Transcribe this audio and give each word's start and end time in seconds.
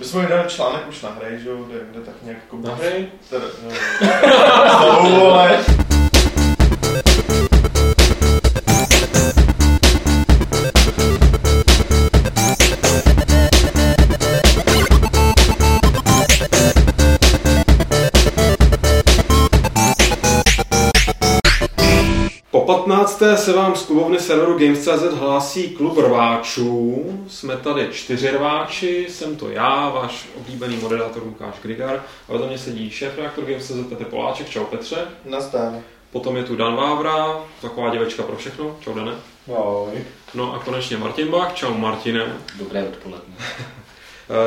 My 0.00 0.06
jsme 0.06 0.22
vydali 0.22 0.48
článek 0.48 0.88
už 0.88 1.02
na 1.02 1.10
hry, 1.10 1.40
že 1.40 1.48
jo, 1.48 1.56
kde, 1.56 1.78
kde 1.90 2.00
tak 2.00 2.14
nějak 2.22 2.38
jako... 2.38 2.68
Na 2.68 2.74
hry? 2.74 3.08
Teda, 3.30 3.44
no. 3.64 3.70
Znovu, 5.02 5.89
se 23.50 23.56
vám 23.56 23.76
z 23.76 23.82
klubovny 23.86 24.18
serveru 24.18 24.58
Games.cz 24.58 25.14
hlásí 25.14 25.68
klub 25.68 25.98
rváčů. 25.98 27.04
Jsme 27.28 27.56
tady 27.56 27.88
čtyři 27.92 28.30
rváči, 28.30 29.06
jsem 29.08 29.36
to 29.36 29.50
já, 29.50 29.88
váš 29.88 30.28
oblíbený 30.36 30.76
moderátor 30.76 31.22
Lukáš 31.22 31.54
Grigar, 31.62 32.02
a 32.28 32.32
vedle 32.32 32.46
mě 32.46 32.58
sedí 32.58 32.90
šéf 32.90 33.18
reaktor 33.18 33.44
Games.cz 33.44 33.88
Petr 33.88 34.04
Poláček, 34.04 34.50
čau 34.50 34.64
Petře. 34.64 34.96
Nazdar. 35.24 35.82
Potom 36.12 36.36
je 36.36 36.44
tu 36.44 36.56
Dan 36.56 36.76
Vávra, 36.76 37.40
taková 37.62 37.90
děvečka 37.90 38.22
pro 38.22 38.36
všechno, 38.36 38.76
čau 38.80 38.94
Dane. 38.94 39.12
Ahoj. 39.56 40.04
No 40.34 40.54
a 40.54 40.58
konečně 40.58 40.96
Martin 40.96 41.28
Bach, 41.28 41.54
čau 41.54 41.74
Martine. 41.74 42.36
Dobré 42.58 42.84
odpoledne. 42.88 43.34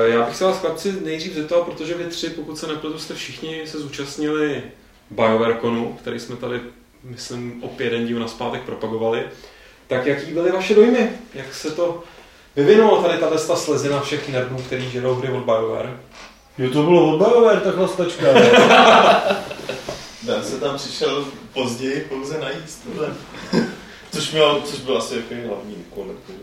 Eh, 0.05 0.09
Já 0.09 0.25
bych 0.25 0.35
se 0.35 0.43
vás 0.43 0.59
chlapci 0.59 0.93
nejdřív 1.01 1.33
zeptal, 1.33 1.63
protože 1.63 1.93
vy 1.93 2.03
tři, 2.03 2.29
pokud 2.29 2.57
se 2.57 2.67
nepletu, 2.67 2.99
jste 2.99 3.13
všichni 3.13 3.61
se 3.67 3.79
zúčastnili 3.79 4.63
BioWareConu, 5.11 5.97
který 6.01 6.19
jsme 6.19 6.35
tady, 6.35 6.61
myslím, 7.03 7.63
opět 7.63 7.85
jeden 7.85 8.07
díl 8.07 8.19
na 8.19 8.27
zpátek 8.27 8.61
propagovali. 8.61 9.23
Tak 9.87 10.05
jaký 10.05 10.33
byly 10.33 10.51
vaše 10.51 10.75
dojmy? 10.75 11.09
Jak 11.33 11.53
se 11.53 11.71
to 11.71 12.03
vyvinulo 12.55 13.01
tady 13.01 13.19
tato 13.19 13.47
ta 13.47 13.55
slezina 13.55 14.01
všech 14.01 14.29
nerdů, 14.29 14.57
který 14.57 14.89
žerou 14.89 15.15
hry 15.15 15.29
od 15.29 15.43
BioWare? 15.43 15.99
Jo, 16.57 16.69
to 16.69 16.83
bylo 16.83 17.13
od 17.13 17.17
BioWare, 17.17 17.59
ta 17.59 17.71
chlastačka. 17.71 18.25
Dan 20.23 20.43
se 20.43 20.59
tam 20.59 20.77
přišel 20.77 21.25
později 21.53 22.05
pouze 22.09 22.39
najíst, 22.39 22.83
tohle. 22.83 23.13
což, 24.11 24.31
měl, 24.31 24.61
což 24.65 24.79
byl 24.79 24.97
asi 24.97 25.15
jako 25.15 25.47
hlavní 25.47 25.75
úkol, 25.75 26.05
protože 26.05 26.39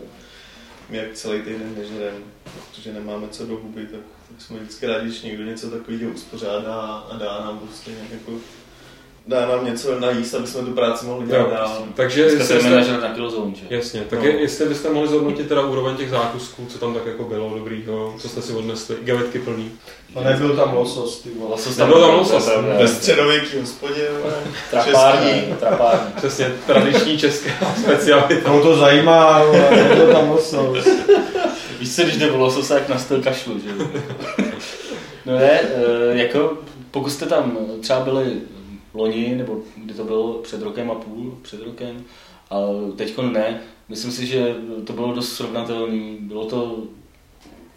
my 0.89 0.97
jak 0.97 1.13
celý 1.13 1.41
týden 1.41 1.75
nežerem, 1.77 2.23
protože 2.43 2.93
nemáme 2.93 3.27
co 3.27 3.45
do 3.45 3.55
huby, 3.55 3.85
tak, 3.85 3.99
tak 4.29 4.41
jsme 4.41 4.59
vždycky 4.59 4.85
rádi, 4.85 5.05
když 5.05 5.21
někdo 5.21 5.43
něco 5.43 5.69
takového 5.69 6.11
uspořádá 6.11 6.81
a 6.81 7.17
dá 7.17 7.39
nám 7.39 7.59
prostě 7.59 7.91
nějak 7.91 8.11
jako 8.11 8.31
dá 9.27 9.45
nám 9.45 9.65
něco 9.65 9.99
najíst, 9.99 10.35
aby 10.35 10.47
jsme 10.47 10.61
tu 10.61 10.71
práci 10.71 11.05
mohli 11.05 11.27
dělat 11.27 11.39
Jo, 11.41 11.47
dál. 11.55 11.83
Takže 11.95 12.29
se 12.43 12.53
jmenuje 12.59 12.77
byste, 12.81 12.97
na 12.97 13.07
Killzone, 13.13 13.51
že? 13.55 13.75
jasně, 13.75 14.01
tak 14.09 14.19
No. 14.19 14.25
je, 14.25 14.41
jestli 14.41 14.65
byste 14.69 14.89
mohli 14.89 15.09
zhodnotit 15.09 15.47
teda 15.47 15.61
úroveň 15.61 15.95
těch 15.95 16.09
zákusků, 16.09 16.65
co 16.69 16.77
tam 16.77 16.93
tak 16.93 17.05
jako 17.05 17.23
bylo 17.23 17.53
dobrýho, 17.57 18.15
co 18.19 18.29
jste 18.29 18.41
si 18.41 18.53
odnesli, 18.53 18.95
gavetky 19.01 19.39
plný. 19.39 19.71
A 20.15 20.21
nebyl 20.23 20.55
tam 20.55 20.73
losos, 20.73 21.19
ty 21.21 21.29
vole. 21.39 21.51
Losos 21.51 21.77
Nebyl 21.77 22.01
tam 22.01 22.15
losos. 22.15 22.45
pravda. 22.45 22.75
Ve 22.77 22.87
středověký 22.87 23.57
hospodě. 23.59 24.07
Trapární, 24.71 25.31
Český. 25.31 25.53
trapární. 25.59 26.11
Přesně, 26.15 26.51
tradiční 26.67 27.17
česká 27.17 27.51
specialita. 27.83 28.35
Koho 28.49 28.61
to 28.63 28.75
zajímá, 28.75 29.41
nebyl 29.75 30.13
tam 30.13 30.29
losos. 30.29 30.87
Víš 31.79 31.95
co, 31.95 32.03
když 32.03 32.17
jde 32.17 32.31
o 32.31 32.37
lososa, 32.37 32.73
jak 32.73 32.89
na 32.89 32.97
styl 32.99 33.23
kašlu, 33.23 33.59
že? 33.59 33.69
jo? 33.83 33.87
No 35.25 35.33
ne, 35.37 35.59
eh, 35.61 36.17
jako 36.17 36.53
pokud 36.91 37.09
jste 37.09 37.25
tam 37.25 37.57
třeba 37.81 37.99
byli 37.99 38.31
loni, 38.93 39.35
nebo 39.35 39.59
kdy 39.75 39.93
to 39.93 40.03
bylo 40.03 40.33
před 40.33 40.61
rokem 40.61 40.91
a 40.91 40.95
půl, 40.95 41.37
před 41.41 41.61
rokem, 41.61 42.03
a 42.49 42.57
teď 42.95 43.17
ne, 43.17 43.61
myslím 43.89 44.11
si, 44.11 44.25
že 44.25 44.55
to 44.85 44.93
bylo 44.93 45.13
dost 45.13 45.33
srovnatelné, 45.33 46.15
bylo 46.19 46.45
to 46.45 46.83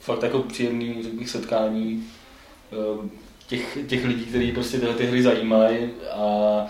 fakt 0.01 0.23
jako 0.23 0.39
příjemný, 0.43 1.03
řekl 1.03 1.17
bych, 1.17 1.31
setkání 1.31 2.05
eh, 2.73 3.09
těch, 3.47 3.79
těch 3.87 4.05
lidí, 4.05 4.25
kteří 4.25 4.53
prostě 4.53 4.79
tyhle 4.79 4.95
ty 4.95 5.06
hry 5.06 5.23
zajímají 5.23 5.91
a 6.12 6.67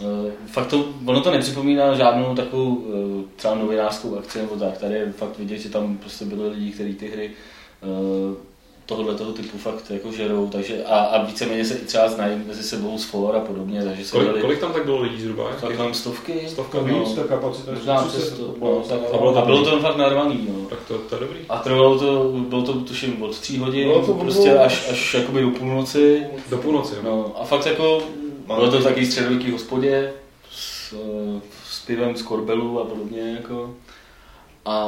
eh, 0.00 0.32
fakt 0.46 0.66
to, 0.66 0.94
ono 1.06 1.20
to 1.20 1.30
nepřipomíná 1.30 1.94
žádnou 1.94 2.34
takovou 2.34 2.84
eh, 2.86 3.36
třeba 3.36 3.54
novinářskou 3.54 4.18
akci 4.18 4.38
nebo 4.38 4.56
tak, 4.56 4.78
tady 4.78 4.94
je 4.94 5.12
fakt 5.12 5.38
vidět, 5.38 5.58
že 5.58 5.68
tam 5.68 5.96
prostě 5.96 6.24
byli 6.24 6.48
lidi, 6.48 6.70
kteří 6.70 6.94
ty 6.94 7.08
hry 7.08 7.30
tohohle 8.86 9.14
toho 9.14 9.32
typu 9.32 9.58
fakt 9.58 9.90
jako 9.90 10.12
žerou, 10.12 10.48
takže 10.48 10.84
a, 10.84 10.98
a 10.98 11.24
víceméně 11.24 11.64
se 11.64 11.74
i 11.74 11.84
třeba 11.84 12.08
znají 12.08 12.42
mezi 12.46 12.62
sebou 12.62 12.98
z 12.98 13.04
for 13.04 13.36
a 13.36 13.40
podobně, 13.40 13.82
takže 13.84 14.04
se 14.04 14.12
Kolik, 14.12 14.28
byli 14.28 14.40
kolik 14.40 14.58
tam 14.60 14.72
tak 14.72 14.84
bylo 14.84 15.00
lidí 15.02 15.20
zhruba? 15.22 15.50
fakt 15.60 15.76
tam 15.76 15.94
stovky, 15.94 16.40
Stovka 16.48 16.78
Víc, 16.80 17.12
ta 17.14 17.24
kapacita 17.24 17.70
je 17.70 17.76
možná 17.76 18.02
30, 18.02 18.18
přes 18.18 18.32
to, 18.38 18.42
no, 18.60 18.70
no, 18.70 18.80
tak, 18.88 18.98
a 19.12 19.16
bylo 19.18 19.32
to 19.32 19.38
a 19.38 19.44
bylo 19.44 19.64
to 19.64 19.80
fakt 19.80 19.96
narvaný, 19.96 20.48
no. 20.52 20.64
Tak 20.70 20.78
to, 20.88 20.98
to 20.98 21.14
je 21.14 21.20
dobrý. 21.20 21.38
A 21.48 21.58
trvalo 21.58 21.98
to, 21.98 22.32
bylo 22.48 22.62
to 22.62 22.72
tuším 22.72 23.22
od 23.22 23.38
tří 23.38 23.58
hodin, 23.58 23.88
Bylo 23.88 24.06
to 24.06 24.14
prostě 24.14 24.48
bylo- 24.50 24.62
až, 24.64 24.88
až 24.90 25.14
jakoby 25.14 25.40
do 25.42 25.50
půlnoci. 25.50 26.26
Do 26.50 26.56
půlnoci, 26.58 26.94
jo. 26.94 27.00
No 27.04 27.32
a 27.40 27.44
fakt 27.44 27.66
jako, 27.66 28.02
bylo 28.46 28.70
to 28.70 28.78
v 28.80 28.82
takový 28.84 29.06
středověký 29.06 29.50
hospodě 29.50 30.12
s, 30.52 30.92
eh, 30.92 31.40
s 31.70 31.86
pivem 31.86 32.16
z 32.16 32.22
korbelu 32.22 32.80
a 32.80 32.84
podobně 32.84 33.36
jako. 33.40 33.70
A 34.66 34.84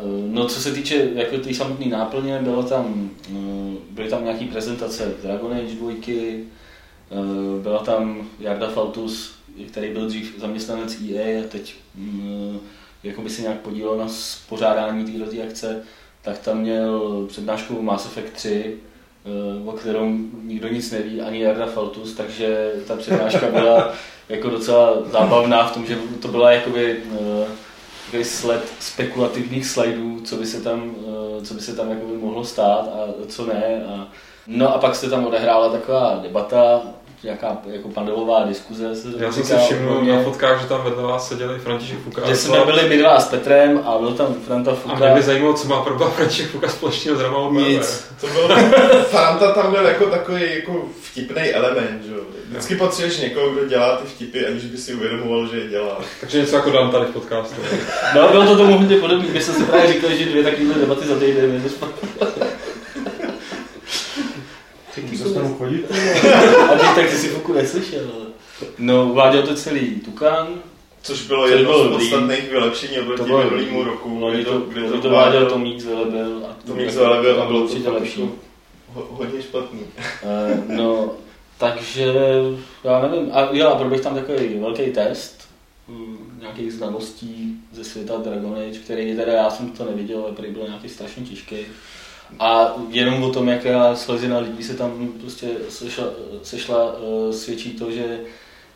eh, 0.00 0.04
no 0.28 0.48
co 0.48 0.60
se 0.60 0.72
týče 0.72 1.08
jako 1.14 1.38
té 1.38 1.54
samotné 1.54 1.86
náplně, 1.86 2.38
bylo 2.38 2.62
tam, 2.62 3.10
eh, 3.28 3.76
byly 3.90 4.08
tam 4.08 4.24
nějaké 4.24 4.44
prezentace 4.44 5.14
Dragon 5.22 5.52
Age 5.52 5.74
2, 5.74 5.92
eh, 6.08 7.62
byla 7.62 7.78
tam 7.78 8.28
Jarda 8.40 8.68
Faltus, 8.68 9.34
který 9.68 9.92
byl 9.92 10.06
dřív 10.06 10.34
zaměstnanec 10.38 10.96
EA 11.00 11.40
a 11.40 11.48
teď 11.48 11.74
mm, 11.94 12.60
jako 13.02 13.22
by 13.22 13.30
se 13.30 13.42
nějak 13.42 13.60
podílel 13.60 13.96
na 13.96 14.06
pořádání 14.48 15.04
této 15.04 15.42
akce, 15.48 15.82
tak 16.22 16.38
tam 16.38 16.58
měl 16.58 17.24
přednášku 17.28 17.82
Mass 17.82 18.06
Effect 18.06 18.32
3, 18.32 18.76
eh, 19.24 19.68
o 19.68 19.72
kterém 19.72 20.30
nikdo 20.42 20.68
nic 20.68 20.90
neví, 20.90 21.20
ani 21.20 21.42
Jarda 21.42 21.66
Faltus, 21.66 22.14
takže 22.14 22.72
ta 22.86 22.96
přednáška 22.96 23.50
byla 23.50 23.92
jako 24.28 24.50
docela 24.50 25.02
zábavná 25.12 25.68
v 25.68 25.74
tom, 25.74 25.86
že 25.86 25.98
to 26.22 26.28
byla 26.28 26.52
jakoby 26.52 27.02
takový 28.14 28.24
sled 28.30 28.64
spekulativních 28.80 29.66
slajdů, 29.66 30.20
co 30.20 30.36
by 30.36 30.46
se 30.46 30.60
tam, 30.60 30.94
eh, 31.38 31.44
co 31.44 31.54
by 31.54 31.60
se 31.60 31.76
tam 31.76 31.90
jakoby 31.90 32.16
mohlo 32.16 32.44
stát 32.44 32.88
a 32.88 33.26
co 33.28 33.46
ne. 33.46 33.84
A, 33.88 34.08
no 34.46 34.74
a 34.74 34.78
pak 34.78 34.94
se 34.94 35.10
tam 35.10 35.26
odehrála 35.26 35.68
taková 35.68 36.18
debata, 36.22 36.82
nějaká 37.22 37.56
jako 37.66 37.88
panelová 37.88 38.44
diskuze. 38.44 38.96
Se 38.96 39.08
Já 39.18 39.32
jsem 39.32 39.44
si 39.44 39.54
všiml 39.56 40.04
na 40.04 40.22
fotkách, 40.22 40.62
že 40.62 40.68
tam 40.68 40.84
vedle 40.84 41.02
vás 41.02 41.28
seděli 41.28 41.58
František 41.58 41.98
Fuka. 41.98 42.26
že 42.26 42.36
jsme 42.36 42.64
byli 42.64 42.88
my 42.88 42.98
dva 42.98 43.20
s 43.20 43.28
Petrem 43.28 43.80
a 43.84 43.98
byl 43.98 44.12
tam 44.12 44.34
Franta 44.46 44.70
A 44.70 44.74
Fuka. 44.74 44.94
mě 44.94 45.14
by 45.14 45.22
zajímalo, 45.22 45.54
co 45.54 45.68
má 45.68 45.80
pro 45.82 45.98
František 45.98 46.46
Fuka 46.50 46.68
společného 46.68 47.18
s 47.18 47.20
Ramalou 47.20 47.52
Nic. 47.52 48.04
To 48.20 48.26
byl, 48.26 48.48
Franta 49.10 49.52
tam 49.52 49.70
byl 49.70 49.86
jako 49.86 50.06
takový 50.06 50.42
jako 50.54 50.84
vtipný 51.02 51.42
element, 51.42 52.04
že 52.04 52.14
jo. 52.14 52.20
Vždycky 52.48 52.76
potřebuješ 52.76 53.18
někoho, 53.18 53.50
kdo 53.50 53.66
dělá 53.66 53.96
ty 53.96 54.06
vtipy, 54.08 54.46
aniž 54.46 54.64
by 54.64 54.76
si 54.78 54.94
uvědomoval, 54.94 55.48
že 55.48 55.56
je 55.56 55.68
dělá. 55.68 55.98
Takže 56.20 56.38
něco 56.40 56.56
jako 56.56 56.70
Dan 56.70 56.90
tady 56.90 57.04
v 57.04 57.10
podcastu. 57.10 57.54
No, 58.14 58.28
bylo 58.28 58.46
to 58.46 58.56
tomu 58.56 58.78
hodně 58.78 58.96
podobný, 58.96 59.28
my 59.32 59.40
jsme 59.40 59.54
si 59.54 59.64
právě 59.64 59.92
říkali, 59.92 60.18
že 60.18 60.24
dvě 60.24 60.42
takovéhle 60.42 60.74
debaty 60.74 61.06
za 61.06 61.18
týden 61.18 61.54
je 61.54 61.60
to 61.70 61.86
Musel 65.10 65.26
jsem 65.26 65.42
tam 65.42 65.53
chodit, 65.64 65.86
A 66.70 66.74
ty, 66.74 66.86
tak 66.94 67.10
ty 67.10 67.16
si 67.16 67.28
Fuku 67.28 67.52
neslyšel. 67.52 68.10
No, 68.78 69.06
uváděl 69.06 69.42
to 69.42 69.54
celý 69.54 70.00
Tukan, 70.00 70.48
Což 71.02 71.26
bylo 71.26 71.48
jedno 71.48 71.64
bylo 71.64 71.88
z 71.88 71.92
podstatných 71.92 72.50
vylepšení 72.50 72.94
to 72.96 73.02
oproti 73.02 73.22
bylo 73.22 73.44
minulýmu 73.44 73.84
roku, 73.84 74.18
no, 74.18 74.30
kdy 74.30 74.44
to, 74.44 74.50
to, 74.50 74.58
kdy 74.58 74.80
to 74.80 74.88
uváděl 74.88 75.10
váděl 75.10 75.46
Tomík 75.46 75.80
z 75.80 75.84
Velebil. 75.84 76.46
A 76.50 76.56
Tomík 76.66 76.90
z 76.90 76.96
Velebil 76.96 77.42
a 77.42 77.46
bylo 77.46 77.58
to 77.58 77.64
určitě 77.64 77.90
lepší. 77.90 78.20
jako 78.20 78.32
ho, 78.94 79.06
hodně 79.10 79.42
špatný. 79.42 79.80
Eh, 79.98 80.62
no, 80.68 81.10
takže 81.58 82.12
já 82.84 83.08
nevím, 83.08 83.30
a 83.32 83.48
jo, 83.52 83.68
a 83.68 83.74
byl 83.74 83.90
bych 83.90 84.00
tam 84.00 84.14
takový 84.14 84.58
velký 84.58 84.82
test 84.82 85.48
hm, 85.88 86.38
nějakých 86.40 86.72
znalostí 86.72 87.56
ze 87.72 87.84
světa 87.84 88.16
Dragon 88.16 88.54
Age, 88.54 88.78
který 88.78 89.16
teda 89.16 89.32
já 89.32 89.50
jsem 89.50 89.70
to 89.70 89.84
neviděl, 89.84 90.22
ale 90.22 90.32
prý 90.32 90.50
byl 90.50 90.66
nějaký 90.68 90.88
strašně 90.88 91.22
těžký. 91.22 91.56
A 92.38 92.74
jenom 92.88 93.22
o 93.22 93.32
tom, 93.32 93.48
jaká 93.48 93.96
slezina 93.96 94.38
lidí 94.38 94.62
se 94.62 94.74
tam 94.74 95.12
prostě 95.20 95.48
sešla, 95.68 96.04
sešla 96.42 96.94
eh, 96.96 97.32
svědčí 97.32 97.70
to, 97.70 97.90
že, 97.90 98.20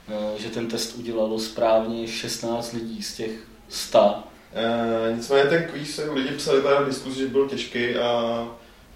eh, 0.08 0.38
že 0.38 0.48
ten 0.48 0.66
test 0.66 0.96
udělalo 0.98 1.38
správně 1.38 2.08
16 2.08 2.72
lidí 2.72 3.02
z 3.02 3.16
těch 3.16 3.30
100. 3.68 4.14
E, 4.54 5.12
nicméně 5.16 5.44
ten 5.44 5.64
quiz 5.64 5.94
se 5.94 6.10
lidi 6.10 6.28
psali 6.28 6.62
teda 6.62 6.80
v 6.80 6.86
diskuzi, 6.86 7.20
že 7.20 7.26
byl 7.26 7.48
těžký 7.48 7.96
a 7.96 8.48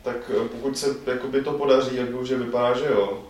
tak 0.02 0.30
eh, 0.30 0.48
pokud 0.48 0.78
se 0.78 0.96
jakoby 1.06 1.42
to 1.42 1.52
podaří, 1.52 1.96
jak 1.96 2.14
už 2.14 2.30
vypadá, 2.30 2.78
že 2.78 2.86
jo, 2.86 3.22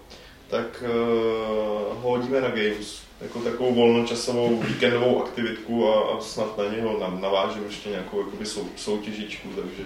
tak 0.48 0.84
uh, 0.84 2.02
ho 2.02 2.10
hodíme 2.10 2.40
na 2.40 2.48
Games 2.48 3.02
jako 3.20 3.38
takovou 3.38 3.74
volnočasovou 3.74 4.62
víkendovou 4.62 5.24
aktivitku 5.24 5.88
a, 5.88 6.00
a 6.00 6.20
snad 6.20 6.58
na 6.58 6.64
něho 6.64 6.98
nav- 6.98 7.20
navážím 7.20 7.64
ještě 7.64 7.88
nějakou 7.88 8.18
jakoby 8.18 8.46
sou, 8.46 8.68
soutěžičku, 8.76 9.48
takže, 9.48 9.82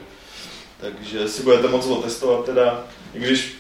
takže 0.80 1.28
si 1.28 1.42
budete 1.42 1.68
moc 1.68 1.86
otestovat 1.86 2.44
teda, 2.44 2.84
i 3.14 3.18
když 3.18 3.54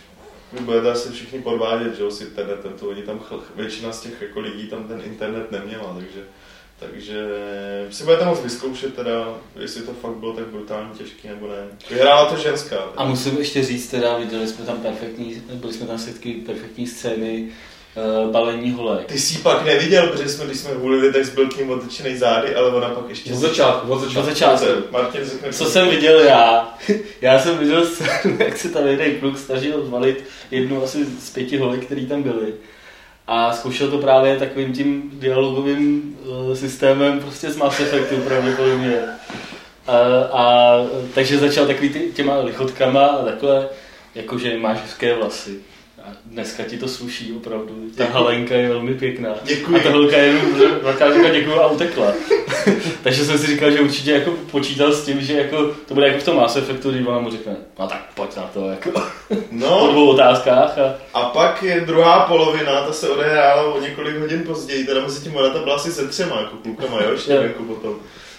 vy 0.52 0.60
budete 0.60 0.90
asi 0.90 1.08
všichni 1.08 1.42
podvádět, 1.42 1.96
že 1.96 2.02
jo, 2.02 2.10
s 2.10 2.20
internetem, 2.20 2.72
to 2.72 2.88
oni 2.88 3.02
tam, 3.02 3.18
chl- 3.18 3.42
většina 3.56 3.92
z 3.92 4.00
těch 4.00 4.22
jako 4.22 4.40
lidí 4.40 4.66
tam 4.66 4.88
ten 4.88 5.02
internet 5.04 5.52
neměla, 5.52 5.94
takže 5.98 6.20
Takže 6.78 7.26
si 7.90 8.04
budete 8.04 8.24
moct 8.24 8.42
vyzkoušet 8.42 8.94
teda, 8.94 9.34
jestli 9.60 9.82
to 9.82 9.92
fakt 9.92 10.14
bylo 10.14 10.32
tak 10.32 10.46
brutálně 10.46 10.90
těžké 10.98 11.28
nebo 11.28 11.48
ne. 11.48 11.66
Vyhrála 11.90 12.30
to 12.30 12.36
ženská. 12.36 12.76
A 12.96 13.04
musím 13.04 13.38
ještě 13.38 13.62
říct, 13.62 13.88
teda 13.88 14.18
viděli 14.18 14.48
jsme 14.48 14.64
tam 14.64 14.76
perfektní, 14.78 15.42
byli 15.52 15.72
jsme 15.72 15.86
tam 15.86 15.98
svědky 15.98 16.32
perfektní 16.32 16.86
scény 16.86 17.48
uh, 17.96 18.30
balení 18.30 18.70
holek. 18.72 19.06
Ty 19.06 19.18
jsi 19.18 19.34
ji 19.34 19.38
pak 19.38 19.64
neviděl, 19.64 20.06
protože 20.06 20.28
jsme, 20.28 20.44
když 20.44 20.58
jsme 20.58 20.74
volili, 20.74 21.12
tak 21.12 21.34
byl 21.34 21.48
k 21.48 21.56
ním 21.56 21.70
otočený 21.70 22.16
zády, 22.16 22.54
ale 22.54 22.70
ona 22.70 22.88
pak 22.88 23.08
ještě... 23.08 23.32
Od 23.32 23.36
začátku, 23.36 23.92
od 23.92 23.98
začátku. 23.98 24.20
Od 24.20 24.24
začátku. 24.24 24.66
Martin 24.90 25.24
řekne, 25.24 25.52
Co 25.52 25.64
jsem 25.64 25.88
viděl 25.88 26.20
já? 26.20 26.74
Já 27.20 27.38
jsem 27.38 27.58
viděl 27.58 27.86
jak 28.38 28.58
se 28.58 28.68
tam 28.68 28.86
jeden 28.86 29.14
kluk 29.14 29.38
snažil 29.38 29.86
zvalit 29.86 30.24
jednu 30.50 30.84
asi 30.84 31.04
z 31.20 31.30
pěti 31.30 31.58
holek, 31.58 31.84
který 31.84 32.06
tam 32.06 32.22
byly. 32.22 32.54
A 33.26 33.52
zkoušel 33.52 33.90
to 33.90 33.98
právě 33.98 34.36
takovým 34.36 34.72
tím 34.72 35.10
dialogovým 35.12 36.16
uh, 36.24 36.54
systémem 36.54 37.20
prostě 37.20 37.50
z 37.50 37.56
Mass 37.56 37.80
Effectu 37.80 38.16
pravděpodobně. 38.16 39.02
A, 39.86 39.96
a, 40.32 40.76
takže 41.14 41.38
začal 41.38 41.66
takový 41.66 41.88
ty, 41.88 42.00
těma 42.14 42.38
lichotkama 42.38 43.06
a 43.06 43.24
takhle, 43.24 43.68
jakože 44.14 44.58
máš 44.58 44.82
hezké 44.82 45.14
vlasy. 45.14 45.58
A 46.06 46.08
dneska 46.24 46.62
ti 46.62 46.78
to 46.78 46.88
sluší 46.88 47.32
opravdu. 47.36 47.74
Ta 47.96 48.04
Děkuji. 48.04 48.12
halenka 48.12 48.54
je 48.54 48.68
velmi 48.68 48.94
pěkná. 48.94 49.30
Děkuji. 49.44 49.76
A 49.76 49.82
ta 49.82 49.90
holka 49.90 50.16
jenom 50.16 50.42
velká 50.82 51.12
říká 51.14 51.28
děkuju 51.28 51.60
a 51.60 51.66
utekla. 51.66 52.12
Takže 53.02 53.24
jsem 53.24 53.38
si 53.38 53.46
říkal, 53.46 53.70
že 53.70 53.80
určitě 53.80 54.12
jako 54.12 54.30
počítal 54.50 54.92
s 54.92 55.04
tím, 55.04 55.20
že 55.20 55.32
jako 55.32 55.64
to 55.88 55.94
bude 55.94 56.06
jako 56.06 56.20
v 56.20 56.24
tom 56.24 56.36
Mass 56.36 56.56
Effectu, 56.56 56.90
když 56.90 57.06
ona 57.06 57.18
mu 57.18 57.30
řekne, 57.30 57.56
no 57.78 57.86
tak 57.88 58.10
pojď 58.14 58.36
na 58.36 58.42
to, 58.42 58.68
jako 58.70 58.90
po 58.90 59.00
No, 59.50 59.88
dvou 59.92 60.08
otázkách. 60.10 60.78
A, 60.78 60.94
a 61.14 61.24
pak 61.24 61.62
je 61.62 61.80
druhá 61.80 62.20
polovina, 62.26 62.86
ta 62.86 62.92
se 62.92 63.08
odehrála 63.08 63.74
o 63.74 63.80
několik 63.80 64.16
hodin 64.16 64.42
později, 64.42 64.84
teda 64.86 65.00
mezi 65.02 65.20
tím 65.22 65.36
ona 65.36 65.50
ta 65.50 65.58
byla 65.58 65.74
asi 65.76 65.92
se 65.92 66.08
třema, 66.08 66.40
jako 66.40 66.56
klukama, 66.56 67.02
jo, 67.02 67.12
ještě 67.12 67.32
jako 67.32 67.62
potom. 67.62 67.94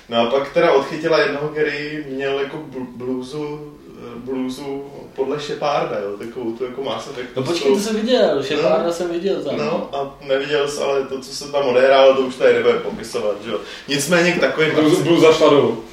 No 0.10 0.18
a 0.18 0.26
pak 0.26 0.54
teda 0.54 0.72
odchytila 0.72 1.20
jednoho, 1.20 1.48
který 1.50 2.04
měl 2.10 2.40
jako 2.40 2.58
bl- 2.58 2.88
bluzu, 2.96 3.74
eh, 3.90 4.20
bluzu 4.26 4.84
podle 5.18 5.40
Sheparda, 5.40 6.00
jo, 6.00 6.18
takovou 6.18 6.52
tu 6.52 6.64
jako 6.66 6.84
Mass 6.84 7.08
Effect. 7.10 7.30
no 7.36 7.44
počkej, 7.44 7.74
to 7.74 7.80
jsem 7.80 7.96
viděl, 7.96 8.44
Shepарda 8.44 8.84
No. 8.88 8.94
jsem 8.94 9.10
viděl 9.12 9.44
tam. 9.44 9.58
No 9.58 9.90
a 9.96 10.18
neviděl 10.22 10.68
jsi, 10.68 10.82
ale 10.82 11.04
to, 11.04 11.20
co 11.22 11.36
se 11.36 11.52
tam 11.52 11.66
odehrálo, 11.68 12.14
to 12.16 12.22
už 12.22 12.36
tady 12.36 12.54
nebudeme 12.54 12.80
popisovat, 12.80 13.36
že 13.46 13.52
jo. 13.52 13.60
Nicméně 13.88 14.32
k 14.32 14.40
takovým 14.40 14.72
Blue, 14.72 15.04
Blue 15.04 15.20
zašla 15.22 15.50
dolů. 15.50 15.84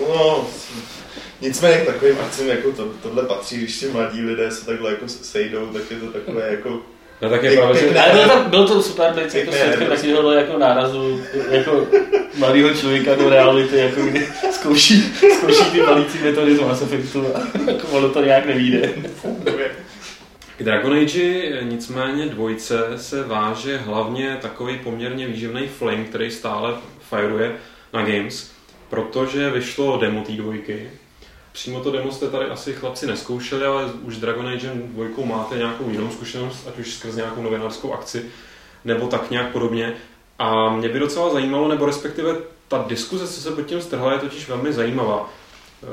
No, 0.00 0.46
nicméně 1.40 1.76
k 1.76 1.86
takovým 1.86 2.16
akcím, 2.26 2.48
jako 2.48 2.72
to, 2.72 2.88
tohle 3.02 3.22
patří, 3.22 3.56
když 3.56 3.78
ti 3.78 3.86
mladí 3.86 4.20
lidé 4.24 4.50
se 4.50 4.66
takhle 4.66 4.90
jako 4.90 5.08
sejdou, 5.08 5.66
tak 5.66 5.82
je 5.90 5.96
to 5.96 6.06
takové 6.06 6.48
jako... 6.50 6.78
No 7.22 7.30
tak 7.30 7.42
je 7.42 7.50
Pěk- 7.50 7.56
pravda, 7.56 7.80
že... 7.80 7.98
Ale 7.98 8.12
byl, 8.12 8.28
tam, 8.28 8.50
byl 8.50 8.68
to 8.68 8.82
super 8.82 9.12
být 9.12 9.20
jako 9.22 9.32
Pěkné, 9.32 9.58
svědkem 9.58 9.88
takového 9.88 10.32
jako 10.32 10.58
nárazu, 10.58 11.20
jako 11.50 11.86
mladého 12.38 12.74
člověka 12.74 13.14
do 13.14 13.28
reality, 13.28 13.76
jako 13.78 14.02
kdy 14.02 14.28
zkouší, 14.50 15.12
zkouší 15.38 15.64
ty 15.72 15.82
balící 15.82 16.18
metody 16.18 16.56
z 16.56 16.60
Mass 16.60 16.82
Effectu 16.82 17.26
a 17.36 17.40
jako 17.70 17.86
ono 17.86 18.08
to 18.08 18.24
nějak 18.24 18.46
nevíde. 18.46 18.88
K 20.58 20.62
Dragon 20.62 20.92
Age 20.92 21.50
nicméně 21.62 22.26
dvojce 22.26 22.76
se 22.96 23.22
váže 23.22 23.76
hlavně 23.76 24.38
takový 24.42 24.78
poměrně 24.84 25.26
výživný 25.26 25.68
flame, 25.68 26.04
který 26.04 26.30
stále 26.30 26.74
fireuje 27.10 27.52
na 27.92 28.02
Games, 28.02 28.50
protože 28.90 29.50
vyšlo 29.50 29.98
demo 29.98 30.20
té 30.22 30.32
dvojky. 30.32 30.90
Přímo 31.54 31.80
to 31.80 31.90
demo 31.90 32.12
jste 32.12 32.28
tady 32.30 32.44
asi 32.44 32.72
chlapci 32.72 33.06
neskoušeli, 33.06 33.66
ale 33.66 33.84
už 34.02 34.16
Dragon 34.16 34.48
Age 34.48 34.72
dvojkou 34.74 35.24
máte 35.24 35.56
nějakou 35.56 35.90
jinou 35.90 36.10
zkušenost, 36.10 36.68
ať 36.68 36.78
už 36.78 36.94
skrz 36.94 37.14
nějakou 37.16 37.42
novinářskou 37.42 37.92
akci, 37.92 38.24
nebo 38.84 39.06
tak 39.06 39.30
nějak 39.30 39.52
podobně. 39.52 39.94
A 40.38 40.70
mě 40.76 40.88
by 40.88 40.98
docela 40.98 41.30
zajímalo, 41.30 41.68
nebo 41.68 41.86
respektive 41.86 42.36
ta 42.68 42.84
diskuze, 42.88 43.26
co 43.28 43.40
se 43.40 43.50
pod 43.50 43.62
tím 43.62 43.80
strhla, 43.80 44.12
je 44.12 44.18
totiž 44.18 44.48
velmi 44.48 44.72
zajímavá. 44.72 45.30
Eh, 45.82 45.86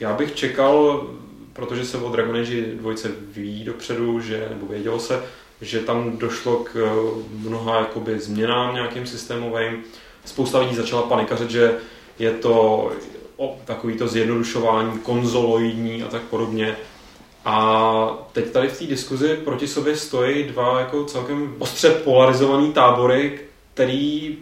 Já 0.00 0.12
bych 0.12 0.34
čekal, 0.34 1.06
protože 1.52 1.84
se 1.84 1.98
o 1.98 2.08
Dragon 2.12 2.36
Age 2.36 2.62
dvojce 2.62 3.10
ví 3.32 3.64
dopředu, 3.64 4.20
že, 4.20 4.46
nebo 4.50 4.66
vědělo 4.66 4.98
se, 4.98 5.24
že 5.60 5.80
tam 5.80 6.16
došlo 6.18 6.56
k 6.56 6.76
eh, 6.76 7.22
mnoha 7.48 7.78
jakoby, 7.78 8.20
změnám 8.20 8.74
nějakým 8.74 9.06
systémovým. 9.06 9.84
Spousta 10.24 10.58
lidí 10.58 10.76
začala 10.76 11.02
panikařit, 11.02 11.50
že 11.50 11.78
je 12.18 12.30
to 12.30 12.92
o, 13.42 13.56
takový 13.64 13.96
to 13.96 14.08
zjednodušování 14.08 14.98
konzoloidní 14.98 16.02
a 16.02 16.08
tak 16.08 16.22
podobně. 16.22 16.76
A 17.44 18.26
teď 18.32 18.50
tady 18.50 18.68
v 18.68 18.78
té 18.78 18.84
diskuzi 18.86 19.36
proti 19.44 19.68
sobě 19.68 19.96
stojí 19.96 20.44
dva 20.44 20.80
jako 20.80 21.04
celkem 21.04 21.54
ostře 21.58 21.90
polarizovaný 21.90 22.72
tábory, 22.72 23.40
který 23.74 24.36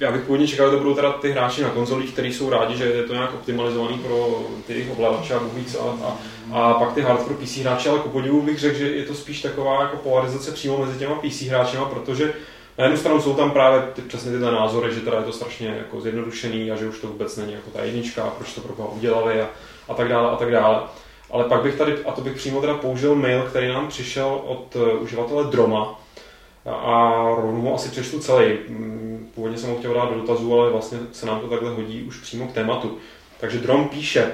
já 0.00 0.12
bych 0.12 0.20
původně 0.20 0.46
čekal, 0.46 0.66
že 0.66 0.76
to 0.76 0.82
budou 0.82 0.94
teda 0.94 1.12
ty 1.12 1.32
hráči 1.32 1.62
na 1.62 1.70
konzolích, 1.70 2.12
kteří 2.12 2.32
jsou 2.32 2.50
rádi, 2.50 2.76
že 2.76 2.84
je 2.84 3.02
to 3.02 3.12
nějak 3.12 3.34
optimalizovaný 3.34 3.98
pro 3.98 4.44
ty 4.66 4.72
jejich 4.72 4.90
ovladače 4.92 5.34
a 5.34 5.40
co. 5.72 5.80
A, 5.82 6.18
a, 6.52 6.74
pak 6.74 6.92
ty 6.92 7.02
hardcore 7.02 7.34
PC 7.34 7.56
hráči, 7.56 7.88
ale 7.88 7.98
ku 7.98 8.08
podivu 8.08 8.42
bych 8.42 8.58
řekl, 8.58 8.78
že 8.78 8.90
je 8.90 9.04
to 9.04 9.14
spíš 9.14 9.42
taková 9.42 9.82
jako 9.82 9.96
polarizace 9.96 10.52
přímo 10.52 10.78
mezi 10.78 10.98
těma 10.98 11.14
PC 11.14 11.42
hráčema, 11.42 11.84
protože 11.84 12.34
na 12.78 12.84
jednu 12.84 12.98
stranu 12.98 13.22
jsou 13.22 13.34
tam 13.34 13.50
právě 13.50 13.82
ty, 13.92 14.02
přesně 14.02 14.30
tyhle 14.30 14.52
názory, 14.52 14.94
že 14.94 15.00
teda 15.00 15.18
je 15.18 15.24
to 15.24 15.32
strašně 15.32 15.68
jako 15.78 16.00
zjednodušený 16.00 16.70
a 16.70 16.76
že 16.76 16.88
už 16.88 17.00
to 17.00 17.06
vůbec 17.06 17.36
není 17.36 17.52
jako 17.52 17.70
ta 17.70 17.84
jednička, 17.84 18.32
proč 18.38 18.54
to 18.54 18.60
pro 18.60 18.86
udělali 18.86 19.40
a, 19.40 19.48
a 19.88 19.94
tak 19.94 20.08
dále 20.08 20.30
a 20.30 20.36
tak 20.36 20.50
dále. 20.50 20.82
Ale 21.30 21.44
pak 21.44 21.62
bych 21.62 21.74
tady, 21.74 22.04
a 22.04 22.12
to 22.12 22.20
bych 22.20 22.36
přímo 22.36 22.60
teda 22.60 22.74
použil 22.74 23.14
mail, 23.14 23.42
který 23.42 23.68
nám 23.68 23.88
přišel 23.88 24.40
od 24.44 24.76
uh, 24.76 25.02
uživatele 25.02 25.44
Droma, 25.44 25.98
a 26.66 27.24
rovnou 27.36 27.74
asi 27.74 27.88
přečtu 27.88 28.18
celý. 28.18 28.58
Mm, 28.68 29.30
Původně 29.34 29.58
jsem 29.58 29.70
ho 29.70 29.76
chtěl 29.76 29.94
dát 29.94 30.10
do 30.10 30.20
dotazu, 30.20 30.54
ale 30.54 30.70
vlastně 30.70 30.98
se 31.12 31.26
nám 31.26 31.40
to 31.40 31.48
takhle 31.48 31.70
hodí 31.70 32.02
už 32.02 32.18
přímo 32.18 32.48
k 32.48 32.52
tématu. 32.52 32.98
Takže 33.40 33.58
Drom 33.58 33.88
píše, 33.88 34.32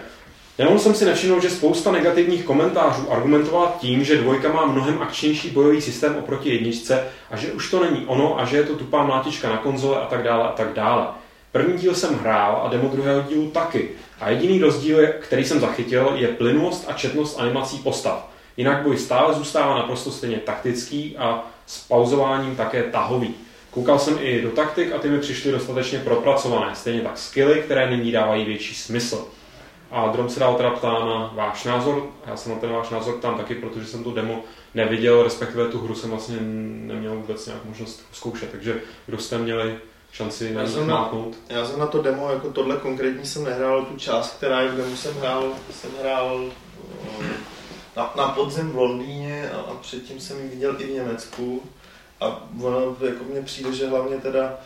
Nemohl 0.58 0.78
jsem 0.78 0.94
si 0.94 1.04
nevšimnout, 1.04 1.42
že 1.42 1.50
spousta 1.50 1.92
negativních 1.92 2.44
komentářů 2.44 3.12
argumentovala 3.12 3.76
tím, 3.80 4.04
že 4.04 4.16
dvojka 4.16 4.52
má 4.52 4.66
mnohem 4.66 5.02
akčnější 5.02 5.50
bojový 5.50 5.80
systém 5.80 6.16
oproti 6.16 6.50
jedničce 6.50 7.04
a 7.30 7.36
že 7.36 7.52
už 7.52 7.70
to 7.70 7.84
není 7.84 8.06
ono 8.06 8.40
a 8.40 8.44
že 8.44 8.56
je 8.56 8.62
to 8.62 8.76
tupá 8.76 9.04
mlátička 9.04 9.48
na 9.48 9.56
konzole 9.56 10.00
a 10.00 10.06
tak 10.06 10.22
dále 10.22 10.44
a 10.44 10.52
tak 10.52 10.72
dále. 10.72 11.06
První 11.52 11.78
díl 11.78 11.94
jsem 11.94 12.18
hrál 12.18 12.62
a 12.64 12.68
demo 12.68 12.88
druhého 12.88 13.22
dílu 13.22 13.50
taky. 13.50 13.88
A 14.20 14.30
jediný 14.30 14.60
rozdíl, 14.60 14.98
který 15.20 15.44
jsem 15.44 15.60
zachytil, 15.60 16.12
je 16.14 16.28
plynulost 16.28 16.84
a 16.88 16.92
četnost 16.92 17.40
animací 17.40 17.78
postav. 17.78 18.30
Jinak 18.56 18.82
boj 18.82 18.98
stále 18.98 19.34
zůstává 19.34 19.76
naprosto 19.76 20.10
stejně 20.10 20.36
taktický 20.36 21.16
a 21.18 21.46
s 21.66 21.78
pauzováním 21.78 22.56
také 22.56 22.82
tahový. 22.82 23.34
Koukal 23.70 23.98
jsem 23.98 24.18
i 24.20 24.42
do 24.42 24.50
taktik 24.50 24.92
a 24.92 24.98
ty 24.98 25.08
mi 25.08 25.18
přišly 25.18 25.52
dostatečně 25.52 25.98
propracované, 25.98 26.74
stejně 26.74 27.00
tak 27.00 27.18
skilly, 27.18 27.62
které 27.64 27.90
nyní 27.90 28.12
dávají 28.12 28.44
větší 28.44 28.74
smysl. 28.74 29.28
A 29.90 30.08
Drom 30.08 30.28
se 30.28 30.40
dál 30.40 30.54
teda 30.54 30.70
ptá 30.70 30.92
na 30.92 31.32
váš 31.34 31.64
názor. 31.64 32.06
Já 32.26 32.36
jsem 32.36 32.52
na 32.52 32.58
ten 32.58 32.70
váš 32.70 32.90
názor 32.90 33.14
ptám 33.18 33.36
taky, 33.36 33.54
protože 33.54 33.86
jsem 33.86 34.04
to 34.04 34.12
demo 34.12 34.42
neviděl, 34.74 35.22
respektive 35.22 35.68
tu 35.68 35.78
hru 35.78 35.94
jsem 35.94 36.10
vlastně 36.10 36.36
neměl 36.40 37.16
vůbec 37.16 37.46
nějak 37.46 37.64
možnost 37.64 38.02
zkoušet. 38.12 38.50
Takže 38.50 38.80
kdo 39.06 39.18
jste 39.18 39.38
měli 39.38 39.78
šanci 40.12 40.54
na 40.54 40.60
Já 40.60 40.68
jsem 40.68 40.86
na-? 40.86 41.10
Já 41.48 41.66
jsem 41.66 41.78
na 41.78 41.86
to 41.86 42.02
demo, 42.02 42.32
jako 42.32 42.50
tohle 42.50 42.76
konkrétní 42.76 43.26
jsem 43.26 43.44
nehrál, 43.44 43.84
tu 43.84 43.96
část, 43.96 44.36
která 44.36 44.60
je 44.60 44.68
v 44.68 44.76
demo 44.76 44.96
jsem 44.96 45.14
hrál, 45.14 45.52
jsem 45.70 45.90
hrál 46.00 46.44
eh, 47.20 47.26
na, 47.96 48.12
na 48.16 48.28
podzim 48.28 48.70
v 48.70 48.76
Londýně 48.76 49.50
a, 49.50 49.56
a 49.56 49.74
předtím 49.74 50.20
jsem 50.20 50.42
ji 50.42 50.48
viděl 50.48 50.76
i 50.78 50.86
v 50.86 50.94
Německu. 50.94 51.62
A 52.20 52.48
ono 52.62 52.96
jako 53.06 53.24
mně 53.30 53.42
přijde, 53.42 53.72
že 53.72 53.88
hlavně 53.88 54.16
teda 54.16 54.58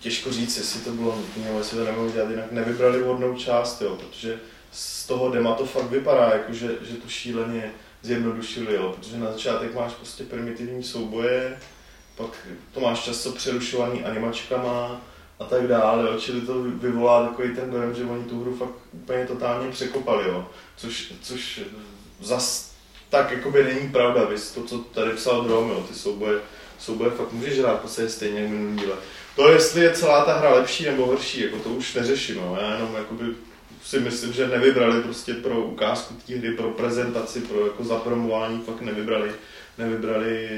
těžko 0.00 0.32
říct, 0.32 0.56
jestli 0.56 0.80
to 0.80 0.90
bylo 0.90 1.16
nutné, 1.16 1.44
nebo 1.44 1.58
jestli 1.58 1.78
to 1.78 1.84
nemohli 1.84 2.12
dělat 2.12 2.30
jinak, 2.30 2.52
nevybrali 2.52 3.02
vhodnou 3.02 3.34
část, 3.36 3.82
jo, 3.82 3.96
protože 3.96 4.40
z 4.72 5.06
toho 5.06 5.30
dema 5.30 5.54
to 5.54 5.66
fakt 5.66 5.90
vypadá, 5.90 6.30
jako 6.32 6.52
že, 6.52 6.68
že 6.82 6.94
to 6.94 7.08
šíleně 7.08 7.72
zjednodušili, 8.02 8.74
jo, 8.74 8.94
protože 8.96 9.18
na 9.18 9.32
začátek 9.32 9.74
máš 9.74 9.92
prostě 9.92 10.24
primitivní 10.24 10.82
souboje, 10.82 11.58
pak 12.16 12.48
to 12.74 12.80
máš 12.80 13.04
často 13.04 13.32
přerušovaný 13.32 14.04
animačkama 14.04 15.00
a 15.38 15.44
tak 15.44 15.66
dále, 15.66 16.10
jo, 16.10 16.18
čili 16.18 16.40
to 16.40 16.62
vyvolá 16.62 17.26
takový 17.26 17.54
ten 17.54 17.70
dojem, 17.70 17.94
že 17.94 18.04
oni 18.04 18.24
tu 18.24 18.40
hru 18.40 18.56
fakt 18.56 18.74
úplně 18.92 19.26
totálně 19.26 19.70
překopali, 19.70 20.28
jo, 20.28 20.46
což, 20.76 21.12
což 21.22 21.60
zas 22.20 22.70
tak 23.10 23.30
jakoby 23.30 23.64
není 23.64 23.88
pravda, 23.88 24.24
vys, 24.24 24.50
to, 24.50 24.62
co 24.62 24.78
tady 24.78 25.10
psal 25.10 25.42
Drom, 25.42 25.70
jo, 25.70 25.84
ty 25.88 25.94
souboje, 25.94 26.38
souboje 26.78 27.10
fakt 27.10 27.32
můžeš 27.32 27.58
hrát 27.58 27.80
prostě 27.80 28.08
stejně 28.08 28.40
jak 28.40 28.50
minulý 28.50 28.80
díle. 28.80 28.96
To, 29.36 29.48
jestli 29.48 29.80
je 29.80 29.92
celá 29.92 30.24
ta 30.24 30.38
hra 30.38 30.54
lepší 30.54 30.84
nebo 30.84 31.06
horší, 31.06 31.40
jako 31.40 31.56
to 31.56 31.68
už 31.68 31.94
neřeším, 31.94 32.36
jo. 32.36 32.58
já 32.60 32.72
jenom 32.74 32.94
jakoby 32.94 33.24
si 33.90 34.00
myslím, 34.00 34.32
že 34.32 34.48
nevybrali 34.48 35.02
prostě 35.02 35.34
pro 35.34 35.60
ukázku 35.60 36.14
té 36.26 36.36
hry, 36.36 36.52
pro 36.52 36.70
prezentaci, 36.70 37.40
pro 37.40 37.66
jako 37.66 37.84
zapromování, 37.84 38.60
fakt 38.66 38.80
nevybrali, 38.80 39.30
nevybrali 39.78 40.48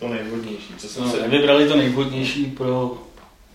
to 0.00 0.08
nejvhodnější. 0.08 0.74
Co 0.78 0.88
jsem 0.88 1.04
No, 1.04 1.10
se... 1.10 1.28
vybrali 1.28 1.68
to 1.68 1.76
nejvhodnější 1.76 2.46
pro 2.46 2.98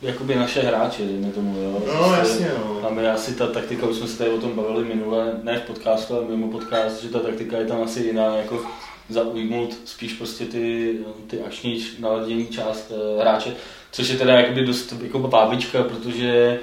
jakoby 0.02 0.36
naše 0.36 0.62
hráče, 0.62 1.04
dejme 1.06 1.30
tomu, 1.32 1.60
jo. 1.60 1.72
No 1.88 1.94
Prostě 2.04 2.20
jasně, 2.20 2.52
no. 2.58 2.80
Tam 2.82 3.00
je 3.00 3.12
asi 3.12 3.34
ta 3.36 3.48
taktika, 3.48 3.88
už 3.88 3.98
jsme 3.98 4.08
se 4.08 4.18
tady 4.18 4.30
o 4.30 4.38
tom 4.42 4.52
bavili 4.52 4.86
minule, 4.86 5.40
ne 5.44 5.60
v 5.60 5.68
podcastu, 5.68 6.16
ale 6.16 6.26
mimo 6.30 6.48
podcast, 6.48 7.02
že 7.04 7.10
ta 7.10 7.20
taktika 7.20 7.58
je 7.58 7.66
tam 7.66 7.82
asi 7.84 8.00
jiná, 8.00 8.36
jako 8.36 8.62
zaujmout 9.10 9.78
spíš 9.86 10.14
prostě 10.14 10.46
ty, 10.46 10.96
ty 11.28 11.42
akční 11.42 11.86
naladění 12.00 12.48
část 12.48 12.92
e, 12.92 13.22
hráče, 13.22 13.56
což 13.92 14.10
je 14.10 14.18
teda 14.18 14.34
jakoby 14.40 14.66
dost 14.66 14.94
jako 15.04 15.20
bábička, 15.20 15.84
protože 15.84 16.60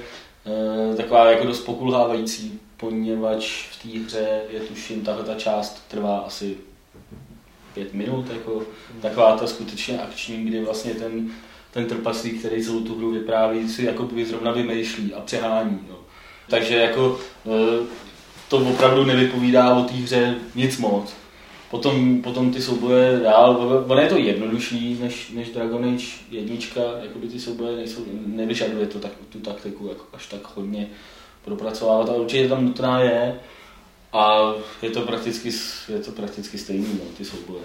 taková 0.97 1.31
jako 1.31 1.45
dost 1.45 1.59
pokulhávající, 1.59 2.59
poněvadž 2.77 3.67
v 3.71 3.83
té 3.83 3.99
hře 3.99 4.41
je 4.49 4.59
tuším, 4.59 5.01
tahle 5.01 5.23
ta 5.23 5.35
část 5.35 5.83
trvá 5.87 6.17
asi 6.17 6.57
pět 7.73 7.93
minut, 7.93 8.25
jako 8.33 8.63
taková 9.01 9.37
ta 9.37 9.47
skutečně 9.47 10.01
akční, 10.01 10.45
kdy 10.45 10.63
vlastně 10.63 10.93
ten, 10.93 11.29
ten 11.71 11.85
trpaslík, 11.85 12.39
který 12.39 12.63
celou 12.63 12.81
tu 12.81 12.97
hru 12.97 13.11
vypráví, 13.11 13.69
si 13.69 13.85
jako 13.85 14.03
by 14.03 14.25
zrovna 14.25 14.51
vymýšlí 14.51 15.13
a 15.13 15.21
přehání. 15.21 15.79
Jo. 15.89 15.99
Takže 16.49 16.75
jako 16.75 17.19
e, 17.45 17.87
to 18.49 18.57
opravdu 18.57 19.05
nevypovídá 19.05 19.75
o 19.75 19.83
té 19.83 19.93
hře 19.93 20.35
nic 20.55 20.77
moc. 20.77 21.13
Potom, 21.71 22.21
potom 22.21 22.53
ty 22.53 22.61
souboje 22.61 23.19
dál, 23.19 23.83
ono 23.87 24.01
je 24.01 24.09
to 24.09 24.17
jednodušší 24.17 24.97
než, 25.01 25.31
než 25.35 25.49
Dragon 25.49 25.85
Age 25.85 26.05
jednička, 26.31 26.81
jakoby 27.01 27.27
ty 27.27 27.39
souboje 27.39 27.75
nejsou, 27.75 28.01
nevyžaduje 28.25 28.85
to 28.87 28.99
tak, 28.99 29.11
tu 29.29 29.39
taktiku 29.39 29.87
jako 29.87 30.05
až 30.13 30.27
tak 30.27 30.55
hodně 30.55 30.87
propracovávat, 31.45 32.09
ale 32.09 32.17
určitě 32.17 32.49
tam 32.49 32.65
nutná 32.65 33.01
je 33.01 33.39
a 34.13 34.53
je 34.81 34.89
to 34.89 35.01
prakticky, 35.01 35.51
je 35.93 35.99
to 35.99 36.11
prakticky 36.11 36.57
stejný, 36.57 36.87
no, 36.93 37.09
ty 37.17 37.25
souboje. 37.25 37.63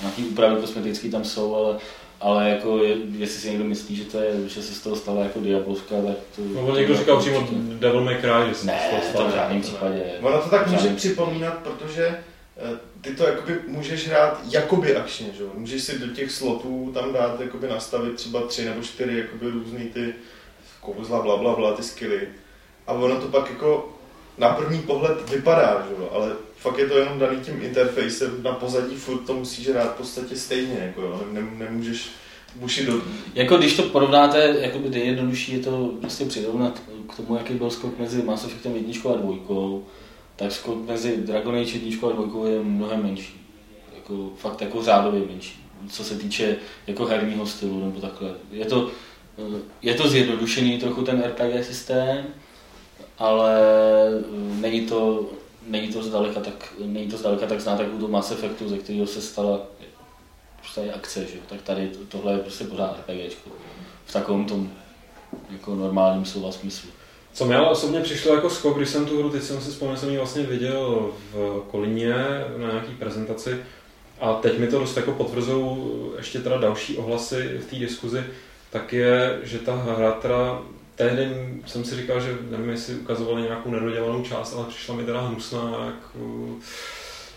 Nějaký 0.00 0.24
úpravy 0.24 0.60
kosmetické 0.60 1.08
tam 1.08 1.24
jsou, 1.24 1.54
ale 1.54 1.78
ale 2.20 2.50
jako 2.50 2.78
je, 2.78 2.96
jestli 3.18 3.40
si 3.40 3.48
někdo 3.48 3.64
myslí, 3.64 3.96
že, 3.96 4.04
to 4.04 4.18
je, 4.20 4.48
že 4.48 4.62
se 4.62 4.74
z 4.74 4.80
toho 4.80 4.96
stala 4.96 5.22
jako 5.22 5.40
Diabolska, 5.40 5.94
tak 6.06 6.16
to... 6.36 6.42
No, 6.54 6.76
někdo 6.76 6.96
říkal 6.96 7.20
přímo 7.20 7.48
Devil 7.52 8.04
May 8.04 8.16
Cry, 8.20 8.48
že 8.48 8.54
se 8.54 8.66
Ne, 8.66 8.80
z 8.86 8.90
toho 8.90 9.02
to 9.02 9.08
stane. 9.08 9.30
v 9.30 9.34
žádném 9.34 9.60
případě. 9.60 10.02
Ono 10.22 10.38
to 10.42 10.48
tak 10.48 10.70
může 10.70 10.88
připomínat, 10.88 11.58
protože 11.58 12.06
eh, 12.06 12.78
ty 13.00 13.14
to 13.14 13.26
jakoby 13.26 13.60
můžeš 13.66 14.08
hrát 14.08 14.40
jakoby 14.50 14.96
akčně, 14.96 15.26
že? 15.38 15.44
Můžeš 15.54 15.82
si 15.82 15.98
do 15.98 16.06
těch 16.06 16.30
slotů 16.30 16.90
tam 16.94 17.12
dát, 17.12 17.40
jakoby 17.40 17.68
nastavit 17.68 18.14
třeba 18.14 18.46
tři 18.46 18.64
nebo 18.64 18.82
čtyři 18.82 19.18
jakoby 19.18 19.50
různý 19.50 19.84
ty 19.84 20.14
kouzla, 20.80 21.22
bla, 21.22 21.36
bla, 21.36 21.54
bla, 21.54 21.72
ty 21.72 21.82
skilly. 21.82 22.28
A 22.86 22.92
ono 22.92 23.20
to 23.20 23.28
pak 23.28 23.50
jako 23.50 23.98
na 24.38 24.48
první 24.48 24.82
pohled 24.82 25.30
vypadá, 25.30 25.86
že? 25.88 25.94
Ale 26.12 26.32
fakt 26.56 26.78
je 26.78 26.88
to 26.88 26.98
jenom 26.98 27.18
daný 27.18 27.40
tím 27.40 27.62
interfejsem, 27.62 28.42
na 28.42 28.52
pozadí 28.52 28.96
furt 28.96 29.18
to 29.18 29.34
musíš 29.34 29.68
hrát 29.68 29.94
v 29.94 29.96
podstatě 29.96 30.36
stejně, 30.36 30.78
jako 30.78 31.02
jo? 31.02 31.22
Nem, 31.32 31.58
nemůžeš 31.58 32.10
buši 32.54 32.86
do... 32.86 33.02
Jako 33.34 33.56
když 33.56 33.76
to 33.76 33.82
porovnáte, 33.82 34.56
jakoby 34.60 34.88
nejjednodušší 34.88 35.52
je 35.52 35.58
to 35.58 35.90
prostě 36.00 36.24
přirovnat 36.24 36.82
k 37.12 37.16
tomu, 37.16 37.36
jaký 37.36 37.54
byl 37.54 37.70
skok 37.70 37.98
mezi 37.98 38.22
Mass 38.22 38.44
Effectem 38.44 38.76
1 38.76 39.10
a 39.12 39.16
2, 39.16 39.34
tak 40.38 40.52
skok 40.52 40.86
mezi 40.86 41.16
Dragon 41.16 41.54
Age 41.54 41.78
1 41.78 42.08
a 42.08 42.12
2 42.12 42.48
je 42.48 42.60
mnohem 42.60 43.02
menší. 43.02 43.40
Jako, 43.94 44.30
fakt 44.36 44.60
jako 44.60 44.82
řádově 44.82 45.22
menší, 45.26 45.64
co 45.88 46.04
se 46.04 46.18
týče 46.18 46.56
jako 46.86 47.06
herního 47.06 47.46
stylu 47.46 47.84
nebo 47.84 48.00
takhle. 48.00 48.34
Je 48.50 48.64
to, 48.64 48.90
eh, 49.38 49.60
je 49.82 49.94
to 49.94 50.08
zjednodušený 50.08 50.78
trochu 50.78 51.02
ten 51.02 51.22
RPG 51.22 51.64
systém, 51.64 52.26
ale 53.18 53.60
eh, 53.60 54.22
není 54.60 54.80
to, 54.86 55.30
není 55.66 55.88
to 55.88 56.02
zdaleka 56.02 56.40
tak, 56.40 56.74
není 56.84 57.10
to 57.10 57.16
zdaleka 57.16 57.46
tak 57.46 57.60
znát, 57.60 57.80
jako 57.80 57.98
to 57.98 58.08
Mass 58.08 58.30
Effectu, 58.30 58.68
ze 58.68 58.78
kterého 58.78 59.06
se 59.06 59.22
stala 59.22 59.60
prostě 60.56 60.92
akce, 60.92 61.20
že? 61.20 61.38
tak 61.48 61.62
tady 61.62 61.88
to- 61.88 62.04
tohle 62.08 62.32
je 62.32 62.38
prostě 62.38 62.64
pořád 62.64 62.96
RPGčko. 62.98 63.50
V 64.04 64.12
takovém 64.12 64.44
tom 64.44 64.70
jako 65.50 65.74
normálním 65.74 66.24
slova 66.24 66.52
smyslu. 66.52 66.90
Co 67.38 67.44
mi 67.44 67.54
ale 67.54 67.70
osobně 67.70 68.00
přišlo 68.00 68.34
jako 68.34 68.50
skok, 68.50 68.76
když 68.76 68.88
jsem 68.88 69.06
tu 69.06 69.18
hru, 69.18 69.30
teď 69.30 69.42
jsem 69.42 69.60
si 69.60 69.70
vzpomněl, 69.70 69.96
jsem 69.96 70.10
ji 70.10 70.16
vlastně 70.16 70.42
viděl 70.42 71.10
v 71.32 71.62
Kolíně 71.70 72.14
na 72.56 72.70
nějaký 72.70 72.94
prezentaci 72.94 73.56
a 74.20 74.32
teď 74.32 74.58
mi 74.58 74.66
to 74.66 74.78
dost 74.78 74.96
jako 74.96 75.12
potvrzují 75.12 75.78
ještě 76.16 76.38
teda 76.38 76.56
další 76.56 76.96
ohlasy 76.96 77.58
v 77.58 77.70
té 77.70 77.76
diskuzi, 77.76 78.24
tak 78.70 78.92
je, 78.92 79.38
že 79.42 79.58
ta 79.58 79.74
hra 79.74 80.12
teda 80.12 80.62
tehdy 80.94 81.28
jsem 81.66 81.84
si 81.84 81.96
říkal, 81.96 82.20
že 82.20 82.38
nevím, 82.50 82.70
jestli 82.70 82.94
ukazovali 82.94 83.42
nějakou 83.42 83.70
nedodělanou 83.70 84.22
část, 84.22 84.54
ale 84.54 84.64
přišla 84.68 84.94
mi 84.94 85.04
teda 85.04 85.20
hnusná, 85.20 85.84
jak, 85.86 86.22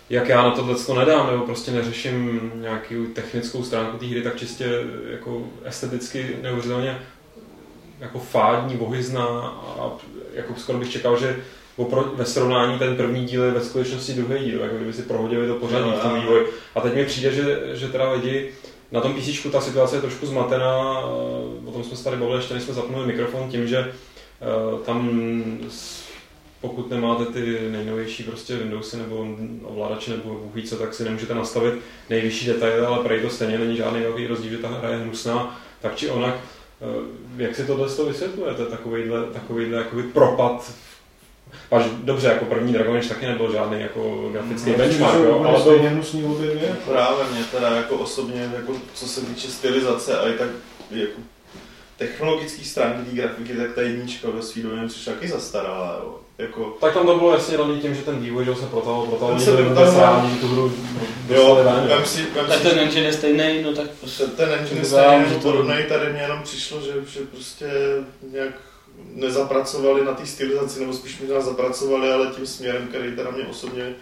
jak 0.10 0.30
já 0.30 0.44
na 0.44 0.52
tohle 0.52 0.76
to 0.76 1.00
nedám, 1.00 1.32
nebo 1.32 1.46
prostě 1.46 1.72
neřeším 1.72 2.52
nějakou 2.56 3.06
technickou 3.14 3.64
stránku 3.64 3.98
té 3.98 4.06
hry, 4.06 4.22
tak 4.22 4.38
čistě 4.38 4.84
jako 5.12 5.48
esteticky 5.66 6.38
neuvěřitelně 6.42 7.00
jako 8.02 8.20
fádní, 8.20 8.78
bohyzná 8.78 9.26
a 9.80 9.92
jako 10.34 10.54
skoro 10.58 10.78
bych 10.78 10.92
čekal, 10.92 11.20
že 11.20 11.40
opro- 11.78 12.16
ve 12.16 12.26
srovnání 12.26 12.80
ten 12.80 12.96
první 12.96 13.26
díl 13.26 13.44
je 13.44 13.52
ve 13.52 13.62
skutečnosti 13.62 14.14
druhý 14.14 14.46
díl, 14.46 14.60
jako 14.60 14.76
kdyby 14.76 14.94
si 14.94 15.02
prohodili 15.02 15.48
to 15.48 15.56
pořadí 15.56 15.90
No, 15.90 15.98
v 15.98 16.02
tom 16.02 16.22
vývoji. 16.22 16.48
A 16.76 16.82
teď 16.82 16.94
mi 16.94 17.06
přijde, 17.06 17.32
že, 17.32 17.60
že 17.74 17.88
teda 17.88 18.12
lidi 18.12 18.52
na 18.92 19.02
tom 19.02 19.14
PC 19.14 19.48
ta 19.52 19.62
situace 19.62 19.96
je 19.96 20.02
trošku 20.02 20.26
zmatená, 20.26 21.02
eh, 21.02 21.70
o 21.70 21.72
tom 21.72 21.84
jsme 21.84 21.98
se 21.98 22.04
tady 22.04 22.18
bavili, 22.18 22.38
ještě 22.38 22.54
než 22.54 22.64
jsme 22.64 22.74
zapnuli 22.74 23.08
mikrofon, 23.08 23.50
tím, 23.50 23.68
že 23.68 23.78
eh, 23.78 24.86
tam 24.86 25.10
pokud 26.62 26.90
nemáte 26.90 27.26
ty 27.26 27.58
nejnovější 27.72 28.24
prostě 28.24 28.56
Windowsy 28.56 28.98
nebo 28.98 29.28
ovladače 29.64 30.12
nebo 30.12 30.34
Bůh 30.34 30.66
co, 30.66 30.76
tak 30.76 30.94
si 30.94 31.04
nemůžete 31.04 31.36
nastavit 31.36 31.74
nejvyšší 32.10 32.48
detaily, 32.48 32.86
ale 32.86 33.04
prej 33.04 33.22
to 33.22 33.30
stejně 33.30 33.58
není 33.58 33.78
žádný 33.78 34.02
velký 34.02 34.28
rozdíl, 34.28 34.52
že 34.52 34.58
ta 34.58 34.68
hra 34.68 34.90
je 34.90 34.98
hnusná, 34.98 35.62
tak 35.82 35.96
či 35.96 36.10
onak. 36.10 36.36
Eh, 36.82 37.22
Jak 37.44 37.56
si 37.56 37.66
tohle 37.66 37.90
to 37.90 38.06
vysvětlujete, 38.06 38.66
takovýhle, 38.66 39.24
takovýhle 39.26 39.78
jakoby 39.78 40.04
propad? 40.04 40.72
Až 41.72 41.86
dobře, 42.04 42.28
jako 42.28 42.46
první 42.46 42.74
Dragon 42.74 42.98
Age 42.98 43.10
taky 43.10 43.26
nebyl 43.26 43.52
žádný 43.52 43.82
jako 43.82 44.30
grafický 44.32 44.72
No, 44.72 44.78
benchmark, 44.78 45.20
jo, 45.20 45.40
ale 45.40 45.52
byl 45.52 45.62
stejně 45.62 45.90
hnusný 45.90 46.24
obě 46.24 46.56
dvě. 46.56 46.76
Právě 46.86 47.26
mě 47.32 47.44
teda 47.44 47.68
jako 47.76 47.96
osobně, 47.96 48.52
jako 48.56 48.74
co 48.94 49.08
se 49.08 49.22
týče 49.22 49.48
stylizace 49.48 50.20
a 50.20 50.30
i 50.30 50.34
tak 50.34 50.50
jako 50.92 51.20
technologický 51.98 52.66
stránky 52.66 53.10
té 53.10 53.16
grafiky, 53.16 53.54
tak 53.54 53.74
ta 53.76 53.82
jednička 53.82 54.28
ve 54.30 54.42
svý 54.42 54.62
době 54.62 54.88
přišla 54.88 55.14
taky 55.14 55.28
zastaralá, 55.28 56.00
jo. 56.04 56.20
Jako, 56.42 56.78
Tak 56.82 56.94
tam 56.94 57.06
to 57.06 57.18
bylo 57.18 57.34
jasně 57.34 57.58
daný 57.58 57.80
tím, 57.80 57.96
že 57.96 58.02
ten 58.02 58.20
vývoj 58.20 58.46
že 58.46 58.56
se 58.56 58.66
Ten 59.30 59.40
se 59.40 59.52
byli 59.52 59.64
vůbec 59.64 59.90
že 60.34 60.42
tu 60.42 60.48
hru 60.48 60.72
jo, 61.30 61.56
ven. 61.56 61.88
vem 61.88 62.06
si, 62.06 62.26
vem 62.36 62.46
Tak 62.48 62.58
si, 62.58 62.64
ten 62.64 62.80
engine 62.80 63.06
je 63.06 63.14
stejný, 63.14 63.62
no 63.64 63.74
tak 63.74 63.90
prostě 64.00 64.24
ten, 64.24 64.36
ten 64.36 64.60
engine 64.60 64.80
je 64.82 64.86
stejný 64.86 65.26
že 65.30 65.36
to- 65.36 65.42
podobný, 65.42 65.76
tady 65.90 66.14
mě 66.14 66.22
jenom 66.22 66.42
přišlo, 66.44 66.82
že, 66.82 66.92
že 67.08 67.20
prostě 67.32 67.66
nějak 68.32 68.52
nezapracovali 69.16 70.06
na 70.06 70.14
té 70.14 70.26
stylizaci, 70.26 70.80
nebo 70.80 70.94
spíš 70.94 71.20
možná 71.20 71.42
zapracovali, 71.42 72.12
ale 72.12 72.28
tím 72.28 72.48
směrem, 72.48 72.88
který 72.88 73.16
teda 73.16 73.32
mě 73.32 73.44
osobně 73.46 73.94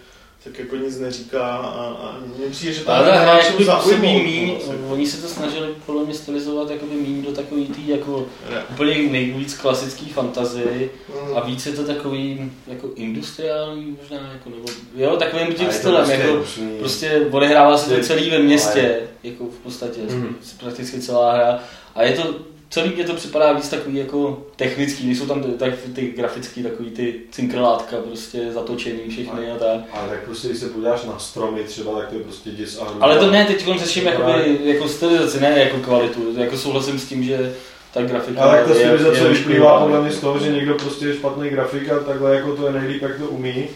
tak 0.43 0.60
jako 0.60 0.75
nic 0.75 1.00
neříká 1.00 1.48
a, 1.58 1.84
a 1.86 2.15
mně 2.38 2.50
přijde, 2.51 2.74
že 2.74 2.86
ta 2.86 2.96
Ale 2.96 3.08
ta 3.10 3.15
hra 3.19 3.39
zaujmout, 3.65 3.84
působí 3.84 4.01
míň, 4.24 4.55
no, 4.81 4.93
oni 4.93 5.08
se 5.08 5.22
to 5.22 5.27
snažili 5.27 5.67
podle 5.86 6.03
mě 6.03 6.13
stylizovat 6.13 6.69
jakoby 6.69 6.96
míň 6.96 7.22
do 7.24 7.31
takový 7.31 7.65
tý 7.67 7.88
jako 7.88 8.25
ne. 8.51 8.63
úplně 8.69 8.98
nejvíc 9.12 9.53
klasický 9.58 10.05
fantazy 10.10 10.89
Mm. 11.29 11.38
a 11.38 11.39
víc 11.46 11.65
je 11.65 11.72
to 11.72 11.84
takový 11.84 12.51
jako 12.67 12.89
industriální 12.96 13.98
možná, 14.01 14.17
jako, 14.34 14.50
nebo 14.50 14.65
jo, 14.96 15.17
takovým 15.17 15.48
A 15.48 15.53
tím 15.53 15.72
stylem, 15.72 15.96
prostě 16.05 16.22
jako 16.22 16.34
hnusný. 16.34 16.77
prostě 16.79 17.27
odehrává 17.31 17.77
se 17.77 17.96
to 17.96 18.03
celý 18.03 18.29
ve 18.29 18.39
městě, 18.39 19.00
jako 19.24 19.43
v 19.46 19.58
podstatě, 19.63 20.01
Mhm. 20.10 20.36
prakticky 20.60 21.01
celá 21.01 21.34
hra 21.34 21.60
a 21.96 22.03
je 22.03 22.13
to 22.13 22.36
celý 22.69 22.89
mě 22.89 23.03
to 23.03 23.13
připadá 23.13 23.53
víc 23.53 23.69
takový 23.69 23.97
jako 23.97 24.43
technický, 24.55 25.05
když 25.05 25.17
jsou 25.17 25.25
tam 25.25 25.43
ty, 25.43 25.51
tak, 25.51 25.73
ty 25.95 26.07
grafický 26.07 26.63
takový 26.63 26.89
ty 26.89 27.15
cinkrlátka 27.31 27.97
prostě 27.97 28.51
zatočený 28.51 28.99
všechny 29.09 29.51
a 29.51 29.57
tak. 29.57 29.81
Ale 29.91 30.09
tak 30.09 30.23
prostě, 30.23 30.47
když 30.47 30.59
se 30.59 30.69
podíváš 30.69 31.03
na 31.03 31.19
stromy 31.19 31.63
třeba, 31.63 31.99
tak 31.99 32.09
to 32.09 32.15
je 32.15 32.23
prostě 32.23 32.49
děs 32.49 32.79
a 32.81 32.83
hrůza. 32.83 33.05
Ale 33.05 33.19
to 33.19 33.31
ne, 33.31 33.45
teď 33.45 33.65
řeším 33.79 34.05
jakoby, 34.05 34.59
jako 34.63 34.88
stylizaci, 34.88 35.39
ne 35.39 35.59
jako 35.59 35.77
kvalitu. 35.77 36.33
Jako 36.38 36.57
souhlasím 36.57 36.99
s 36.99 37.05
tím, 37.05 37.23
že 37.23 37.53
ta 37.93 38.01
grafika 38.01 38.41
Ale 38.41 38.57
tak 38.57 38.67
ta 38.67 38.73
stylizace 38.73 39.29
vyplývá 39.29 39.79
podle 39.79 40.01
mě 40.01 40.11
z 40.11 40.19
toho, 40.19 40.39
že 40.39 40.51
někdo 40.51 40.75
prostě 40.75 41.05
je 41.05 41.13
špatný 41.13 41.49
grafik 41.49 41.89
a 41.89 41.99
takhle 41.99 42.35
jako 42.35 42.55
to 42.55 42.65
je 42.65 42.73
nejlíp, 42.73 43.01
jak 43.01 43.17
to 43.17 43.27
umí. 43.27 43.67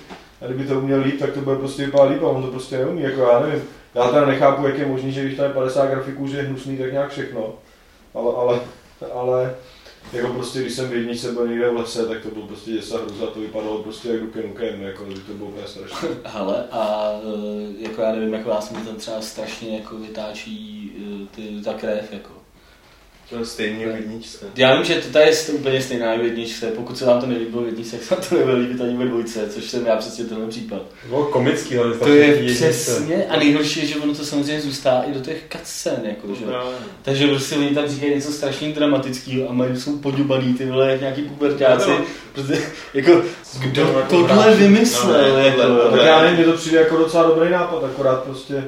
A 0.41 0.45
kdyby 0.45 0.63
to 0.63 0.79
uměl 0.79 1.01
líp, 1.01 1.19
tak 1.19 1.31
to 1.31 1.41
bude 1.41 1.55
prostě 1.55 1.85
vypadat 1.85 2.09
líp 2.11 2.23
a 2.23 2.27
on 2.27 2.43
to 2.43 2.51
prostě 2.51 2.77
neumí, 2.77 3.01
jako 3.01 3.21
já 3.21 3.39
nevím. 3.39 3.63
Já 3.95 4.07
teda 4.07 4.25
nechápu, 4.25 4.67
jak 4.67 4.77
je 4.77 4.85
možný, 4.85 5.11
že 5.11 5.21
když 5.21 5.37
tam 5.37 5.45
je 5.45 5.51
50 5.51 5.89
grafiků, 5.89 6.27
že 6.27 6.37
je 6.37 6.43
hnusný, 6.43 6.77
tak 6.77 6.91
nějak 6.91 7.11
všechno. 7.11 7.53
Ale, 8.13 8.31
ale, 8.37 8.59
ale 9.13 9.55
jako 10.13 10.33
prostě, 10.33 10.61
když 10.61 10.73
jsem 10.73 10.89
v 10.89 10.93
jedničce 10.93 11.31
byl 11.31 11.47
někde 11.47 11.69
v 11.69 11.75
lese, 11.75 12.05
tak 12.05 12.21
to 12.21 12.29
byl 12.31 12.41
prostě 12.41 12.71
děsa 12.71 12.97
hruza, 12.97 13.27
to 13.27 13.39
vypadalo 13.39 13.83
prostě 13.83 14.09
jak 14.09 14.21
Duke 14.21 14.41
Nukem, 14.47 14.81
jako 14.81 15.05
že 15.11 15.21
to 15.21 15.33
bylo 15.33 15.49
úplně 15.49 15.67
strašné. 15.67 16.09
Hele, 16.23 16.67
a 16.71 17.11
e, 17.13 17.83
jako 17.83 18.01
já 18.01 18.11
nevím, 18.11 18.33
jako 18.33 18.49
vás 18.49 18.71
mi 18.71 18.81
tam 18.81 18.95
třeba 18.95 19.21
strašně 19.21 19.77
jako 19.77 19.97
vytáčí 19.97 20.91
e, 20.97 21.35
ty, 21.35 21.61
ta 21.63 21.73
krev, 21.73 22.13
jako. 22.13 22.42
To 23.33 23.39
je 23.39 23.45
stejně 23.45 23.85
v 23.87 23.95
jedničce. 23.95 24.45
Já 24.55 24.75
vím, 24.75 24.83
že 24.85 24.95
to 25.11 25.17
je 25.17 25.31
st- 25.31 25.53
úplně 25.55 25.81
stejná 25.81 26.15
v 26.15 26.23
jedničce, 26.23 26.65
pokud 26.65 26.97
se 26.97 27.05
vám 27.05 27.19
to 27.21 27.25
nelíbilo 27.27 27.63
v 27.63 27.65
jedničce, 27.65 27.97
tak 27.97 28.03
se 28.05 28.15
vám 28.15 28.23
to 28.29 28.35
nebude 28.35 28.53
líbit 28.57 28.81
ani 28.81 28.97
ve 28.97 29.05
dvojce, 29.05 29.39
což 29.49 29.63
jsem 29.69 29.85
já 29.85 29.95
přesně 29.95 30.25
tenhle 30.25 30.47
případ. 30.47 30.77
To 31.01 31.07
bylo 31.09 31.25
komický, 31.25 31.77
ale 31.77 31.93
To 31.97 32.07
je 32.09 32.53
přesně, 32.53 33.25
a 33.29 33.39
nejhorší 33.39 33.79
je, 33.79 33.85
že 33.85 33.95
ono 33.95 34.15
to 34.15 34.25
samozřejmě 34.25 34.61
zůstává 34.61 35.03
i 35.03 35.11
do 35.13 35.19
těch 35.19 35.37
cutscén, 35.51 35.99
jako, 36.03 36.27
že? 36.35 36.45
Takže 37.01 37.27
prostě 37.27 37.55
oni 37.55 37.69
tam 37.69 37.87
říkají 37.87 38.15
něco 38.15 38.31
strašně 38.31 38.69
dramatického 38.71 39.49
a 39.49 39.53
mají, 39.53 39.75
jsou 39.79 39.97
podubaný 39.97 40.53
ty 40.53 40.65
vole, 40.65 40.91
jak 40.91 40.99
nějaký 41.01 41.21
pubertáci, 41.21 41.89
No. 41.89 42.01
protože, 42.33 42.61
jako, 42.93 43.21
kdo 43.59 43.81
jako 43.81 44.27
tohle 44.27 44.55
vymyslel, 44.55 45.31
No, 45.33 45.37
jako, 45.39 45.61
tohle- 45.61 45.97
Tak 45.97 46.05
já 46.07 46.21
nevím, 46.21 46.35
mně 46.37 46.45
to 46.45 46.53
přijde 46.57 46.77
jako 46.79 46.97
docela 46.97 47.23
dobrý 47.23 47.49
nápad, 47.51 47.83
akorát 47.83 48.23
prostě... 48.23 48.63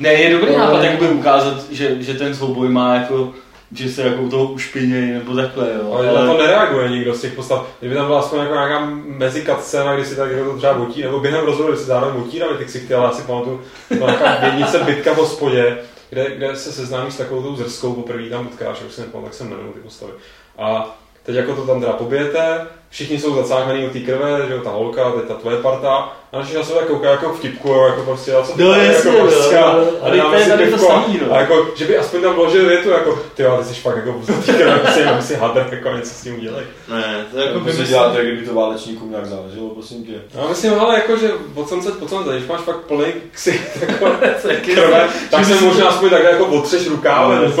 Ne, 0.00 0.12
je 0.12 0.30
dobrý 0.30 0.52
No, 0.52 0.58
nápad, 0.58 0.82
jak 0.84 0.98
by 0.98 1.08
ukázat, 1.08 1.64
že, 1.70 1.96
že 2.00 2.14
ten 2.14 2.34
souboj 2.34 2.68
má 2.68 2.94
jako, 2.94 3.34
že 3.72 3.90
se 3.90 4.02
jako 4.02 4.22
u 4.22 4.30
toho 4.30 4.44
ušpinějí, 4.44 5.10
nebo 5.12 5.36
takhle, 5.36 5.70
jo. 5.74 5.92
Ale 5.92 6.06
na 6.06 6.26
to 6.26 6.38
nereaguje 6.38 6.88
nikdo 6.88 7.14
z 7.14 7.20
těch 7.20 7.32
postav. 7.32 7.68
Kdyby 7.80 7.94
tam 7.94 8.06
byla 8.06 8.20
aspoň 8.20 8.38
jako 8.38 8.54
nějaká 8.54 8.80
mezi 9.04 9.46
scéna, 9.60 9.94
kdy 9.94 10.04
si 10.04 10.16
tak 10.16 10.30
jako 10.30 10.50
to 10.50 10.58
třeba 10.58 10.74
botí, 10.74 11.02
nebo 11.02 11.20
během 11.20 11.44
rozhovoru 11.44 11.76
si 11.76 11.84
zároveň 11.84 12.22
botírali 12.22 12.58
ty 12.58 12.64
ksichty, 12.64 12.94
ale 12.94 13.04
já 13.04 13.12
si 13.12 13.22
pamatuju, 13.22 13.60
byla 13.90 14.10
nějaká 14.10 14.46
jednice 14.46 14.78
bitka 14.78 15.12
v 15.12 15.16
hospodě, 15.16 15.78
kde, 16.10 16.36
kde 16.36 16.56
se 16.56 16.72
seznámí 16.72 17.10
s 17.10 17.16
takovou 17.16 17.42
tou 17.42 17.56
zrskou 17.56 17.92
poprvé 17.92 18.30
tam 18.30 18.46
utkáš, 18.46 18.82
už 18.82 18.92
si 18.92 19.00
nepamatuju, 19.00 19.26
jak 19.26 19.34
se 19.34 19.44
jmenují 19.44 19.72
ty 19.72 19.80
postavy. 19.80 20.12
A 20.58 20.98
teď 21.22 21.36
jako 21.36 21.54
to 21.54 21.66
tam 21.66 21.80
teda 21.80 21.92
pobijete, 21.92 22.66
všichni 22.90 23.18
jsou 23.18 23.34
zacákaný 23.34 23.86
od 23.86 23.92
té 23.92 23.98
krve, 24.00 24.46
že 24.48 24.52
jo, 24.54 24.60
ta 24.60 24.70
holka, 24.70 25.10
teď 25.10 25.24
ta 25.28 25.34
tvoje 25.34 25.56
parta, 25.56 26.12
a 26.32 26.38
naši 26.38 26.52
se 26.52 26.72
tak 26.72 26.86
kouká 26.86 27.10
jako 27.10 27.32
vtipku, 27.32 27.68
jo, 27.68 27.84
jako 27.86 28.02
prostě, 28.02 28.34
a 28.34 28.42
co 28.42 28.52
ty 28.52 28.62
No, 28.62 28.70
tady 28.72 28.86
jasně, 28.86 29.10
jako 29.10 29.18
no, 29.22 29.24
božská, 29.30 29.60
no, 29.60 29.78
a 30.02 30.06
ale 30.06 30.16
dáme 30.16 30.42
si 30.44 30.50
tady 30.50 30.64
to 30.64 30.70
pivko, 30.76 30.92
a- 30.92 31.02
samý, 31.02 31.20
no. 31.28 31.34
a 31.34 31.40
jako, 31.40 31.66
že 31.76 31.84
by 31.84 31.96
aspoň 31.98 32.20
tam 32.22 32.34
vložil 32.34 32.68
větu, 32.68 32.90
jako, 32.90 33.18
ty 33.34 33.42
jo, 33.42 33.56
ty 33.62 33.64
jsi 33.74 33.80
fakt 33.80 33.96
jako 33.96 34.12
v 34.12 34.46
té 34.46 34.52
krve, 34.52 34.80
si, 34.94 35.00
jenom 35.00 35.22
si 35.22 35.34
hadr, 35.34 35.66
jako 35.70 35.88
něco 35.96 36.10
s 36.10 36.22
tím 36.22 36.34
udělej. 36.38 36.64
Ne, 36.90 37.26
to 37.32 37.38
je 37.38 37.44
jako 37.44 37.54
Jako 37.54 37.64
by 37.64 37.72
se 37.72 37.76
vymyslet- 37.78 37.88
děláte, 37.88 38.22
kdyby 38.22 38.46
to 38.46 38.54
válečníkům 38.54 39.10
nějak 39.10 39.26
záleželo, 39.26 39.68
prosím 39.68 40.04
tě. 40.04 40.12
Já 40.34 40.48
myslím, 40.48 40.80
ale 40.80 40.94
jako, 40.94 41.16
že 41.16 41.30
od 41.54 41.68
slunce 41.68 41.92
po 41.92 42.08
slunce, 42.08 42.30
když 42.32 42.46
máš 42.48 42.60
fakt 42.60 42.76
plný 42.80 43.06
ksich 43.32 43.78
jako 43.88 44.04
krve, 44.74 45.08
tak 45.30 45.44
se 45.44 45.54
možná 45.54 45.88
aspoň 45.88 46.10
takhle 46.10 46.30
jako 46.30 46.46
otřeš 46.46 46.88
rukávem. 46.88 47.52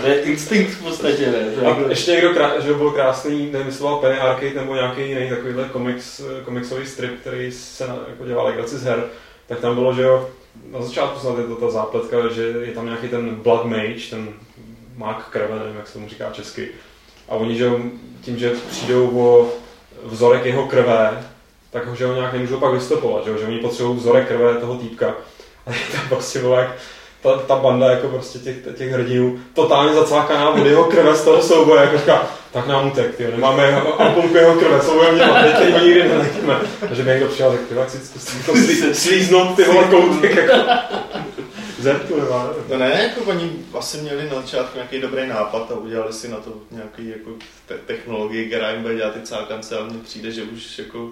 To 0.00 0.06
je 0.06 0.20
instinkt 0.22 0.70
v 0.70 0.84
podstatě, 0.84 1.26
ne? 1.26 1.64
A 1.66 1.68
jako- 1.68 1.88
ještě 1.88 2.10
někdo, 2.10 2.30
že 2.66 2.72
byl 2.74 2.90
krásný, 2.90 3.48
nevím, 3.52 3.72
Penny 4.00 4.18
Arcade 4.18 4.54
nebo 4.54 4.69
nějaký 4.74 5.08
jiný 5.08 5.30
takovýhle 5.30 5.68
komiks, 5.68 6.22
komiksový 6.44 6.86
strip, 6.86 7.20
který 7.20 7.52
se 7.52 7.86
jako 8.08 8.24
dělal 8.26 8.46
legraci 8.46 8.78
z 8.78 8.82
her, 8.82 9.04
tak 9.48 9.60
tam 9.60 9.74
bylo, 9.74 9.94
že 9.94 10.02
jo, 10.02 10.30
na 10.72 10.82
začátku 10.82 11.20
snad 11.20 11.38
je 11.38 11.44
to 11.44 11.56
ta 11.56 11.70
zápletka, 11.70 12.28
že 12.28 12.42
je 12.42 12.72
tam 12.72 12.86
nějaký 12.86 13.08
ten 13.08 13.34
Blood 13.34 13.64
Mage, 13.64 14.10
ten 14.10 14.28
mák 14.96 15.28
krve, 15.28 15.58
nevím, 15.58 15.76
jak 15.76 15.86
se 15.86 15.92
tomu 15.92 16.08
říká 16.08 16.30
česky. 16.32 16.68
A 17.28 17.34
oni, 17.34 17.58
že 17.58 17.70
tím, 18.20 18.38
že 18.38 18.52
přijdou 18.70 19.20
o 19.20 19.48
vzorek 20.04 20.44
jeho 20.44 20.66
krve, 20.66 21.24
tak 21.70 21.86
ho, 21.86 21.94
že 21.94 22.06
ho 22.06 22.14
nějak 22.14 22.32
nemůžou 22.32 22.60
pak 22.60 22.72
vystopovat, 22.72 23.24
že, 23.24 23.30
jo? 23.30 23.38
že 23.38 23.46
oni 23.46 23.58
potřebují 23.58 23.96
vzorek 23.96 24.28
krve 24.28 24.54
toho 24.54 24.74
týpka. 24.74 25.14
A 25.66 25.70
tam 25.92 26.08
prostě 26.08 26.38
bylo 26.38 26.56
jak 26.56 26.76
ta, 27.22 27.38
ta 27.38 27.56
banda 27.56 27.90
jako 27.90 28.08
prostě 28.08 28.38
těch, 28.38 28.56
těch 28.76 28.92
hrdinů 28.92 29.38
totálně 29.54 29.94
zacákaná 29.94 30.50
od 30.50 30.66
jeho 30.66 30.84
krve 30.84 31.14
z 31.14 31.24
toho 31.24 31.42
souboje, 31.42 31.80
jako 31.80 31.98
říká, 31.98 32.26
tak 32.52 32.66
nám 32.66 32.86
utek, 32.86 33.16
tyjo, 33.16 33.30
nemáme 33.30 33.66
jeho, 33.66 34.00
albumku 34.02 34.36
jeho 34.36 34.54
krve, 34.54 34.80
co 34.80 34.92
budeme 34.94 35.18
dělat, 35.18 35.42
teď 35.58 35.72
ho 35.72 35.78
nikdy 35.84 36.02
nenajdeme. 36.08 36.60
A 36.90 36.94
že 36.94 37.02
by 37.02 37.10
někdo 37.10 37.26
přijel, 37.26 37.50
tak 37.50 37.60
ty 37.88 37.98
chci 37.98 38.06
zkusit 38.06 38.46
to 38.46 38.52
slí- 38.52 38.92
slíznout 38.94 39.56
ty 39.56 39.64
vole 39.64 39.84
koutek, 39.90 40.34
jako. 40.36 40.54
Zertu, 41.78 42.16
nebo 42.20 42.32
já 42.32 42.42
nevím. 42.46 42.64
No 42.70 42.78
ne, 42.78 43.02
jako 43.02 43.30
oni 43.30 43.52
asi 43.78 43.96
měli 43.98 44.28
na 44.28 44.34
začátku 44.40 44.74
nějaký 44.74 44.98
dobrý 45.00 45.28
nápad 45.28 45.70
a 45.70 45.74
udělali 45.74 46.12
si 46.12 46.28
na 46.28 46.36
to 46.36 46.50
nějaký 46.70 47.08
jako 47.08 47.30
te- 47.66 47.78
technologii, 47.86 48.46
která 48.48 48.70
jim 48.70 48.82
bude 48.82 48.94
dělat 48.96 49.14
ty 49.14 49.20
cákance, 49.20 49.78
ale 49.78 49.86
mně 49.88 49.98
přijde, 50.04 50.30
že 50.30 50.42
už 50.42 50.78
jako 50.78 51.10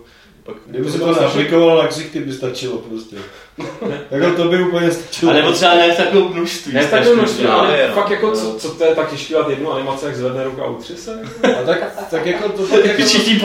pak... 0.49 0.57
Kdyby 0.67 0.91
se 0.91 0.99
to 0.99 1.13
naaplikovalo 1.13 1.83
na 1.83 1.89
ksichty, 1.89 2.21
by 2.21 2.33
stačilo 2.33 2.79
prostě. 2.79 3.17
jako 4.11 4.37
to 4.43 4.49
by 4.49 4.63
úplně 4.63 4.91
stačilo. 4.91 5.33
A 5.33 5.35
nebo 5.35 5.53
třeba 5.53 5.75
ne 5.75 5.91
v 5.93 5.97
takovém 5.97 6.29
množství. 6.33 6.73
Ne, 6.73 6.81
tak 6.81 6.89
strašně, 6.89 7.13
množství, 7.13 7.47
ale 7.47 7.87
no. 7.89 7.95
fakt 7.95 8.11
jako, 8.11 8.33
co, 8.33 8.55
co 8.59 8.71
to 8.71 8.85
je 8.85 8.95
tak 8.95 9.11
těžký 9.11 9.29
dělat 9.29 9.51
jednu 9.51 9.73
animaci, 9.73 10.07
jak 10.07 10.17
zvedne 10.17 10.45
ruka 10.45 10.63
a 10.63 10.67
utři 10.67 10.97
se? 10.97 11.21
A 11.61 11.63
tak, 11.67 12.07
tak 12.11 12.27
jako 12.27 12.49
to 12.49 12.67
tak 12.67 12.85
jako... 12.85 13.03
Všichni 13.03 13.41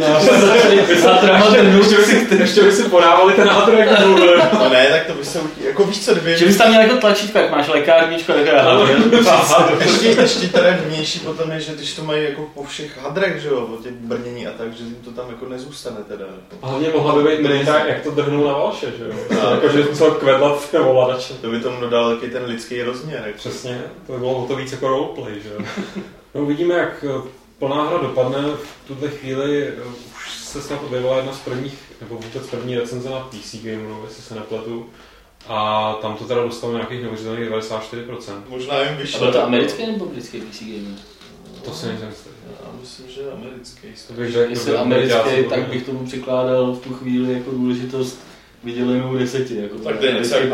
No. 0.00 0.20
začali 0.46 1.00
zátrama 1.00 1.46
ten 1.46 1.76
nůž, 1.76 1.86
Ještě 2.38 2.62
by 2.62 2.72
si, 2.72 2.82
si 2.82 2.88
podávali 2.88 3.32
ten 3.32 3.46
nádor, 3.46 3.74
jak 3.74 4.06
mluvili. 4.06 4.42
No 4.52 4.68
ne, 4.68 4.86
tak 4.86 5.06
to 5.06 5.14
by 5.14 5.24
se... 5.24 5.38
utí- 5.38 5.64
Jako 5.64 5.84
víš 5.84 6.04
co, 6.04 6.12
kdyby... 6.12 6.38
Že 6.38 6.46
bys 6.46 6.56
tam 6.56 6.68
měl 6.68 6.80
jako 6.82 6.96
tlačítko, 6.96 7.38
jak 7.38 7.50
máš 7.50 7.68
lékárničko, 7.68 8.32
tak 8.32 8.46
já 8.46 8.80
ještě, 9.80 10.06
ještě 10.06 10.48
teda 10.48 10.76
vnější 10.86 11.18
potom 11.18 11.50
je, 11.50 11.60
že 11.60 11.72
když 11.72 11.94
to 11.94 12.04
mají 12.04 12.24
jako 12.24 12.50
po 12.54 12.64
všech 12.64 12.98
hadrech, 13.02 13.42
že 13.42 13.48
jo, 13.48 13.68
o 13.78 13.82
těch 13.82 13.92
brnění 13.92 14.46
a 14.46 14.50
tak, 14.50 14.72
že 14.72 14.84
jim 14.84 14.96
to 15.04 15.10
tam 15.10 15.30
jako 15.30 15.48
nezůstane 15.48 15.96
teda. 16.08 16.24
A 16.62 16.66
hlavně 16.66 16.90
mohla 16.90 17.22
by 17.22 17.22
být 17.36 17.48
minita, 17.48 17.84
jak 17.86 18.02
to 18.02 18.10
drhnul 18.10 18.46
na 18.46 18.52
Valše, 18.52 18.92
že 18.98 19.04
jo? 19.04 19.14
No. 19.30 19.50
Jako, 19.50 19.68
že 19.68 19.86
co 19.86 20.10
kvedlat 20.10 20.74
ovladače. 20.80 21.34
To 21.34 21.50
by 21.50 21.60
tomu 21.60 21.80
dodal 21.80 22.14
taky 22.14 22.30
ten 22.30 22.44
lidský 22.44 22.82
rozměr. 22.82 23.22
Jako. 23.26 23.38
Přesně, 23.38 23.82
to 24.06 24.12
by 24.12 24.18
bylo 24.18 24.44
o 24.44 24.46
to 24.48 24.56
víc 24.56 24.72
jako 24.72 24.88
roleplay, 24.88 25.34
že 25.42 25.48
jo? 25.54 25.60
No 26.34 26.40
uvidíme, 26.42 26.74
jak 26.74 27.04
eh, 27.08 27.28
plná 27.58 27.82
hra 27.88 27.98
dopadne. 27.98 28.38
V 28.84 28.88
tuhle 28.88 29.08
chvíli 29.08 29.68
eh, 29.68 29.72
už 30.16 30.34
se 30.34 30.62
snad 30.62 30.82
objevila 30.86 31.16
jedna 31.16 31.32
z 31.32 31.38
prvních, 31.38 31.74
nebo 32.00 32.14
vůbec 32.14 32.46
první 32.50 32.78
recenze 32.78 33.10
na 33.10 33.20
PC 33.20 33.54
Gameru, 33.62 34.00
jestli 34.04 34.22
se 34.22 34.34
nepletu. 34.34 34.86
A 35.48 35.92
tam 36.02 36.16
to 36.16 36.24
teda 36.24 36.42
dostalo 36.42 36.72
nějakých 36.72 37.00
neuvěřitelných 37.02 37.50
94%. 37.50 38.32
Možná 38.48 38.80
jim 38.80 38.94
A 38.94 38.96
vyšlo. 38.96 39.20
byl 39.20 39.32
to 39.32 39.42
americký 39.42 39.86
nebo 39.86 40.06
britský 40.06 40.40
PC 40.40 40.60
Gamer? 40.60 40.98
To 41.64 41.74
si 41.74 41.86
nejsem 41.86 42.08
jistý. 42.08 42.28
Já 42.64 42.72
myslím, 42.80 43.08
že 43.08 43.20
americký. 43.32 43.88
To 44.06 44.12
bych 44.12 44.32
řekl, 44.32 44.50
Jestli 44.50 44.76
americký, 44.76 45.44
tak 45.50 45.68
bych 45.68 45.86
tomu 45.86 46.06
přikládal 46.06 46.72
v 46.72 46.80
tu 46.80 46.94
chvíli 46.94 47.32
jako 47.32 47.50
důležitost 47.50 48.18
vydělenou 48.64 49.18
deseti. 49.18 49.56
Jako 49.56 49.78
Tak 49.78 49.98
to 49.98 50.06
je 50.06 50.12
něco 50.12 50.34
jak 50.34 50.52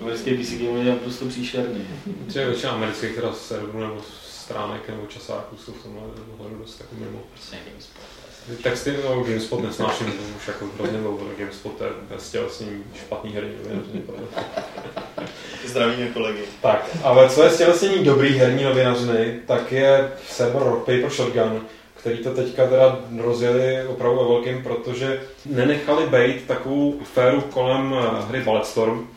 americký 0.00 0.34
PC 0.34 0.52
Gamer 0.52 0.86
je 0.86 0.92
naprosto 0.92 1.24
příšerný. 1.24 1.86
Třeba 2.26 2.44
většina 2.44 2.72
amerických 2.72 3.14
teda 3.14 3.32
serverů 3.32 3.80
nebo 3.80 4.02
stránek 4.30 4.88
nebo 4.88 5.06
časáků 5.06 5.56
jsou 5.56 5.72
v 5.72 5.82
tomhle 5.82 6.02
ohledu 6.38 6.58
dost 6.58 6.80
jako 6.80 6.94
mimo. 6.94 7.22
Prostě 7.32 7.56
GameSpot. 7.70 8.13
Texty, 8.62 8.94
no 9.04 9.20
GameSpot 9.20 9.62
nesnáším, 9.62 10.06
to 10.06 10.22
už 10.36 10.48
jako 10.48 10.66
hrozně 10.78 10.98
dlouho, 10.98 11.26
GameSpot 11.38 11.80
je 11.80 11.86
bez 12.14 12.30
tělesnění 12.30 12.84
špatný 12.94 13.32
herní 13.32 13.52
novinařiny. 13.62 14.02
Zdravíme 15.66 16.08
kolegy. 16.08 16.42
Tak, 16.62 16.96
ale 17.02 17.30
co 17.30 17.42
je 17.42 17.50
stělesnění 17.50 18.04
dobrý 18.04 18.38
herní 18.38 18.64
novinařiny, 18.64 19.40
tak 19.46 19.72
je 19.72 20.12
server 20.28 20.62
Rock 20.62 20.78
Paper 20.78 21.10
Shotgun, 21.10 21.60
který 21.94 22.18
to 22.18 22.34
teďka 22.34 22.66
teda 22.66 22.98
rozjeli 23.18 23.86
opravdu 23.86 24.18
ve 24.18 24.28
velkým, 24.28 24.62
protože 24.62 25.22
nenechali 25.46 26.06
být 26.06 26.46
takovou 26.46 27.00
féru 27.14 27.40
kolem 27.40 27.94
eh, 27.98 28.22
hry 28.28 28.40
Bulletstorm, 28.40 29.08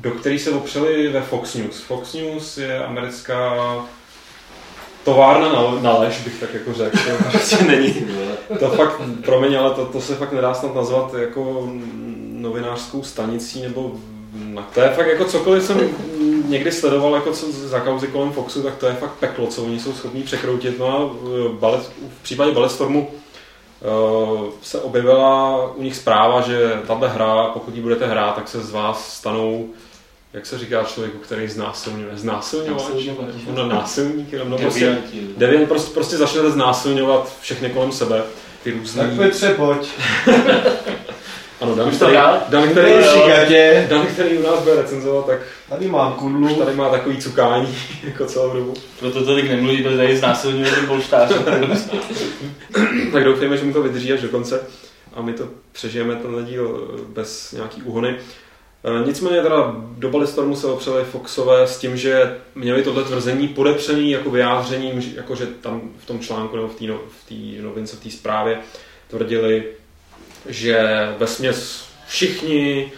do 0.00 0.10
který 0.10 0.38
se 0.38 0.50
opřeli 0.50 1.08
ve 1.08 1.20
Fox 1.20 1.54
News. 1.54 1.80
Fox 1.80 2.14
News 2.14 2.58
je 2.58 2.84
americká 2.84 3.54
továrna 5.06 5.52
na, 5.52 5.62
na 5.82 5.98
lež, 5.98 6.20
bych 6.24 6.40
tak 6.40 6.54
jako 6.54 6.72
řekl. 6.72 6.98
Prostě 7.30 7.64
není. 7.64 7.94
To 8.60 8.68
fakt, 8.68 9.00
promiň, 9.24 9.58
ale 9.58 9.70
to, 9.70 9.84
to 9.84 10.00
se 10.00 10.14
fakt 10.14 10.32
nedá 10.32 10.54
snad 10.54 10.74
nazvat 10.74 11.14
jako 11.14 11.70
novinářskou 12.32 13.02
stanicí, 13.02 13.62
nebo 13.62 13.92
na, 14.34 14.68
to 14.74 14.80
je 14.80 14.88
fakt 14.88 15.06
jako 15.06 15.24
cokoliv 15.24 15.62
jsem 15.62 15.80
někdy 16.48 16.72
sledoval 16.72 17.14
jako 17.14 17.32
co 17.32 17.52
za 17.52 17.80
kauzy 17.80 18.06
kolem 18.06 18.32
Foxu, 18.32 18.62
tak 18.62 18.76
to 18.76 18.86
je 18.86 18.94
fakt 18.94 19.12
peklo, 19.12 19.46
co 19.46 19.62
oni 19.62 19.80
jsou 19.80 19.92
schopní 19.92 20.22
překroutit. 20.22 20.78
No 20.78 20.86
a 20.86 21.10
eh, 21.26 21.48
balet, 21.60 21.90
v 22.20 22.22
případě 22.22 22.52
Balletstormu 22.52 23.10
uh, 23.10 24.44
se 24.62 24.80
objevila 24.80 25.56
u 25.74 25.82
nich 25.82 25.96
zpráva, 25.96 26.40
že 26.40 26.80
tahle 26.86 27.08
hra, 27.08 27.44
pokud 27.44 27.74
ji 27.74 27.80
budete 27.80 28.06
hrát, 28.06 28.34
tak 28.34 28.48
se 28.48 28.60
z 28.60 28.70
vás 28.70 29.14
stanou 29.14 29.68
jak 30.36 30.46
se 30.46 30.58
říká 30.58 30.84
člověku, 30.84 31.18
který 31.18 31.48
znásilňuje? 31.48 32.16
Znásilňovač? 32.16 32.82
Násilňovač. 32.82 33.34
No, 33.54 33.68
násilník, 33.68 34.32
jenom 34.32 34.50
no, 34.50 34.58
prostě. 34.58 34.98
Deviant 35.36 35.68
prostě, 35.68 35.94
prostě 35.94 36.16
začnete 36.16 36.50
znásilňovat 36.50 37.36
všechny 37.40 37.70
kolem 37.70 37.92
sebe. 37.92 38.22
Ty 38.62 38.70
různý... 38.70 39.00
Tak 39.00 39.12
Petře, 39.12 39.54
pojď. 39.54 39.88
Ano, 41.60 41.74
Dan, 41.74 41.90
který? 41.90 42.14
Dan, 42.48 42.68
který. 42.70 42.92
Dan, 43.88 44.06
který 44.06 44.38
u 44.38 44.42
nás 44.42 44.60
bude 44.60 44.76
recenzovat, 44.76 45.26
tak 45.26 45.38
Tady 45.68 45.88
mám 45.88 46.12
už 46.12 46.18
kudlu. 46.18 46.54
tady 46.54 46.76
má 46.76 46.88
takový 46.88 47.16
cukání 47.18 47.78
jako 48.04 48.26
celou 48.26 48.52
dobu. 48.52 48.74
Proto 49.00 49.24
to 49.24 49.34
teď 49.34 49.50
nemluví, 49.50 49.82
protože 49.82 49.96
tady 49.96 50.16
znásilňuje 50.16 50.70
ten 50.70 50.86
polštář. 50.86 51.30
tak 53.12 53.24
doufejme, 53.24 53.56
že 53.56 53.64
mu 53.64 53.72
to 53.72 53.82
vydrží 53.82 54.12
až 54.12 54.20
do 54.20 54.28
konce 54.28 54.60
a 55.14 55.22
my 55.22 55.32
to 55.32 55.48
přežijeme 55.72 56.16
tenhle 56.16 56.42
díl 56.42 56.94
bez 57.08 57.52
nějaký 57.52 57.82
úhony. 57.82 58.16
E, 58.86 59.06
Nicméně 59.06 59.42
teda 59.42 59.74
do 59.76 60.10
Ballestormu 60.10 60.56
se 60.56 60.66
opřeli 60.66 61.04
Foxové 61.04 61.66
s 61.66 61.78
tím, 61.78 61.96
že 61.96 62.36
měli 62.54 62.82
tohle 62.82 63.04
tvrzení 63.04 63.48
podepřený 63.48 64.10
jako 64.10 64.30
vyjádřením, 64.30 65.12
jako 65.16 65.34
že 65.34 65.46
tam 65.46 65.90
v 65.98 66.06
tom 66.06 66.20
článku 66.20 66.56
nebo 66.56 66.68
v 66.68 66.74
té 66.74 66.84
no, 66.88 67.00
v 67.28 67.62
novince, 67.62 67.96
v 67.96 68.00
té 68.00 68.10
zprávě 68.10 68.58
tvrdili, 69.08 69.64
že 70.46 70.88
ve 71.18 71.26
směs 71.26 71.88
všichni 72.06 72.92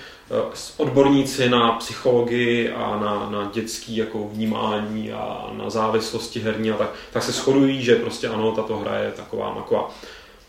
odborníci 0.77 1.49
na 1.49 1.73
psychologii 1.73 2.73
a 2.73 2.99
na, 3.01 3.31
na 3.31 3.51
dětský 3.55 3.97
jako 3.97 4.29
vnímání 4.29 5.13
a 5.13 5.51
na 5.53 5.71
závislosti 5.71 6.41
herní 6.41 6.71
a 6.71 6.77
tak, 6.77 6.91
tak 7.13 7.23
se 7.23 7.33
shodují, 7.33 7.83
že 7.83 7.97
prostě 7.97 8.29
ano, 8.29 8.53
tato 8.53 8.77
hra 8.77 8.99
je 8.99 9.13
taková 9.13 9.55
maková. 9.55 9.91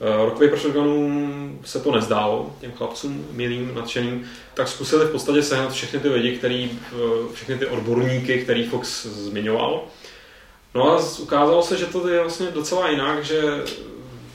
Eh, 0.02 0.26
Rokový 0.26 0.50
Shotgunům 0.58 1.60
se 1.66 1.80
to 1.80 1.92
nezdálo, 1.92 2.56
těm 2.62 2.72
chlapcům 2.72 3.26
milým, 3.32 3.76
nadšeným, 3.76 4.26
tak 4.54 4.68
zkusili 4.68 5.06
v 5.06 5.12
podstatě 5.12 5.44
sehnat 5.44 5.72
všechny 5.72 6.00
ty 6.00 6.10
lidi, 6.10 6.38
který, 6.38 6.72
eh, 6.92 7.34
všechny 7.34 7.58
ty 7.58 7.66
odborníky, 7.66 8.42
který 8.42 8.64
Fox 8.64 9.06
zmiňoval. 9.06 9.84
No 10.76 10.92
a 10.92 11.02
ukázalo 11.20 11.64
se, 11.64 11.78
že 11.78 11.86
to 11.86 12.08
je 12.08 12.20
vlastně 12.20 12.48
docela 12.52 12.90
jinak, 12.90 13.26
že 13.26 13.42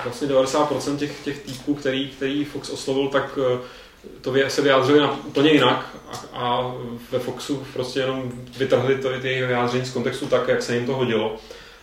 vlastně 0.05 0.29
90% 0.29 0.97
těch, 0.97 1.25
těch 1.25 1.39
týpků, 1.39 1.75
který, 1.75 2.09
který 2.09 2.45
Fox 2.45 2.71
oslovil, 2.71 3.09
tak 3.09 3.39
eh, 3.55 3.59
to 4.21 4.35
se 4.49 4.63
vyjádřili 4.63 5.01
na, 5.01 5.19
úplně 5.25 5.51
jinak 5.51 5.97
a, 6.13 6.17
a 6.33 6.75
ve 7.11 7.19
Foxu 7.19 7.67
prostě 7.73 8.01
jenom 8.01 8.33
vytrhli 8.59 8.97
to, 8.97 9.09
ty 9.21 9.45
vyjádření 9.47 9.85
z 9.85 9.93
kontextu 9.93 10.27
tak, 10.27 10.49
jak 10.49 10.63
se 10.63 10.75
jim 10.75 10.87
to 10.87 10.95
hodilo 10.95 11.37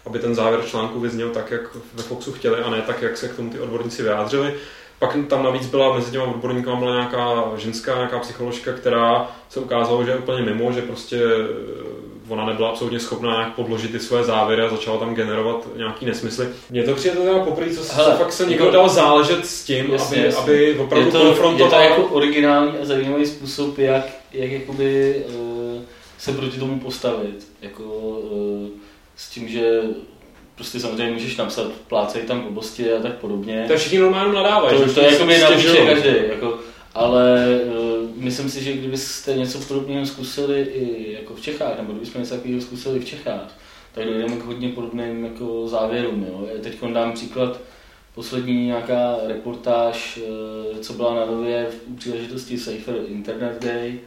aby 0.06 0.20
ten 0.20 0.36
závěr 0.36 0.62
článku 0.66 1.00
vyzněl 1.00 1.30
tak, 1.30 1.52
jak 1.52 1.62
ve 1.94 2.04
Foxu 2.04 2.32
chtěli 2.32 2.62
a 2.62 2.70
ne 2.70 2.82
tak, 2.82 3.02
jak 3.02 3.18
se 3.18 3.28
k 3.28 3.36
tomu 3.36 3.50
ty 3.50 3.60
odborníci 3.60 4.04
vyjádřili. 4.04 4.54
Pak 5.00 5.18
tam 5.28 5.44
navíc 5.44 5.66
byla 5.66 5.96
mezi 5.96 6.12
těma 6.12 6.24
odborníky 6.24 6.70
byla 6.80 6.94
nějaká 6.94 7.52
ženská, 7.58 7.96
nějaká 7.96 8.20
psycholožka, 8.20 8.74
která 8.74 9.32
se 9.50 9.60
ukázalo, 9.60 10.04
že 10.04 10.12
je 10.12 10.18
úplně 10.18 10.42
mimo, 10.42 10.72
že 10.72 10.82
prostě 10.82 11.18
eh, 11.18 12.12
ona 12.30 12.46
nebyla 12.46 12.70
absolutně 12.70 13.00
schopná 13.00 13.32
nějak 13.32 13.56
podložit 13.56 13.92
ty 13.92 14.00
svoje 14.00 14.24
závěry 14.24 14.62
a 14.62 14.70
začala 14.70 14.98
tam 14.98 15.16
generovat 15.16 15.68
nějaký 15.78 16.06
nesmysly. 16.06 16.48
Mně 16.70 16.84
to 16.84 16.96
přijde 16.96 17.16
teda 17.16 17.40
poprvé, 17.40 17.76
co, 17.76 17.94
Hele, 17.94 18.16
fakt 18.18 18.34
se 18.34 18.46
někdo 18.46 18.66
jako, 18.66 18.78
dal 18.78 18.90
záležet 18.90 19.46
s 19.46 19.64
tím, 19.64 19.92
jasně, 19.92 20.18
aby, 20.18 20.26
jasně. 20.26 20.42
aby 20.42 20.80
opravdu 20.80 21.08
je 21.08 21.12
to, 21.12 21.26
konfrontoval. 21.26 21.82
Je 21.82 21.90
to 21.90 21.94
jako 21.94 22.14
originální 22.14 22.78
a 22.78 22.86
zajímavý 22.86 23.26
způsob, 23.26 23.78
jak, 23.78 24.06
jak 24.32 24.52
jakoby, 24.52 25.16
uh, 25.28 25.82
se 26.18 26.32
proti 26.32 26.60
tomu 26.60 26.80
postavit. 26.80 27.48
Jako, 27.62 27.84
uh, 27.84 28.70
s 29.22 29.30
tím, 29.30 29.48
že 29.48 29.82
prostě 30.56 30.80
samozřejmě 30.80 31.14
můžeš 31.14 31.38
napsat 31.38 31.72
plácej 31.88 32.22
tam 32.22 32.42
blbosti 32.42 32.94
a 32.94 33.02
tak 33.02 33.14
podobně. 33.14 33.66
To 33.68 33.78
všichni 33.78 34.00
normálně 34.00 34.34
nadávají. 34.34 34.78
To, 34.78 34.86
to, 34.86 34.94
to 34.94 35.02
je 35.02 35.12
jako 35.12 35.26
by 35.26 35.38
napíše 35.38 35.86
každý, 35.86 36.10
jako, 36.30 36.60
ale 36.94 37.48
uh, 37.66 38.10
myslím 38.16 38.50
si, 38.50 38.64
že 38.64 38.74
kdybyste 38.74 39.34
něco 39.34 39.60
podobného 39.60 40.06
zkusili 40.06 40.62
i 40.62 41.14
jako 41.14 41.36
v 41.36 41.42
Čechách, 41.42 41.78
nebo 41.78 41.92
kdybychom 41.92 42.22
něco 42.22 42.36
takového 42.36 42.62
zkusili 42.62 43.00
v 43.00 43.06
Čechách, 43.06 43.58
tak 43.94 44.06
dojdeme 44.06 44.36
k 44.36 44.46
hodně 44.46 44.70
podobným 44.70 45.26
jako 45.26 45.68
závěrům. 45.68 46.26
Jo. 46.30 46.48
Teď 46.62 46.84
dám 46.94 47.14
příklad, 47.14 47.60
poslední 48.16 48.66
nějaká 48.66 49.16
reportáž, 49.28 50.20
uh, 50.74 50.78
co 50.78 50.94
byla 50.94 51.16
na 51.16 51.26
nově 51.26 51.68
v 51.70 51.98
příležitosti 51.98 52.58
Safer 52.58 52.96
Internet 53.08 53.64
Day, 53.64 54.00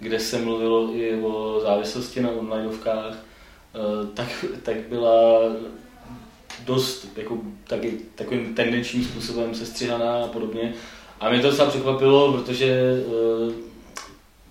kde 0.00 0.20
se 0.20 0.38
mluvilo 0.38 0.90
i 0.94 1.22
o 1.22 1.60
závislosti 1.62 2.20
na 2.20 2.30
onlineovkách 2.30 3.14
Eh, 3.14 3.31
tak, 4.14 4.44
tak 4.62 4.76
byla 4.76 5.40
dost 6.64 7.08
jako, 7.16 7.38
taky, 7.66 7.98
takovým 8.14 8.54
tendenčním 8.54 9.04
způsobem 9.04 9.54
sestřihaná 9.54 10.24
a 10.24 10.28
podobně. 10.28 10.74
A 11.20 11.30
mě 11.30 11.40
to 11.40 11.50
docela 11.50 11.70
překvapilo, 11.70 12.32
protože 12.32 12.66
eh, 12.68 13.52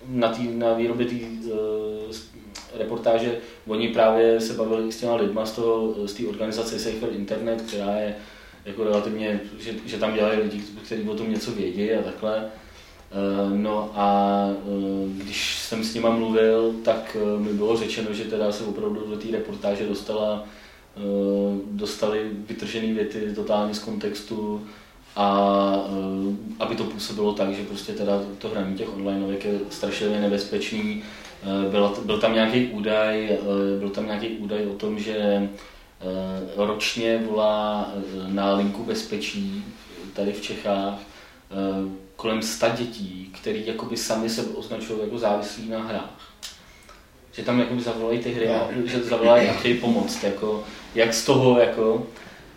na, 0.08 0.28
tý, 0.28 0.48
na 0.48 0.74
výrobě 0.74 1.06
té 1.06 1.14
eh, 1.14 2.78
reportáže 2.78 3.38
oni 3.66 3.88
právě 3.88 4.40
se 4.40 4.52
bavili 4.52 4.92
s 4.92 4.96
těma 4.96 5.14
lidma 5.14 5.46
z, 5.46 5.52
toho, 5.52 5.94
z 6.08 6.12
té 6.12 6.26
organizace 6.26 6.78
Safer 6.78 7.08
Internet, 7.12 7.62
která 7.62 7.96
je 7.96 8.14
jako 8.64 8.84
relativně, 8.84 9.40
že, 9.60 9.74
že 9.86 9.98
tam 9.98 10.14
dělají 10.14 10.40
lidi, 10.40 10.62
kteří 10.84 11.08
o 11.08 11.14
tom 11.14 11.30
něco 11.30 11.50
vědí 11.50 11.92
a 11.92 12.02
takhle. 12.02 12.44
Eh, 13.12 13.56
no 13.56 13.90
a 13.94 14.46
eh, 14.50 15.08
když 15.14 15.58
jsem 15.58 15.84
s 15.84 15.94
nima 15.94 16.10
mluvil, 16.10 16.74
tak 16.84 17.16
eh, 17.20 17.40
mi 17.40 17.52
bylo 17.52 17.76
řečeno, 17.76 18.12
že 18.12 18.24
teda 18.24 18.52
se 18.52 18.64
opravdu 18.64 19.06
do 19.10 19.16
té 19.16 19.30
reportáže 19.30 19.86
dostala, 19.88 20.44
dostali 21.70 22.30
vytržené 22.48 22.92
věty 22.92 23.32
totálně 23.34 23.74
z 23.74 23.78
kontextu 23.78 24.66
a 25.16 25.76
aby 26.58 26.74
to 26.74 26.84
působilo 26.84 27.32
tak, 27.32 27.54
že 27.54 27.64
prostě 27.64 27.92
teda 27.92 28.22
to 28.38 28.48
hraní 28.48 28.76
těch 28.76 28.94
online 28.94 29.34
je 29.44 29.60
strašně 29.70 30.20
nebezpečný. 30.20 31.02
Byl, 31.70 31.94
byl 32.04 32.20
tam 32.20 32.34
nějaký 32.34 32.66
údaj, 32.66 33.38
byl 33.78 33.90
tam 33.90 34.06
nějaký 34.06 34.28
údaj 34.28 34.66
o 34.66 34.74
tom, 34.74 34.98
že 34.98 35.48
ročně 36.56 37.18
volá 37.18 37.92
na 38.26 38.54
linku 38.54 38.84
bezpečí 38.84 39.64
tady 40.12 40.32
v 40.32 40.42
Čechách 40.42 40.98
kolem 42.16 42.42
100 42.42 42.66
dětí, 42.76 43.30
který 43.40 43.66
jakoby 43.66 43.96
sami 43.96 44.30
se 44.30 44.42
označují 44.42 45.00
jako 45.00 45.18
závislí 45.18 45.68
na 45.68 45.82
hrách. 45.82 46.32
Že 47.32 47.42
tam 47.42 47.60
jakoby 47.60 47.82
zavolají 47.82 48.18
ty 48.18 48.32
hry 48.32 48.48
a 48.48 48.68
že 48.84 49.02
zavolají 49.02 49.48
a 49.48 49.52
chtějí 49.52 49.74
pomoct, 49.74 50.24
jako, 50.24 50.64
jak 50.94 51.14
z 51.14 51.24
toho, 51.24 51.58
jako, 51.58 52.06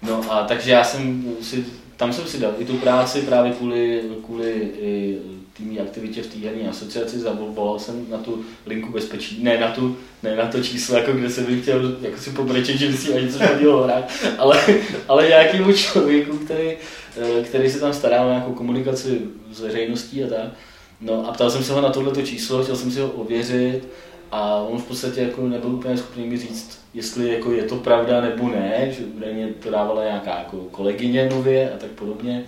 no 0.01 0.31
a 0.31 0.43
takže 0.43 0.71
já 0.71 0.83
jsem 0.83 1.35
si, 1.41 1.65
tam 1.97 2.13
jsem 2.13 2.25
si 2.25 2.39
dal 2.39 2.53
i 2.57 2.65
tu 2.65 2.77
práci 2.77 3.21
právě 3.21 3.51
kvůli, 3.51 4.03
kvůli 4.25 4.51
i 4.79 5.19
tými 5.57 5.79
aktivitě 5.79 6.23
v 6.23 6.27
té 6.27 6.39
herní 6.39 6.67
asociaci, 6.67 7.19
zavolal 7.19 7.79
jsem 7.79 8.05
na 8.09 8.17
tu 8.17 8.45
linku 8.65 8.91
bezpečí, 8.91 9.43
ne 9.43 9.59
na, 9.59 9.71
tu, 9.71 9.97
ne 10.23 10.35
na 10.35 10.47
to 10.47 10.63
číslo, 10.63 10.97
jako 10.97 11.11
kde 11.11 11.29
jsem 11.29 11.61
chtěl 11.61 11.97
jako 12.01 12.17
si 12.17 12.29
pobrečet, 12.29 12.77
že 12.77 12.87
by 12.87 12.97
si 12.97 13.13
ani 13.13 13.29
co 13.31 13.39
chodilo 13.47 13.83
hrát, 13.83 14.11
ale, 14.37 14.63
ale 15.07 15.27
nějakýmu 15.27 15.73
člověku, 15.73 16.37
který, 16.37 16.69
eh, 16.69 16.77
který 17.43 17.69
se 17.69 17.79
tam 17.79 17.93
stará 17.93 18.21
o 18.21 18.29
nějakou 18.29 18.53
komunikaci 18.53 19.21
s 19.51 19.59
veřejností 19.59 20.23
a 20.23 20.27
tak. 20.27 20.47
No 21.01 21.27
a 21.27 21.31
ptal 21.31 21.51
jsem 21.51 21.63
se 21.63 21.73
ho 21.73 21.81
na 21.81 21.89
tohleto 21.89 22.21
číslo, 22.21 22.63
chtěl 22.63 22.75
jsem 22.75 22.91
si 22.91 22.99
ho 22.99 23.07
ověřit 23.07 23.87
a 24.31 24.55
on 24.55 24.77
v 24.77 24.85
podstatě 24.85 25.21
jako 25.21 25.47
nebyl 25.47 25.69
úplně 25.69 25.97
schopný 25.97 26.27
mi 26.27 26.37
říct, 26.37 26.79
jestli 26.93 27.33
jako 27.33 27.51
je 27.51 27.63
to 27.63 27.75
pravda 27.75 28.21
nebo 28.21 28.49
ne, 28.49 28.87
že 28.97 29.05
údajně 29.05 29.47
to 29.47 29.71
dávala 29.71 30.03
nějaká 30.03 30.37
jako 30.37 30.57
kolegyně 30.57 31.29
nově 31.29 31.71
a 31.71 31.77
tak 31.77 31.89
podobně, 31.89 32.45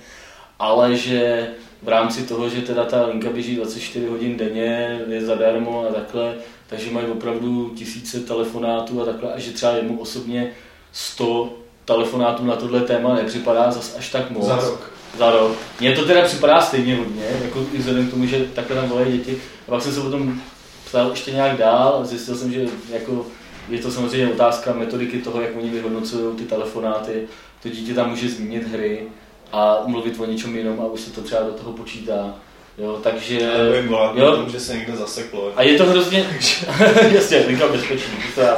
ale 0.60 0.96
že 0.96 1.48
v 1.84 1.88
rámci 1.88 2.24
toho, 2.24 2.50
že 2.50 2.62
teda 2.62 2.86
ta 2.86 3.06
linka 3.06 3.30
běží 3.30 3.56
24 3.56 4.08
hodin 4.08 4.38
denně, 4.38 5.00
je 5.08 5.26
zadarmo 5.26 5.86
a 5.90 5.94
takhle, 5.94 6.36
takže 6.68 6.92
mají 6.92 7.08
opravdu 7.08 7.70
tisíce 7.70 8.20
telefonátů 8.20 9.02
a 9.02 9.06
takhle, 9.06 9.34
a 9.34 9.40
že 9.40 9.52
třeba 9.52 9.72
jemu 9.72 10.00
osobně 10.00 10.52
100 10.92 11.58
telefonátů 11.88 12.46
na 12.46 12.56
tohle 12.56 12.82
téma 12.82 13.16
nepřipadá 13.16 13.72
zas 13.72 13.96
až 13.98 14.10
tak 14.10 14.32
moc. 14.32 14.46
Za 14.46 14.56
rok. 14.56 14.92
Za 15.18 15.32
rok. 15.32 15.52
Mně 15.80 15.96
to 15.96 16.06
teda 16.06 16.22
připadá 16.22 16.62
stejně 16.62 16.96
hodně, 16.96 17.24
jako 17.44 17.66
i 17.74 17.78
vzhledem 17.78 18.08
k 18.08 18.12
tomu, 18.12 18.26
že 18.26 18.46
takhle 18.56 18.76
tam 18.76 18.90
volají 18.90 19.18
děti. 19.18 19.42
A 19.68 19.72
pak 19.72 19.82
jsem 19.82 19.94
se 19.94 20.02
potom 20.02 20.42
ptal 20.90 21.10
ještě 21.10 21.32
nějak 21.32 21.58
dál 21.58 22.00
a 22.02 22.06
zjistil 22.06 22.36
jsem, 22.36 22.52
že 22.52 22.66
jako 22.90 23.26
je 23.70 23.80
to 23.80 23.92
samozřejmě 23.92 24.34
otázka 24.34 24.74
metodiky 24.74 25.18
toho, 25.18 25.42
jak 25.42 25.52
oni 25.58 25.70
vyhodnocují 25.70 26.36
ty 26.36 26.44
telefonáty. 26.44 27.28
To 27.64 27.70
dítě 27.70 27.94
tam 27.94 28.10
může 28.10 28.30
zmínit 28.30 28.68
hry, 28.68 29.08
a 29.52 29.84
mluvit 29.86 30.20
o 30.20 30.26
něčem 30.26 30.58
jinom 30.58 30.82
a 30.82 30.86
už 30.86 31.02
se 31.02 31.12
to 31.12 31.22
třeba 31.22 31.42
do 31.42 31.52
toho 31.52 31.74
počítá. 31.74 32.36
Jo, 32.78 33.00
takže... 33.04 33.52
Volat, 33.88 34.18
jo, 34.18 34.36
tomu, 34.36 34.50
že 34.50 34.60
se 34.60 34.78
někde 34.78 34.96
zaseklo. 34.96 35.52
A 35.56 35.64
je 35.64 35.78
to 35.78 35.86
hrozně... 35.86 36.30
Jasně, 37.12 37.38
linka 37.38 37.68
bezpečný, 37.68 38.14
to 38.36 38.42
já. 38.42 38.58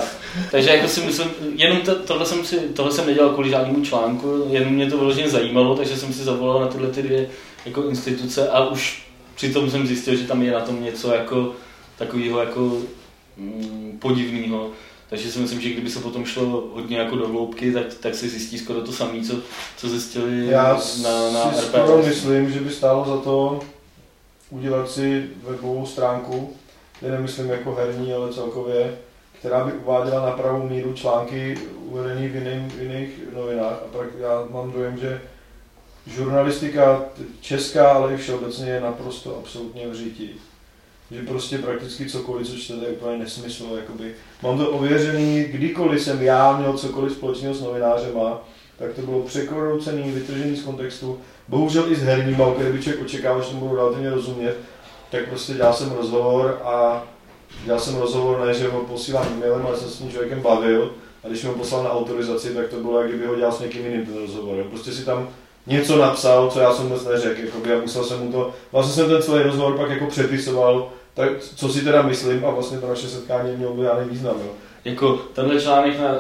Takže 0.52 0.70
jako 0.70 0.88
si 0.88 1.02
myslím, 1.02 1.28
jenom 1.56 1.78
to, 1.82 1.96
tohle, 1.96 2.26
jsem 2.26 2.46
si, 2.46 2.60
tohle 2.60 2.92
jsem 2.92 3.06
nedělal 3.06 3.30
kvůli 3.30 3.50
žádnému 3.50 3.86
článku, 3.86 4.48
jenom 4.50 4.74
mě 4.74 4.90
to 4.90 4.98
vyloženě 4.98 5.30
zajímalo, 5.30 5.76
takže 5.76 5.98
jsem 5.98 6.14
si 6.14 6.24
zavolal 6.24 6.62
na 6.62 6.68
tyhle 6.68 6.88
ty 6.88 7.02
dvě 7.02 7.30
jako 7.66 7.84
instituce 7.84 8.50
a 8.50 8.68
už 8.68 9.04
přitom 9.36 9.72
jsem 9.72 9.88
zjistil, 9.88 10.16
že 10.16 10.28
tam 10.28 10.42
je 10.42 10.52
na 10.52 10.60
tom 10.60 10.84
něco 10.84 11.14
jako 11.14 11.52
takového 11.98 12.40
jako 12.40 12.78
mm, 13.38 13.98
podivného. 14.02 14.70
Takže 15.10 15.32
si 15.32 15.40
myslím, 15.40 15.62
že 15.62 15.70
kdyby 15.70 15.90
se 15.90 16.00
potom 16.00 16.26
šlo 16.26 16.70
hodně 16.74 16.98
jako 16.98 17.16
do 17.16 17.28
hloubky, 17.28 17.72
tak, 17.72 17.94
tak 18.00 18.16
se 18.16 18.28
zjistí 18.28 18.58
skoro 18.58 18.82
to 18.82 18.92
samé, 18.92 19.22
co, 19.22 19.34
co 19.78 19.90
zjistili 19.90 20.48
Já 20.48 20.80
na, 21.04 21.32
na 21.32 21.54
si 21.54 21.66
skoro 21.66 22.04
myslím, 22.04 22.52
že 22.52 22.60
by 22.60 22.70
stálo 22.70 23.06
za 23.06 23.18
to 23.18 23.60
udělat 24.50 24.92
si 24.92 25.28
webovou 25.44 25.86
stránku, 25.86 26.54
kde 27.00 27.12
nemyslím 27.12 27.50
jako 27.50 27.76
herní, 27.76 28.14
ale 28.14 28.34
celkově, 28.34 28.98
která 29.40 29.64
by 29.64 29.74
uváděla 29.74 30.26
na 30.26 30.32
pravou 30.32 30.70
míru 30.70 30.94
články 30.94 31.58
uvedený 31.86 32.28
v, 32.28 32.36
jiným, 32.36 32.70
v 32.70 32.82
jiných 32.82 33.20
novinách. 33.36 33.74
A 33.74 33.98
pak 33.98 34.08
já 34.20 34.46
mám 34.50 34.72
dojem, 34.72 34.98
že 34.98 35.22
žurnalistika 36.08 37.06
česká, 37.42 37.92
ale 37.92 38.14
i 38.14 38.18
všeobecně 38.18 38.70
je 38.70 38.82
naprosto 38.82 39.38
absolutně 39.38 39.88
v 39.88 39.94
říti 39.94 40.30
že 41.12 41.24
prostě 41.24 41.58
prakticky 41.58 42.10
cokoliv, 42.10 42.48
co 42.48 42.58
čtete, 42.58 42.86
je 42.86 42.92
úplně 42.92 43.18
nesmysl. 43.18 43.68
Jakoby. 43.76 44.16
Mám 44.44 44.58
to 44.58 44.72
ověřený, 44.72 45.44
kdykoliv 45.44 46.02
jsem 46.02 46.22
já 46.22 46.58
měl 46.58 46.78
cokoliv 46.78 47.14
společného 47.14 47.54
s 47.54 47.62
novinářema, 47.62 48.42
tak 48.78 48.94
to 48.94 49.02
bylo 49.02 49.22
překroucený, 49.22 50.12
vytržený 50.12 50.56
z 50.56 50.64
kontextu. 50.64 51.20
Bohužel 51.50 51.92
i 51.92 51.96
s 51.96 52.04
herníma, 52.04 52.46
o 52.46 52.52
který 52.52 52.72
by 52.72 52.82
člověk 52.82 53.06
očekával, 53.06 53.42
že 53.42 53.50
tomu 53.50 53.62
budu 53.62 53.76
relativně 53.76 54.10
rozumět, 54.10 54.56
tak 55.12 55.30
prostě 55.30 55.54
dělal 55.54 55.74
jsem 55.74 55.92
rozhovor 55.92 56.60
a 56.64 57.04
dělal 57.66 57.80
jsem 57.80 57.96
rozhovor, 57.96 58.46
ne, 58.46 58.54
že 58.54 58.68
ho 58.68 58.80
posílám 58.80 59.28
e-mailem, 59.34 59.66
ale 59.68 59.78
jsem 59.78 59.90
s 59.90 59.98
tím 59.98 60.12
člověkem 60.12 60.42
bavil. 60.42 60.92
A 61.24 61.28
když 61.28 61.44
mi 61.44 61.50
ho 61.50 61.56
poslal 61.56 61.84
na 61.84 61.92
autorizaci, 61.92 62.50
tak 62.50 62.68
to 62.68 62.76
bylo, 62.76 63.02
jak 63.02 63.10
kdyby 63.10 63.26
ho 63.26 63.36
dělal 63.36 63.52
s 63.52 63.60
někým 63.60 63.86
jiným 63.86 64.06
ten 64.06 64.18
rozhovor. 64.18 64.64
Prostě 64.70 64.92
si 64.92 65.06
tam 65.06 65.30
něco 65.68 65.98
napsal, 65.98 66.50
co 66.50 66.60
já 66.60 66.74
jsem 66.74 66.86
vůbec 66.86 67.06
neřekl, 67.06 67.42
jakoby, 67.42 67.74
a 67.74 67.82
musel 67.82 68.04
jsem 68.04 68.20
mu 68.20 68.32
to, 68.32 68.54
vlastně 68.72 68.94
jsem 68.94 69.10
ten 69.10 69.22
celý 69.22 69.44
rozhovor 69.44 69.78
pak 69.78 69.90
jako 69.90 70.06
přepisoval, 70.06 70.90
tak 71.14 71.30
co 71.40 71.70
si 71.70 71.82
teda 71.82 72.02
myslím 72.02 72.46
a 72.46 72.50
vlastně 72.50 72.80
to 72.80 72.88
naše 72.88 73.08
setkání 73.08 73.56
mělo 73.58 73.84
žádný 73.84 74.10
význam. 74.10 74.36
Jo. 74.46 74.52
Jako 74.86 75.20
tenhle 75.34 75.62
článek 75.62 76.00
na 76.00 76.20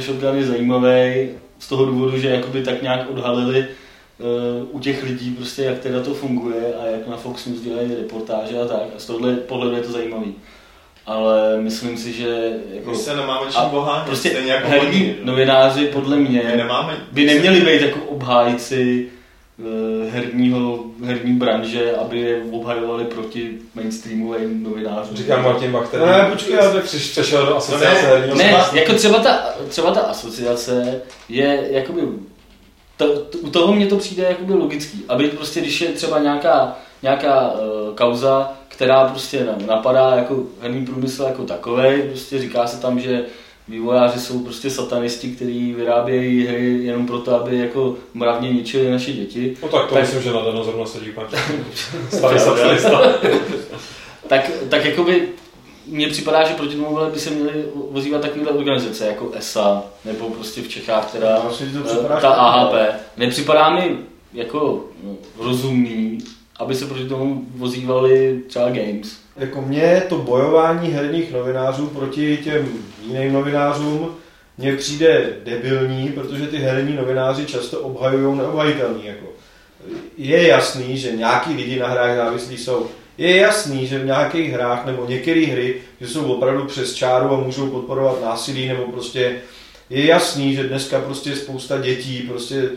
Shotgun 0.00 0.36
je 0.36 0.46
zajímavý 0.46 1.28
z 1.58 1.68
toho 1.68 1.84
důvodu, 1.84 2.18
že 2.18 2.28
jakoby 2.28 2.62
tak 2.62 2.82
nějak 2.82 3.10
odhalili 3.10 3.66
u 4.70 4.78
těch 4.78 5.02
lidí 5.02 5.30
prostě, 5.30 5.62
jak 5.62 5.78
teda 5.78 6.02
to 6.02 6.14
funguje 6.14 6.74
a 6.82 6.86
jak 6.86 7.06
na 7.08 7.16
Fox 7.16 7.46
News 7.46 7.60
dělají 7.60 7.94
reportáže 7.94 8.58
a 8.60 8.66
tak. 8.66 8.82
A 8.96 8.98
z 8.98 9.06
tohohle 9.06 9.32
pohledu 9.34 9.76
je 9.76 9.82
to 9.82 9.92
zajímavý. 9.92 10.34
Ale 11.06 11.60
myslím 11.60 11.96
si, 11.96 12.12
že 12.12 12.52
jako, 12.72 12.90
My 12.90 12.96
se 12.96 13.16
nemáme 13.16 13.50
čím 13.52 13.62
bohánit, 13.70 14.06
prostě 14.06 14.28
stejně 14.30 14.52
jako 14.52 14.68
herní 14.68 14.88
oni, 14.88 15.08
jo. 15.08 15.14
novináři 15.22 15.86
podle 15.86 16.16
My 16.16 16.28
mě 16.28 16.52
nemáme... 16.56 16.96
by 17.12 17.24
neměli 17.24 17.60
být 17.60 17.82
jako 17.82 17.98
obhájci 18.00 19.06
eh, 19.60 20.10
herního, 20.10 20.84
herní 21.04 21.32
branže, 21.32 21.96
aby 21.96 22.18
je 22.20 22.42
obhajovali 22.50 23.04
proti 23.04 23.58
mainstreamovým 23.74 24.62
novinářům. 24.62 25.16
Říká 25.16 25.42
Martin 25.42 25.72
Bach, 25.72 25.88
který 25.88 26.04
Ne, 26.04 26.28
počkej, 26.32 26.58
ale 26.60 26.72
tak- 26.72 26.84
přešel 26.84 27.46
do 27.46 27.56
asociace 27.56 27.84
No 27.86 28.08
ne, 28.08 28.18
herního 28.18 28.36
Ne, 28.36 28.64
jako 28.72 28.92
třeba 28.92 29.18
ta, 29.18 29.54
třeba 29.68 29.90
ta 29.90 30.00
asociace 30.00 31.02
je 31.28 31.68
jakoby, 31.70 32.00
to, 32.98 33.20
to, 33.20 33.38
u 33.38 33.50
toho 33.50 33.72
mně 33.72 33.86
to 33.86 33.96
přijde 33.96 34.22
jakoby 34.22 34.52
logický, 34.54 35.04
aby 35.08 35.28
prostě, 35.28 35.60
když 35.60 35.80
je 35.80 35.88
třeba 35.88 36.18
nějaká, 36.18 36.76
nějaká 37.02 37.52
uh, 37.52 37.94
kauza, 37.94 38.52
která 38.68 39.04
prostě 39.08 39.44
na- 39.44 39.66
napadá 39.66 40.12
jako 40.16 40.42
herní 40.60 40.86
průmysl 40.86 41.22
jako 41.22 41.42
takový, 41.44 42.02
prostě 42.02 42.38
říká 42.38 42.66
se 42.66 42.80
tam, 42.80 43.00
že 43.00 43.24
vývojáři 43.68 44.20
jsou 44.20 44.38
prostě 44.38 44.70
satanisti, 44.70 45.30
kteří 45.30 45.72
vyrábějí 45.72 46.46
hry 46.46 46.78
jenom 46.84 47.06
proto, 47.06 47.34
aby 47.34 47.58
jako 47.58 47.96
mravně 48.14 48.52
ničili 48.52 48.90
naše 48.90 49.12
děti. 49.12 49.56
No 49.62 49.68
tak 49.68 49.86
to 49.88 49.94
Tak- 49.94 50.02
myslím, 50.02 50.22
že 50.22 50.32
na 50.32 50.40
den 50.42 50.64
zrovna 50.64 50.86
sedí 50.86 51.10
pan 51.12 51.24
starý 52.10 52.38
socialista. 52.40 53.00
tak, 54.26 54.50
tak 54.68 54.84
jakoby 54.84 55.28
mně 55.88 56.08
připadá, 56.08 56.48
že 56.48 56.54
proti 56.54 56.76
tomu 56.76 56.98
by 57.12 57.20
se 57.20 57.30
měly 57.30 57.64
vozívat 57.90 58.22
takovéhle 58.22 58.52
organizace, 58.52 59.06
jako 59.06 59.30
ESA, 59.34 59.82
nebo 60.04 60.30
prostě 60.30 60.62
v 60.62 60.68
Čechách, 60.68 61.06
která 61.06 61.38
Vlastně 61.40 61.66
eh, 61.80 61.82
připadá 61.82 62.20
ta. 62.20 62.28
AHP. 62.28 62.74
Nepřipadá 63.16 63.70
mi 63.70 63.96
jako 64.34 64.84
no, 65.04 65.16
rozumný, 65.38 66.18
aby 66.56 66.74
se 66.74 66.86
proti 66.86 67.08
tomu 67.08 67.44
vozívali 67.56 68.42
třeba 68.46 68.70
Games. 68.70 69.16
Jako 69.36 69.62
mě 69.62 70.02
to 70.08 70.18
bojování 70.18 70.88
herních 70.88 71.32
novinářů 71.32 71.86
proti 71.86 72.36
těm 72.36 72.68
jiným 73.06 73.32
novinářům 73.32 74.16
mně 74.58 74.76
přijde 74.76 75.30
debilní, 75.44 76.08
protože 76.08 76.46
ty 76.46 76.56
herní 76.56 76.96
novináři 76.96 77.46
často 77.46 77.80
obhajují 77.80 78.38
neobhajitelný. 78.38 79.06
Jako. 79.06 79.26
Je 80.16 80.48
jasný, 80.48 80.98
že 80.98 81.16
nějaký 81.16 81.54
lidi 81.54 81.78
na 81.78 81.88
hrách 81.88 82.16
závislí 82.16 82.56
jsou. 82.56 82.86
Je 83.18 83.36
jasný, 83.36 83.86
že 83.86 83.98
v 83.98 84.06
nějakých 84.06 84.52
hrách 84.52 84.86
nebo 84.86 85.06
některé 85.08 85.46
hry, 85.46 85.74
že 86.00 86.08
jsou 86.08 86.32
opravdu 86.32 86.64
přes 86.64 86.94
čáru 86.94 87.30
a 87.30 87.40
můžou 87.40 87.70
podporovat 87.70 88.22
násilí 88.24 88.68
nebo 88.68 88.82
prostě 88.92 89.36
je 89.90 90.06
jasný, 90.06 90.54
že 90.54 90.68
dneska 90.68 91.00
prostě 91.00 91.36
spousta 91.36 91.78
dětí 91.78 92.22
prostě 92.28 92.70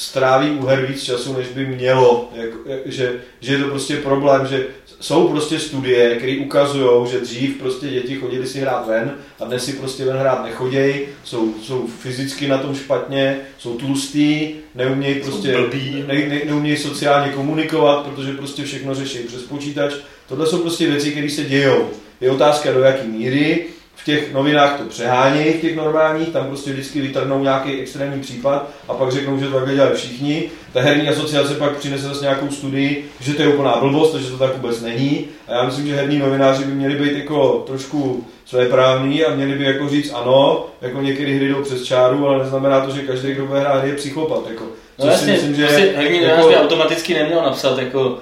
stráví 0.00 0.50
u 0.50 0.66
her 0.66 0.86
víc 0.86 1.02
času, 1.02 1.32
než 1.38 1.46
by 1.48 1.66
mělo. 1.66 2.28
Jako, 2.34 2.58
jak- 2.66 2.80
že, 2.86 3.12
že 3.40 3.52
je 3.52 3.58
to 3.58 3.68
prostě 3.68 3.96
problém, 3.96 4.46
že 4.46 4.66
jsou 5.00 5.28
prostě 5.28 5.58
studie, 5.58 6.16
které 6.16 6.36
ukazují, 6.44 7.10
že 7.10 7.20
dřív 7.20 7.56
prostě 7.58 7.88
děti 7.88 8.16
chodili 8.16 8.46
si 8.46 8.60
hrát 8.60 8.86
ven 8.88 9.14
a 9.40 9.44
dnes 9.44 9.64
si 9.64 9.72
prostě 9.72 10.04
ven 10.04 10.16
hrát 10.16 10.44
nechodějí, 10.44 11.00
jsou, 11.24 11.54
jsou 11.62 11.86
fyzicky 12.02 12.48
na 12.48 12.58
tom 12.58 12.74
špatně, 12.74 13.36
jsou 13.58 13.74
tlustý, 13.74 14.50
neumějí 14.74 15.14
prostě, 15.20 15.52
ne, 16.06 16.14
ne, 16.28 16.40
neumějí 16.46 16.76
sociálně 16.76 17.32
komunikovat, 17.32 18.06
protože 18.06 18.32
prostě 18.32 18.64
všechno 18.64 18.94
řeší 18.94 19.18
přes 19.18 19.42
počítač. 19.42 19.94
Tohle 20.28 20.46
jsou 20.46 20.58
prostě 20.58 20.90
věci, 20.90 21.10
které 21.10 21.30
se 21.30 21.44
dějou. 21.44 21.88
Je 22.20 22.30
otázka 22.30 22.72
do 22.72 22.80
jaký 22.80 23.08
míry, 23.08 23.66
v 24.02 24.04
těch 24.04 24.32
novinách 24.32 24.78
to 24.78 24.84
přehánějí, 24.84 25.52
v 25.52 25.60
těch 25.60 25.76
normálních, 25.76 26.28
tam 26.28 26.46
prostě 26.46 26.72
vždycky 26.72 27.00
vytrhnou 27.00 27.42
nějaký 27.42 27.80
extrémní 27.80 28.20
případ 28.20 28.70
a 28.88 28.94
pak 28.94 29.12
řeknou, 29.12 29.38
že 29.38 29.46
to 29.46 29.52
takhle 29.52 29.74
dělají 29.74 29.94
všichni. 29.94 30.50
Ta 30.72 30.80
herní 30.80 31.08
asociace 31.08 31.54
pak 31.54 31.76
přinese 31.76 32.08
zase 32.08 32.22
nějakou 32.22 32.50
studii, 32.50 33.04
že 33.20 33.34
to 33.34 33.42
je 33.42 33.48
úplná 33.48 33.76
blbost, 33.80 34.12
takže 34.12 34.30
to 34.30 34.38
tak 34.38 34.56
vůbec 34.56 34.80
není. 34.80 35.26
A 35.48 35.52
já 35.52 35.64
myslím, 35.64 35.86
že 35.86 35.96
herní 35.96 36.18
novináři 36.18 36.64
by 36.64 36.72
měli 36.72 36.94
být 36.94 37.18
jako 37.18 37.64
trošku 37.66 38.26
svéprávní 38.46 39.24
a 39.24 39.34
měli 39.34 39.58
by 39.58 39.64
jako 39.64 39.88
říct 39.88 40.12
ano, 40.14 40.66
jako 40.80 41.00
některé 41.00 41.32
hry 41.32 41.48
jdou 41.48 41.62
přes 41.62 41.82
čáru, 41.82 42.28
ale 42.28 42.38
neznamená 42.38 42.80
to, 42.80 42.90
že 42.90 43.02
každý, 43.02 43.32
kdo 43.32 43.46
bude 43.46 43.60
hrát, 43.60 43.84
je 43.84 43.94
psychopat. 43.94 44.50
Jako. 44.50 44.64
No 44.98 45.06
jasně, 45.06 45.34
prostě 45.34 45.94
herní 45.96 46.20
novinář 46.20 46.46
by 46.46 46.56
automaticky 46.56 47.14
neměl 47.14 47.42
napsat 47.42 47.78
jako 47.78 48.18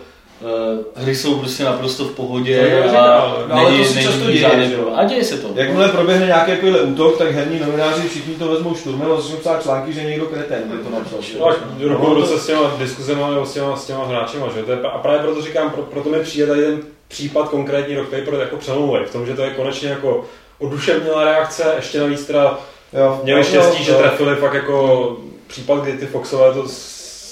hry 0.94 1.16
jsou 1.16 1.38
prostě 1.38 1.64
naprosto 1.64 2.04
v 2.04 2.08
To 2.08 2.14
pohodě 2.14 2.52
je 2.52 2.84
a 2.84 3.44
no, 3.48 3.54
ale 3.54 3.78
to 3.78 3.84
se 3.84 4.02
často 4.02 4.24
děje, 4.26 4.38
žádný. 4.38 4.74
A 4.94 5.04
děje 5.04 5.24
se 5.24 5.36
to. 5.36 5.48
Jakmile 5.54 5.88
proběhne 5.88 6.26
nějaký 6.26 6.50
takovýhle 6.50 6.80
útok, 6.80 7.18
tak 7.18 7.30
herní 7.32 7.60
novináři 7.60 8.08
všichni 8.08 8.34
to 8.34 8.48
vezmou 8.48 8.74
šturmem 8.74 9.12
a 9.12 9.20
začnou 9.20 9.36
psát 9.36 9.62
články, 9.62 9.92
že 9.92 10.04
někdo 10.04 10.26
kreten 10.26 10.62
by 10.62 10.78
to 10.78 10.90
napsal. 10.90 11.18
No, 11.38 11.46
až 11.46 11.56
ruku 11.80 12.08
No, 12.08 12.14
ruce 12.14 12.38
s 12.38 12.46
těma 12.46 12.72
diskuzema 12.78 13.30
nebo 13.30 13.46
s 13.46 13.54
těma, 13.54 13.76
s 13.76 13.86
těma 13.86 14.06
hráčema, 14.06 14.46
že? 14.56 14.62
To 14.62 14.70
je, 14.70 14.78
a 14.78 14.98
právě 14.98 15.20
proto 15.20 15.42
říkám, 15.42 15.70
pro, 15.70 15.82
proto 15.82 16.08
mi 16.08 16.20
přijde 16.20 16.46
tady 16.46 16.62
ten 16.62 16.78
případ 17.08 17.48
konkrétní 17.48 17.96
Rock 17.96 18.08
Paper 18.08 18.34
jako 18.34 18.56
přelomový, 18.56 19.04
v 19.04 19.12
tom, 19.12 19.26
že 19.26 19.34
to 19.34 19.42
je 19.42 19.50
konečně 19.50 19.88
jako 19.88 20.24
oduševnělá 20.58 21.24
reakce, 21.24 21.72
ještě 21.76 22.00
navíc 22.00 22.24
teda 22.24 22.58
Jo, 22.92 23.20
měli 23.22 23.44
štěstí, 23.44 23.78
jo, 23.78 23.84
že 23.84 23.94
trefili 23.94 24.36
fakt 24.36 24.54
jako 24.54 25.16
případ, 25.46 25.82
kdy 25.82 25.92
ty 25.92 26.06
Foxové 26.06 26.52
to 26.52 26.68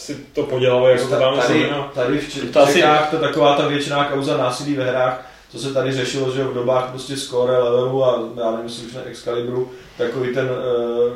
si 0.06 0.16
to 0.32 0.42
podělali 0.42 0.92
jako 0.92 1.04
Ta- 1.08 1.16
totálně 1.16 1.40
tady, 1.42 1.70
tady 1.94 2.18
v 2.18 2.32
Č- 2.32 2.40
To 2.40 2.60
asi- 2.60 2.72
Čechách 2.72 3.10
to 3.10 3.16
taková 3.18 3.56
ta 3.56 3.68
většiná 3.68 4.04
kauza 4.04 4.36
násilí 4.36 4.74
ve 4.74 4.84
hrách, 4.84 5.30
co 5.52 5.58
se 5.58 5.74
tady 5.74 5.92
řešilo, 5.92 6.30
že 6.30 6.44
v 6.44 6.54
dobách 6.54 6.90
prostě 6.90 7.16
score 7.16 7.58
levelu 7.58 8.04
a 8.04 8.22
já 8.44 8.50
nevím, 8.50 8.66
jestli 8.66 8.86
už 8.86 8.94
na 8.94 9.00
Excalibru, 9.04 9.70
takový 9.98 10.34
ten 10.34 10.48
uh, 10.50 11.12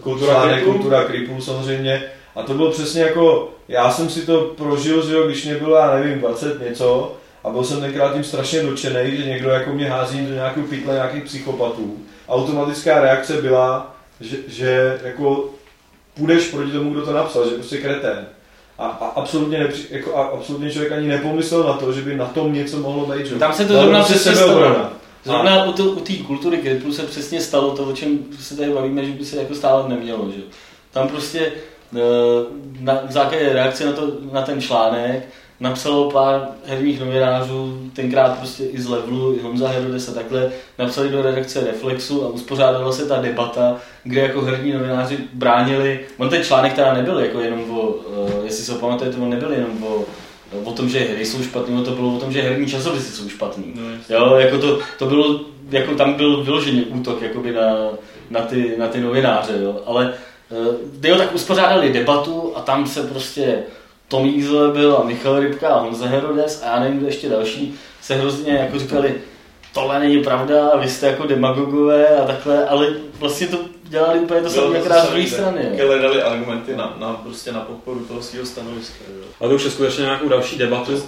Kultura 0.00 0.32
článek, 0.32 0.54
creepů? 0.56 0.72
kultura 0.72 1.04
creepů 1.04 1.40
samozřejmě. 1.40 2.02
A 2.36 2.42
to 2.42 2.54
bylo 2.54 2.70
přesně 2.70 3.02
jako, 3.02 3.48
já 3.68 3.90
jsem 3.90 4.10
si 4.10 4.26
to 4.26 4.40
prožil, 4.56 5.06
že 5.06 5.14
jo, 5.14 5.26
když 5.26 5.44
mě 5.44 5.54
bylo, 5.54 5.76
já 5.76 5.94
nevím, 5.94 6.18
20 6.18 6.60
něco, 6.68 7.16
a 7.44 7.50
byl 7.50 7.64
jsem 7.64 7.80
tenkrát 7.80 8.12
tím 8.14 8.24
strašně 8.24 8.62
dotčený, 8.62 9.16
že 9.16 9.24
někdo 9.24 9.50
jako 9.50 9.70
mě 9.72 9.90
hází 9.90 10.26
do 10.26 10.34
nějakého 10.34 10.66
pytle 10.66 10.94
nějakých 10.94 11.24
psychopatů. 11.24 11.96
Automatická 12.28 13.00
reakce 13.00 13.32
byla, 13.42 13.94
že, 14.20 14.36
že 14.48 15.00
jako 15.04 15.44
půjdeš 16.14 16.48
proti 16.48 16.72
tomu, 16.72 16.90
kdo 16.92 17.02
to 17.06 17.12
napsal, 17.12 17.48
že 17.48 17.54
prostě 17.54 17.78
kretén. 17.78 18.26
A, 18.78 18.86
a 18.86 19.06
absolutně, 19.06 19.58
nepři, 19.58 19.86
jako, 19.90 20.16
a 20.16 20.22
absolutně 20.24 20.70
člověk 20.70 20.92
ani 20.92 21.08
nepomyslel 21.08 21.62
na 21.64 21.72
to, 21.72 21.92
že 21.92 22.00
by 22.00 22.16
na 22.16 22.26
tom 22.26 22.52
něco 22.52 22.76
mohlo 22.78 23.06
být. 23.06 23.26
Že? 23.26 23.34
Tam 23.34 23.52
se 23.52 23.64
to 23.64 23.72
zrovna 23.72 24.02
přesně 24.02 24.34
stalo. 24.34 24.90
Zrovna 25.24 25.64
u 25.64 25.72
to- 25.72 25.84
u 25.84 26.00
té 26.00 26.12
kultury 26.12 26.56
Griplu 26.56 26.92
se 26.92 27.02
přesně 27.02 27.40
stalo 27.40 27.76
to, 27.76 27.84
o 27.84 27.92
čem 27.92 28.18
se 28.40 28.56
tady 28.56 28.72
bavíme, 28.72 29.04
že 29.04 29.12
by 29.12 29.24
se 29.24 29.36
jako 29.36 29.54
stále 29.54 29.88
nemělo. 29.88 30.30
Že? 30.36 30.42
Tam 30.90 31.08
prostě 31.08 31.52
eh, 31.96 31.98
na, 32.80 33.00
v 33.08 33.12
základě 33.12 33.52
reakce 33.52 33.86
na, 33.86 33.92
to, 33.92 34.12
na 34.32 34.42
ten 34.42 34.60
článek 34.60 35.28
napsalo 35.60 36.10
pár 36.10 36.48
herních 36.66 37.00
novinářů, 37.00 37.90
tenkrát 37.92 38.38
prostě 38.38 38.64
i 38.64 38.80
z 38.80 38.88
Levelu, 38.88 39.36
i 39.36 39.40
Honza 39.40 39.68
Herodes 39.68 40.08
a 40.08 40.12
takhle, 40.12 40.50
napsali 40.78 41.08
do 41.08 41.22
redakce 41.22 41.60
Reflexu 41.60 42.24
a 42.24 42.28
uspořádala 42.28 42.92
se 42.92 43.06
ta 43.06 43.20
debata, 43.20 43.76
kde 44.04 44.20
jako 44.20 44.42
herní 44.42 44.72
novináři 44.72 45.18
bránili, 45.32 46.00
on 46.18 46.28
ten 46.28 46.44
článek 46.44 46.72
teda 46.72 46.94
nebyl 46.94 47.18
jako 47.18 47.40
jenom 47.40 47.70
o, 47.70 47.94
eh, 48.28 48.44
jestli 48.44 48.64
se 48.64 48.72
ho 48.72 48.78
pamatujete, 48.78 49.18
on 49.18 49.30
nebyl 49.30 49.52
jenom 49.52 49.84
o, 49.84 50.04
o 50.64 50.72
tom, 50.72 50.88
že 50.88 50.98
hry 50.98 51.26
jsou 51.26 51.42
špatný, 51.42 51.84
to 51.84 51.90
bylo 51.90 52.16
o 52.16 52.20
tom, 52.20 52.32
že 52.32 52.42
herní 52.42 52.66
časopisy 52.66 53.12
jsou 53.12 53.28
špatný. 53.28 53.74
No, 53.74 54.16
Jo, 54.16 54.34
jako 54.36 54.58
to, 54.58 54.78
to 54.98 55.06
bylo, 55.06 55.40
jako 55.70 55.94
tam 55.94 56.14
byl 56.14 56.44
vyloženě 56.44 56.82
útok 56.82 57.22
jakoby 57.22 57.52
na, 57.52 57.76
na, 58.30 58.40
ty, 58.40 58.74
na 58.78 58.88
ty 58.88 59.00
novináře, 59.00 59.52
jo. 59.62 59.80
ale 59.86 60.14
uh, 60.50 60.74
jo, 61.02 61.16
tak 61.16 61.34
uspořádali 61.34 61.92
debatu 61.92 62.52
a 62.56 62.60
tam 62.60 62.86
se 62.86 63.02
prostě 63.02 63.62
Tom 64.14 64.26
Jízle 64.26 64.72
byl 64.72 64.96
a 64.96 65.04
Michal 65.04 65.40
Rybka 65.40 65.68
a 65.68 65.80
Honza 65.80 66.06
Herodes 66.06 66.62
a 66.62 66.66
já 66.66 66.80
nevím, 66.80 66.98
kdo 66.98 67.06
ještě 67.06 67.28
další, 67.28 67.74
se 68.02 68.14
hrozně 68.14 68.52
jako 68.52 68.78
říkali, 68.78 69.14
tohle 69.72 69.98
není 69.98 70.22
pravda, 70.22 70.76
vy 70.76 70.88
jste 70.88 71.06
jako 71.06 71.26
demagogové 71.26 72.08
a 72.08 72.26
takhle, 72.26 72.66
ale 72.68 72.86
vlastně 73.18 73.46
to 73.46 73.58
dělali 73.82 74.18
úplně 74.18 74.40
to 74.40 74.50
samé, 74.50 74.78
akorát 74.78 75.04
z 75.04 75.08
druhé 75.08 75.26
strany. 75.26 75.68
jo. 75.72 75.86
Hledali 75.86 76.22
argumenty 76.22 76.76
na, 76.76 76.96
na, 76.98 77.12
prostě 77.12 77.52
na 77.52 77.60
podporu 77.60 78.00
toho 78.00 78.22
svého 78.22 78.46
stanoviska. 78.46 79.04
Jo. 79.16 79.24
A 79.40 79.48
to 79.48 79.54
už 79.54 79.64
je 79.64 79.70
skutečně 79.70 80.02
nějakou 80.02 80.28
další 80.28 80.58
debatu. 80.58 81.02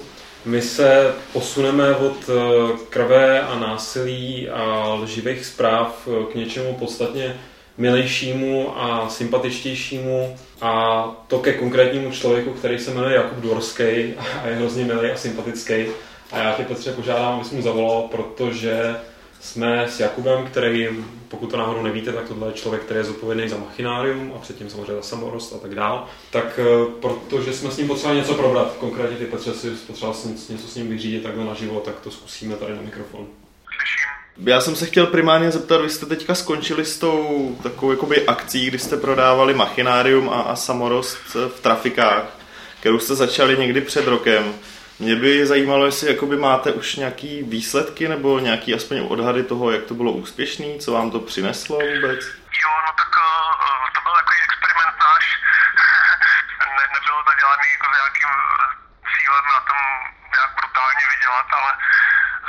My 0.44 0.62
se 0.62 1.14
posuneme 1.32 1.94
od 1.94 2.16
eh, 2.28 2.72
krve 2.90 3.40
a 3.40 3.58
násilí 3.58 4.48
a 4.48 4.94
lživých 4.94 5.46
zpráv 5.46 6.08
eh, 6.08 6.32
k 6.32 6.34
něčemu 6.34 6.74
podstatně 6.74 7.36
milejšímu 7.78 8.72
a 8.78 9.08
sympatičtějšímu 9.08 10.36
a 10.60 11.04
to 11.26 11.38
ke 11.38 11.52
konkrétnímu 11.52 12.10
člověku, 12.10 12.50
který 12.50 12.78
se 12.78 12.90
jmenuje 12.90 13.14
Jakub 13.14 13.38
Dvorský 13.38 14.14
a 14.42 14.46
je 14.46 14.54
hrozně 14.54 14.84
milý 14.84 15.10
a 15.10 15.16
sympatický. 15.16 15.86
A 16.32 16.38
já 16.38 16.52
tě 16.52 16.64
Petře 16.64 16.92
požádám, 16.92 17.34
abys 17.34 17.50
mu 17.50 17.62
zavolal, 17.62 18.02
protože 18.02 18.96
jsme 19.40 19.88
s 19.88 20.00
Jakubem, 20.00 20.46
který, 20.46 20.88
pokud 21.28 21.50
to 21.50 21.56
náhodou 21.56 21.82
nevíte, 21.82 22.12
tak 22.12 22.28
tohle 22.28 22.48
je 22.48 22.52
člověk, 22.52 22.82
který 22.82 23.00
je 23.00 23.04
zodpovědný 23.04 23.48
za 23.48 23.56
machinárium 23.56 24.32
a 24.36 24.38
předtím 24.38 24.70
samozřejmě 24.70 24.94
za 24.94 25.02
samorost 25.02 25.52
a 25.52 25.58
tak 25.58 25.74
dál. 25.74 26.06
Tak 26.30 26.60
eh, 26.62 26.92
protože 27.00 27.52
jsme 27.52 27.70
s 27.70 27.76
ním 27.76 27.86
potřebovali 27.86 28.20
něco 28.20 28.34
probrat, 28.34 28.76
konkrétně 28.80 29.16
ty 29.16 29.26
Petře 29.26 29.54
si 29.54 29.70
potřeboval 29.70 30.20
něco 30.26 30.68
s 30.68 30.74
ním 30.74 30.88
vyřídit 30.88 31.22
takhle 31.22 31.44
naživo, 31.44 31.80
tak 31.80 32.00
to 32.00 32.10
zkusíme 32.10 32.56
tady 32.56 32.74
na 32.74 32.82
mikrofon. 32.82 33.26
Já 34.38 34.60
jsem 34.60 34.76
se 34.76 34.86
chtěl 34.86 35.06
primárně 35.06 35.50
zeptat, 35.50 35.80
vy 35.80 35.90
jste 35.90 36.06
teďka 36.06 36.34
skončili 36.34 36.84
s 36.84 36.98
tou 36.98 37.58
takovou 37.62 37.90
jakoby 37.90 38.26
akcí, 38.26 38.66
kdy 38.66 38.78
jste 38.78 38.96
prodávali 38.96 39.54
machinárium 39.54 40.30
a, 40.30 40.42
a 40.42 40.56
samorost 40.56 41.34
v 41.34 41.60
trafikách, 41.60 42.24
kterou 42.80 42.98
jste 42.98 43.14
začali 43.14 43.58
někdy 43.58 43.80
před 43.80 44.06
rokem. 44.06 44.54
Mě 44.98 45.16
by 45.16 45.46
zajímalo, 45.46 45.86
jestli 45.86 46.08
jakoby 46.08 46.36
máte 46.36 46.72
už 46.72 46.96
nějaký 46.96 47.42
výsledky 47.42 48.08
nebo 48.08 48.38
nějaký 48.38 48.74
aspoň 48.74 49.06
odhady 49.08 49.42
toho, 49.42 49.70
jak 49.70 49.84
to 49.84 49.94
bylo 49.94 50.12
úspěšný, 50.12 50.78
co 50.78 50.92
vám 50.92 51.10
to 51.10 51.20
přineslo 51.20 51.76
vůbec? 51.76 52.20
Jo, 52.62 52.72
no 52.86 52.90
tak 53.00 53.10
uh, 53.22 53.86
to 53.94 54.00
byl 54.04 54.14
takový 54.20 54.38
experiment 54.46 54.96
náš. 55.06 55.24
ne, 56.76 56.84
nebylo 56.94 57.18
to 57.28 57.32
dělaný 57.40 57.66
jako 57.74 57.86
s 57.90 57.94
nějakým 57.98 58.32
cílem 59.12 59.46
na 59.56 59.60
tom 59.70 59.82
nějak 60.34 60.50
brutálně 60.58 61.04
vydělat, 61.14 61.46
ale 61.58 61.70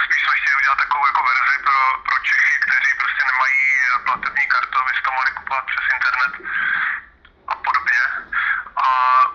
spíš 0.06 0.22
jsme 0.24 0.36
chtěli 0.38 0.56
udělat 0.56 0.78
takovou 0.78 1.06
jako 1.06 1.22
verzi 1.24 1.58
pro, 1.64 1.80
pro 2.06 2.16
Čechy, 2.28 2.60
kteří 2.66 2.92
prostě 3.02 3.22
nemají 3.32 3.58
platební 4.06 4.46
kartu, 4.48 4.80
aby 4.80 4.92
si 4.94 5.02
to 5.02 5.12
mohli 5.12 5.32
kupovat 5.32 5.66
přes 5.66 5.86
internet 5.96 6.34
a 7.48 7.56
podobně. 7.56 8.02
A 8.76 8.88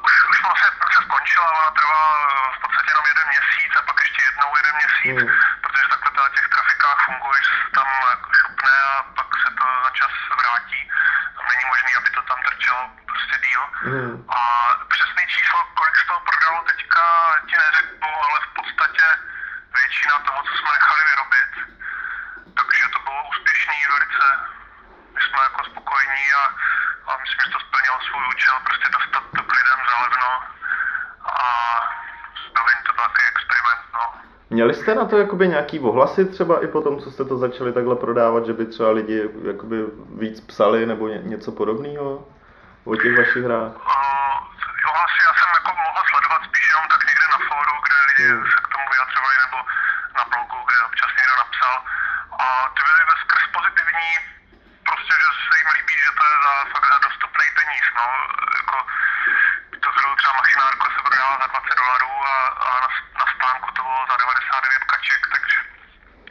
už, 0.04 0.12
už 0.30 0.42
vlastně 0.42 0.70
se 0.94 1.00
skončila, 1.06 1.46
ona 1.52 1.70
trvá 1.70 2.02
v 2.56 2.58
podstatě 2.62 2.90
jenom 2.90 3.06
jeden 3.06 3.26
měsíc 3.28 3.70
a 3.76 3.82
pak 3.82 3.98
ještě 4.04 4.20
jednou 4.28 4.50
jeden 4.56 4.74
měsíc, 4.80 5.16
mm. 5.22 5.28
protože 5.62 5.86
takhle 5.90 6.10
to 6.10 6.22
na 6.22 6.28
těch 6.36 6.48
trafikách 6.48 6.98
funguje, 7.04 7.38
že 7.46 7.52
se 7.62 7.70
tam 7.76 7.88
jako 8.10 8.28
šupne 8.40 8.74
a 8.92 9.02
pak 9.18 9.28
se 9.42 9.48
to 9.58 9.64
za 9.84 9.90
čas 9.98 10.12
vrátí. 10.40 10.80
Tam 11.36 11.44
není 11.52 11.64
možné, 11.72 11.90
aby 11.96 12.10
to 12.10 12.22
tam 12.22 12.38
trčelo 12.46 12.82
prostě 13.10 13.34
díl. 13.46 13.62
Mm. 13.92 14.14
A 14.38 14.38
přesný 14.94 15.24
číslo, 15.34 15.58
kolik 15.78 15.96
z 15.96 16.06
toho 16.06 16.20
prodalo 16.20 16.58
teďka, 16.70 17.02
ti 17.48 17.54
neřeknu, 17.56 18.08
ale 18.26 18.38
v 18.46 18.50
podstatě 18.58 19.06
většina 19.78 20.14
toho, 20.26 20.40
co 20.48 20.52
jsme 20.58 20.70
nechali 20.78 21.00
vyrobit. 21.10 21.50
Takže 22.58 22.84
to 22.94 22.98
bylo 23.06 23.20
úspěšný 23.32 23.76
velice. 23.92 24.26
My 25.14 25.20
jsme 25.24 25.38
jako 25.48 25.60
spokojení 25.70 26.24
a, 26.40 26.42
a 27.08 27.10
myslím, 27.22 27.40
že 27.44 27.50
to 27.54 27.60
splnilo 27.66 27.98
svůj 28.06 28.24
účel, 28.32 28.54
prostě 28.68 28.88
dostat 28.96 29.22
to 29.36 29.42
k 29.48 29.52
lidem 29.58 29.78
zalevno 29.90 30.30
a 31.24 31.34
zároveň 32.54 32.76
to 32.86 32.92
byl 32.96 33.04
takový 33.04 33.26
experiment, 33.32 33.82
no. 33.94 34.04
Měli 34.50 34.74
jste 34.74 34.94
na 34.94 35.04
to 35.04 35.18
jakoby 35.18 35.48
nějaký 35.48 35.80
ohlasy 35.80 36.24
třeba 36.24 36.64
i 36.64 36.66
po 36.66 36.80
tom, 36.82 37.00
co 37.02 37.10
jste 37.10 37.24
to 37.24 37.36
začali 37.38 37.72
takhle 37.72 37.96
prodávat, 37.96 38.46
že 38.46 38.52
by 38.52 38.66
třeba 38.66 38.90
lidi 38.90 39.28
jakoby 39.52 39.76
víc 40.22 40.40
psali 40.40 40.86
nebo 40.86 41.08
ně, 41.08 41.18
něco 41.22 41.52
podobného 41.52 42.28
o 42.84 42.96
těch 42.96 43.16
vašich 43.18 43.44
hrách? 43.44 43.72
Uh, 43.76 44.36
ohlasy 44.90 45.18
já 45.28 45.32
jsem 45.38 45.50
jako 45.58 45.70
mohl 45.84 46.02
sledovat 46.10 46.40
spíš 46.48 46.64
jenom 46.68 46.86
tak 46.88 47.00
někde 47.08 47.26
na 47.34 47.38
fóru, 47.48 47.72
kde 47.84 47.96
lidi 48.08 48.32
Hmm. 48.32 48.44
se 48.46 48.56
k 48.64 48.71
vyjadřovali, 48.92 49.36
nebo 49.44 49.58
na 50.18 50.24
blogu, 50.24 50.58
kde 50.66 50.84
občas 50.88 51.10
někdo 51.18 51.34
napsal. 51.36 51.76
A 52.42 52.44
ty 52.74 52.80
byly 52.86 53.04
ve 53.10 53.16
skrz 53.22 53.44
pozitivní, 53.56 54.10
prostě, 54.88 55.12
že 55.22 55.28
se 55.46 55.54
jim 55.58 55.68
líbí, 55.76 55.96
že 56.04 56.12
to 56.18 56.22
je 56.30 56.36
za 56.44 56.52
fakt 56.72 56.88
za 56.92 56.98
dostupný 57.06 57.46
peníz, 57.58 57.86
no. 57.98 58.06
Jako, 58.58 58.76
to 59.82 59.88
zrovna 59.96 60.16
třeba 60.16 60.32
machinárko 60.40 60.84
se 60.94 61.00
prodává 61.06 61.34
za 61.40 61.46
20 61.46 61.74
dolarů 61.82 62.12
a, 62.34 62.36
a 62.66 62.68
na, 62.84 62.88
na 63.20 63.26
stánku 63.34 63.68
to 63.76 63.82
bylo 63.82 64.06
za 64.10 64.16
99 64.16 64.84
kaček, 64.92 65.22
takže 65.32 65.58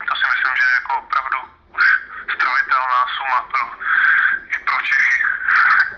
to 0.08 0.14
si 0.16 0.26
myslím, 0.32 0.54
že 0.58 0.64
je 0.64 0.74
jako 0.80 0.94
opravdu 1.04 1.40
už 1.78 1.86
stravitelná 2.36 3.02
suma 3.18 3.40
pro. 3.52 3.66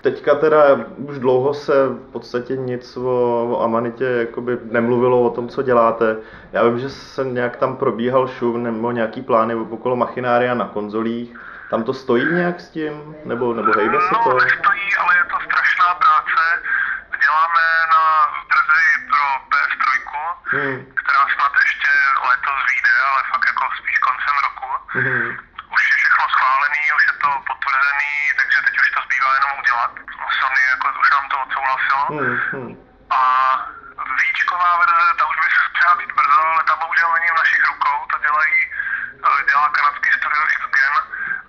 Teďka 0.04 0.34
teda 0.34 0.58
už 0.96 1.18
dlouho 1.18 1.54
se 1.54 1.72
v 1.88 2.12
podstatě 2.12 2.56
nic 2.56 2.96
o, 2.96 3.10
o 3.50 3.62
Amanitě 3.62 4.04
jakoby 4.04 4.58
nemluvilo 4.64 5.22
o 5.22 5.30
tom, 5.30 5.48
co 5.48 5.62
děláte. 5.62 6.16
Já 6.52 6.64
vím, 6.64 6.78
že 6.78 6.90
se 6.90 7.24
nějak 7.24 7.56
tam 7.56 7.76
probíhal 7.76 8.28
šum 8.28 8.62
nebo 8.62 8.90
nějaký 8.90 9.22
plány 9.22 9.54
okolo 9.54 9.96
machinária 9.96 10.54
na 10.54 10.68
konzolích. 10.68 11.40
Tam 11.70 11.82
to 11.84 11.92
stojí 11.94 12.24
nějak 12.34 12.60
s 12.60 12.68
tím? 12.68 13.16
Nebo, 13.24 13.54
nebo 13.54 13.72
hejbe 13.72 13.98
se 14.00 14.14
to? 14.24 14.30
No, 14.30 14.34
nestojí, 14.44 14.86
ale 15.00 15.12
je 15.20 15.24
to 15.32 15.36
strašná 15.48 15.88
práce. 16.02 16.42
Děláme 17.24 17.62
na 17.94 18.02
verzi 18.52 18.86
pro 19.10 19.24
PS3, 19.50 19.84
Hmm. 20.54 20.78
která 21.00 21.22
snad 21.34 21.52
ještě 21.66 21.90
letos 22.30 22.58
vyjde, 22.68 22.94
ale 23.10 23.20
fakt 23.32 23.46
jako 23.52 23.64
spíš 23.80 23.98
koncem 24.08 24.36
roku. 24.46 24.68
Hmm. 24.98 25.28
Už 25.74 25.82
je 25.90 25.96
všechno 26.00 26.24
schválený, 26.34 26.82
už 26.96 27.04
je 27.10 27.14
to 27.22 27.28
potvrzený, 27.50 28.14
jenom 29.34 29.52
udělat. 29.58 29.90
Sony 30.40 30.60
jako 30.70 31.00
už 31.00 31.10
nám 31.10 31.28
to 31.28 31.36
odsouhlasilo. 31.42 32.02
Hmm. 32.06 32.36
Hmm. 32.52 32.72
A 33.10 33.20
výčková 34.22 34.76
verze, 34.76 35.14
ta 35.18 35.24
už 35.26 35.36
by 35.42 35.48
se 35.54 35.60
měla 35.78 35.94
být 35.94 36.12
brzo, 36.12 36.40
ale 36.52 36.62
ta 36.64 36.76
bohužel 36.76 37.12
není 37.14 37.28
v 37.30 37.38
našich 37.42 37.62
rukou, 37.70 37.96
to 38.12 38.18
dělají, 38.18 38.56
eh, 39.26 39.44
dělá 39.48 39.68
kanadský 39.68 40.08
studio 40.18 40.42
X-Gen, 40.56 40.94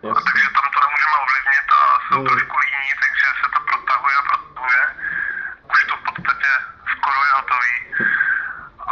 Jasně. 0.03 0.23
takže 0.31 0.47
tam 0.55 0.65
to 0.73 0.79
nemůžeme 0.85 1.15
ovlivnit 1.25 1.67
a 1.79 1.81
jsou 2.05 2.15
Hmm. 2.19 2.27
trošku 2.27 2.55
líní, 2.65 2.89
takže 3.03 3.25
se 3.41 3.47
to 3.55 3.59
protahuje 3.69 4.15
a 4.17 4.21
protahuje. 4.29 4.81
Už 5.73 5.83
to 5.89 5.93
v 5.97 6.03
podstatě 6.07 6.49
skoro 6.93 7.19
je 7.25 7.31
hotový. 7.39 7.75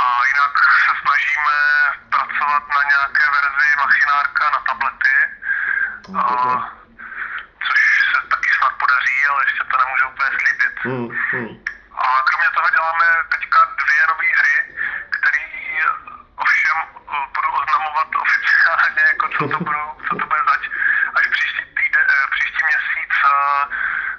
A 0.01 0.03
jinak 0.29 0.53
se 0.85 0.91
snažíme 1.01 1.57
pracovat 2.09 2.63
na 2.75 2.81
nějaké 2.91 3.23
verzi 3.37 3.67
machinárka 3.83 4.43
na 4.49 4.59
tablety, 4.69 5.15
a, 6.19 6.23
což 7.67 7.79
se 8.11 8.27
taky 8.27 8.49
snad 8.57 8.73
podaří, 8.79 9.17
ale 9.29 9.43
ještě 9.45 9.63
to 9.63 9.77
nemůžu 9.77 10.05
úplně 10.09 10.29
slíbit. 10.39 10.73
Hmm. 10.85 11.07
Hmm. 11.31 11.53
A 12.03 12.05
kromě 12.27 12.49
toho 12.55 12.69
děláme 12.69 13.05
teďka 13.31 13.59
dvě 13.81 14.01
nové 14.09 14.29
hry, 14.39 14.55
které 15.15 15.43
ovšem 16.35 16.77
eh, 16.83 17.25
budu 17.35 17.49
oznamovat 17.59 18.07
oficiálně, 18.15 19.01
jako 19.11 19.25
co 19.29 19.47
to, 19.47 19.57
budu, 19.67 19.83
co 20.09 20.15
to 20.19 20.25
bude 20.25 20.41
zač, 20.49 20.63
až 21.15 21.27
příští, 21.27 21.63
týde, 21.77 21.99
eh, 22.09 22.27
příští 22.31 22.61
měsíc 22.69 23.11
eh, 23.25 23.65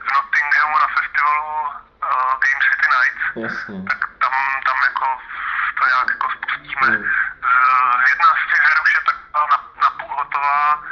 v 0.06 0.12
Nottinghamu 0.14 0.78
na 0.78 0.88
festivalu 0.96 1.48
eh, 1.68 2.32
Game 2.42 2.62
City 2.68 2.86
Nights. 2.94 3.24
Jasně. 3.44 3.78
Tak 3.90 3.98
tam, 4.22 4.32
tam 4.66 4.78
jako 4.88 5.06
to 5.78 5.86
nějak 5.86 6.08
jako 6.14 6.26
spustíme. 6.36 6.86
Hmm. 6.88 7.04
Z- 7.04 8.08
Jedna 8.10 8.28
z 8.40 8.50
těch 8.50 8.60
her 8.68 8.78
už 8.82 8.94
je 8.94 9.00
tak 9.06 9.16
na, 9.50 9.56
na 9.82 9.90
půl 9.90 10.16
hotová, 10.16 10.82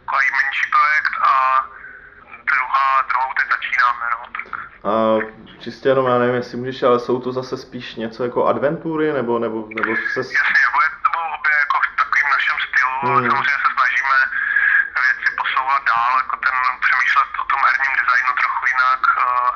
takový 0.00 0.26
menší 0.42 0.70
projekt 0.70 1.14
a 1.22 1.64
druhá, 2.52 3.02
druhou 3.08 3.34
teď 3.34 3.48
začínáme. 3.50 4.04
No, 4.10 4.18
tak. 4.36 4.60
A 4.84 4.92
čistě 5.78 5.88
jenom, 5.94 6.06
já 6.06 6.18
nevím, 6.18 6.34
jestli 6.42 6.56
můžeš, 6.58 6.82
ale 6.82 6.98
jsou 7.00 7.16
to 7.24 7.30
zase 7.38 7.54
spíš 7.56 7.86
něco 8.02 8.20
jako 8.26 8.40
adventury, 8.52 9.06
nebo, 9.18 9.32
nebo, 9.44 9.58
nebo 9.78 9.90
se... 10.12 10.20
Jasně, 10.20 10.64
bude 10.74 10.88
to 11.06 11.10
obě 11.38 11.54
jako 11.64 11.76
v 11.86 11.88
takovým 12.00 12.28
našem 12.36 12.56
stylu, 12.66 12.94
Mm. 13.02 13.10
mm. 13.14 13.30
samozřejmě 13.30 13.58
se 13.64 13.70
snažíme 13.76 14.16
věci 15.06 15.28
posouvat 15.40 15.82
dál, 15.92 16.12
jako 16.22 16.36
ten 16.46 16.56
přemýšlet 16.84 17.28
o 17.42 17.44
tom 17.50 17.60
herním 17.68 17.94
designu 18.00 18.32
trochu 18.42 18.62
jinak, 18.72 19.00
uh, 19.06 19.50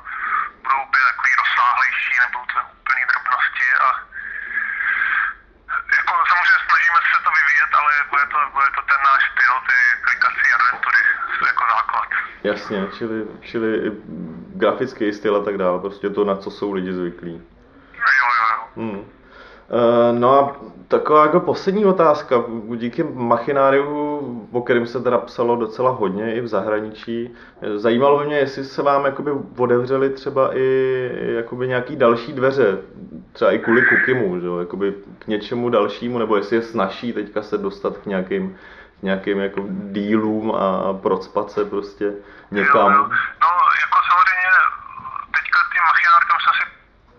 budou 0.64 0.80
opět 0.86 1.04
takový 1.10 1.32
rozsáhlejší, 1.42 2.12
nebudou 2.22 2.44
to 2.52 2.58
úplný 2.80 3.02
drobnosti 3.10 3.66
a 3.86 3.88
jako 5.98 6.12
samozřejmě 6.30 6.60
snažíme 6.68 6.98
se 7.10 7.16
to 7.26 7.30
vyvíjet, 7.38 7.70
ale 7.80 7.90
bude 8.12 8.24
to, 8.32 8.38
bude 8.56 8.68
to 8.76 8.82
ten 8.90 9.00
náš 9.10 9.22
styl, 9.32 9.54
ty 9.68 9.78
klikací 10.06 10.46
adventury, 10.56 11.02
jako 11.50 11.62
základ. 11.74 12.08
Jasně, 12.50 12.78
čili, 12.96 13.16
čili 13.50 13.68
grafický 14.66 15.12
styl 15.12 15.36
a 15.36 15.44
tak 15.44 15.58
dále, 15.58 15.80
prostě 15.80 16.10
to, 16.10 16.24
na 16.24 16.36
co 16.36 16.50
jsou 16.50 16.72
lidi 16.72 16.92
zvyklí. 16.92 17.42
Hmm. 18.76 19.04
Eh, 19.70 20.12
No 20.12 20.38
a 20.40 20.56
taková 20.88 21.22
jako 21.26 21.40
poslední 21.40 21.84
otázka. 21.84 22.36
Díky 22.76 23.02
machináriu, 23.02 24.48
o 24.52 24.62
kterém 24.62 24.86
se 24.86 25.00
teda 25.02 25.18
psalo 25.18 25.56
docela 25.56 25.90
hodně 25.90 26.34
i 26.34 26.40
v 26.40 26.48
zahraničí, 26.48 27.36
eh, 27.62 27.78
zajímalo 27.78 28.18
by 28.18 28.26
mě, 28.26 28.38
jestli 28.38 28.64
se 28.64 28.82
vám 28.82 29.04
jakoby 29.04 29.30
otevřely 29.58 30.10
třeba 30.10 30.56
i 30.56 30.66
jakoby 31.36 31.68
nějaký 31.68 31.96
další 31.96 32.32
dveře, 32.32 32.78
třeba 33.32 33.52
i 33.52 33.58
kvůli 33.58 33.82
Kukimu, 33.86 34.40
že 34.40 34.46
jakoby 34.60 34.94
k 35.18 35.26
něčemu 35.26 35.68
dalšímu, 35.70 36.18
nebo 36.18 36.36
jestli 36.36 36.56
je 36.56 36.62
snaží 36.62 37.12
teďka 37.12 37.42
se 37.42 37.58
dostat 37.58 37.96
k 37.98 38.06
nějakým, 38.06 38.56
nějakým 39.02 39.38
jako 39.38 39.60
dílům 39.96 40.54
a 40.54 40.92
procpat 41.02 41.50
se 41.50 41.64
prostě 41.64 42.06
někam. 42.50 42.92
Jo, 42.92 42.98
jo. 42.98 43.04
No, 43.42 43.48
jako 43.84 43.98
samozřejmě 44.10 44.50
teďka 45.36 45.58
tím 45.72 45.82
machinárkem 45.90 46.36
jsme 46.42 46.52
si 46.58 46.64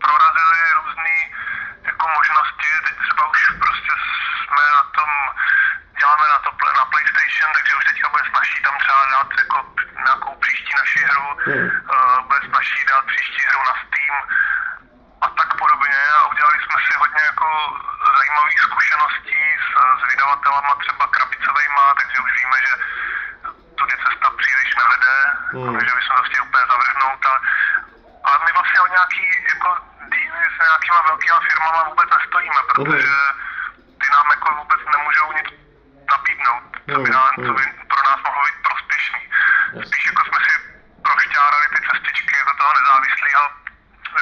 prorazili 0.05 0.59
různé 0.79 1.13
jako 1.89 2.05
možnosti, 2.19 2.67
teď 2.85 2.95
třeba 3.03 3.23
už 3.33 3.39
prostě 3.63 3.91
jsme 4.41 4.61
na 4.79 4.83
tom, 4.97 5.09
děláme 5.99 6.25
na 6.35 6.39
to 6.45 6.49
pl- 6.59 6.75
na 6.81 6.85
PlayStation, 6.91 7.49
takže 7.55 7.71
už 7.79 7.85
teďka 7.89 8.07
bude 8.13 8.23
snažší 8.33 8.57
tam 8.65 8.75
třeba 8.83 9.01
dát 9.15 9.29
jako 9.43 9.57
nějakou 10.07 10.33
příští 10.43 10.71
naši 10.81 10.99
hru, 11.09 11.25
Hmm. 11.47 11.67
uh, 11.93 12.17
bude 12.27 12.39
snažší 12.49 12.79
dát 12.91 13.03
příští 13.11 13.41
hru 13.49 13.61
na 13.69 13.75
Steam 13.83 14.15
a 15.25 15.27
tak 15.39 15.49
podobně 15.61 15.97
a 16.17 16.19
udělali 16.33 16.57
jsme 16.59 16.77
si 16.85 16.91
hodně 17.01 17.23
jako 17.31 17.47
zajímavých 18.19 18.59
zkušeností 18.67 19.41
s, 19.65 19.67
s 19.99 20.01
vydavatelama 20.11 20.73
třeba 20.83 21.03
krabicovejma, 21.15 21.83
takže 21.99 22.17
už 22.25 22.31
víme, 22.39 22.57
že 22.67 22.73
tudy 23.77 23.95
cesta 24.05 24.27
příliš 24.41 24.69
nevede, 24.81 25.15
Hmm. 25.55 25.73
takže 25.75 25.91
bychom 25.99 26.15
to 26.17 26.23
chtěli 26.27 26.43
úplně 26.47 26.65
zavrhnout. 26.73 27.21
Ale, 27.29 27.39
ale 28.27 28.35
my 28.45 28.51
vlastně 28.57 28.79
o 28.85 28.87
nějaký 28.97 29.23
jako 29.53 29.69
díly 30.15 30.43
s 30.55 30.57
nějakýma 30.69 30.99
velkýma 31.09 31.39
firmama 31.47 31.81
vůbec 31.89 32.09
nestojíme, 32.15 32.61
protože 32.73 33.15
ty 34.01 34.07
nám 34.15 34.27
jako 34.35 34.47
vůbec 34.59 34.81
nemůžou 34.95 35.27
nic 35.39 35.49
nabídnout, 36.13 36.63
co 36.93 36.97
by, 37.03 37.09
nám, 37.17 37.29
co 37.45 37.51
by 37.57 37.63
pro 37.91 38.01
nás 38.09 38.19
mohlo 38.27 38.41
být 38.47 38.59
prospěšný. 38.67 39.21
Spíš 39.87 40.03
jako 40.11 40.21
jsme 40.25 40.39
si 40.45 40.53
prošťárali 41.07 41.65
ty 41.73 41.79
cestičky 41.89 42.33
jako 42.41 42.53
toho 42.59 42.71
nezávislého 42.79 43.43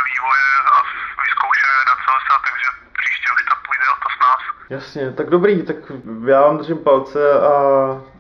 vývoje 0.09 0.47
a 0.73 0.75
vyzkoušeli 1.23 1.73
data 1.89 2.37
takže 2.47 2.67
příště 2.99 3.27
už 3.35 3.41
to 3.49 3.55
půjde 3.65 3.85
o 3.95 3.97
to 4.03 4.09
s 4.15 4.17
nás. 4.25 4.41
Jasně, 4.69 5.03
tak 5.11 5.27
dobrý, 5.29 5.53
tak 5.69 5.75
já 6.27 6.41
vám 6.41 6.57
držím 6.57 6.77
palce 6.77 7.21
a 7.41 7.53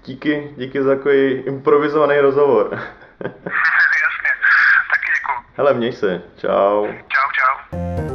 díky, 0.05 0.53
díky 0.57 0.83
za 0.83 0.95
takový 0.95 1.31
improvizovaný 1.31 2.19
rozhovor. 2.19 2.65
Jasně, 4.05 4.31
taky 4.91 5.07
děkuju. 5.17 5.37
Hele, 5.57 5.73
měj 5.73 5.93
se, 5.93 6.21
čau. 6.37 6.87
Čau, 6.87 7.29
čau. 7.37 8.10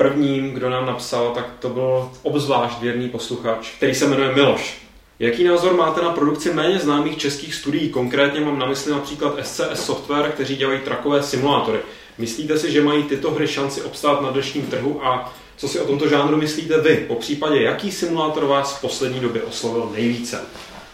Prvním, 0.00 0.52
kdo 0.52 0.70
nám 0.70 0.86
napsal, 0.86 1.32
tak 1.34 1.46
to 1.58 1.68
byl 1.68 2.10
obzvlášť 2.22 2.80
věrný 2.80 3.08
posluchač, 3.08 3.70
který 3.76 3.94
se 3.94 4.06
jmenuje 4.06 4.34
Miloš. 4.34 4.78
Jaký 5.18 5.44
názor 5.44 5.76
máte 5.76 6.02
na 6.02 6.10
produkci 6.10 6.54
méně 6.54 6.78
známých 6.78 7.18
českých 7.18 7.54
studií? 7.54 7.88
Konkrétně 7.88 8.40
mám 8.40 8.58
na 8.58 8.66
mysli 8.66 8.92
například 8.92 9.34
SCS 9.42 9.84
Software, 9.84 10.30
kteří 10.30 10.56
dělají 10.56 10.80
trakové 10.80 11.22
simulátory. 11.22 11.78
Myslíte 12.18 12.58
si, 12.58 12.72
že 12.72 12.82
mají 12.82 13.02
tyto 13.02 13.30
hry 13.30 13.48
šanci 13.48 13.82
obstát 13.82 14.20
na 14.22 14.30
dnešním 14.30 14.66
trhu 14.66 15.06
a 15.06 15.32
co 15.56 15.68
si 15.68 15.80
o 15.80 15.86
tomto 15.86 16.08
žánru 16.08 16.36
myslíte 16.36 16.80
vy? 16.80 17.04
Po 17.08 17.14
případě, 17.14 17.62
jaký 17.62 17.92
simulátor 17.92 18.44
vás 18.44 18.76
v 18.76 18.80
poslední 18.80 19.20
době 19.20 19.42
oslovil 19.42 19.90
nejvíce? 19.92 20.40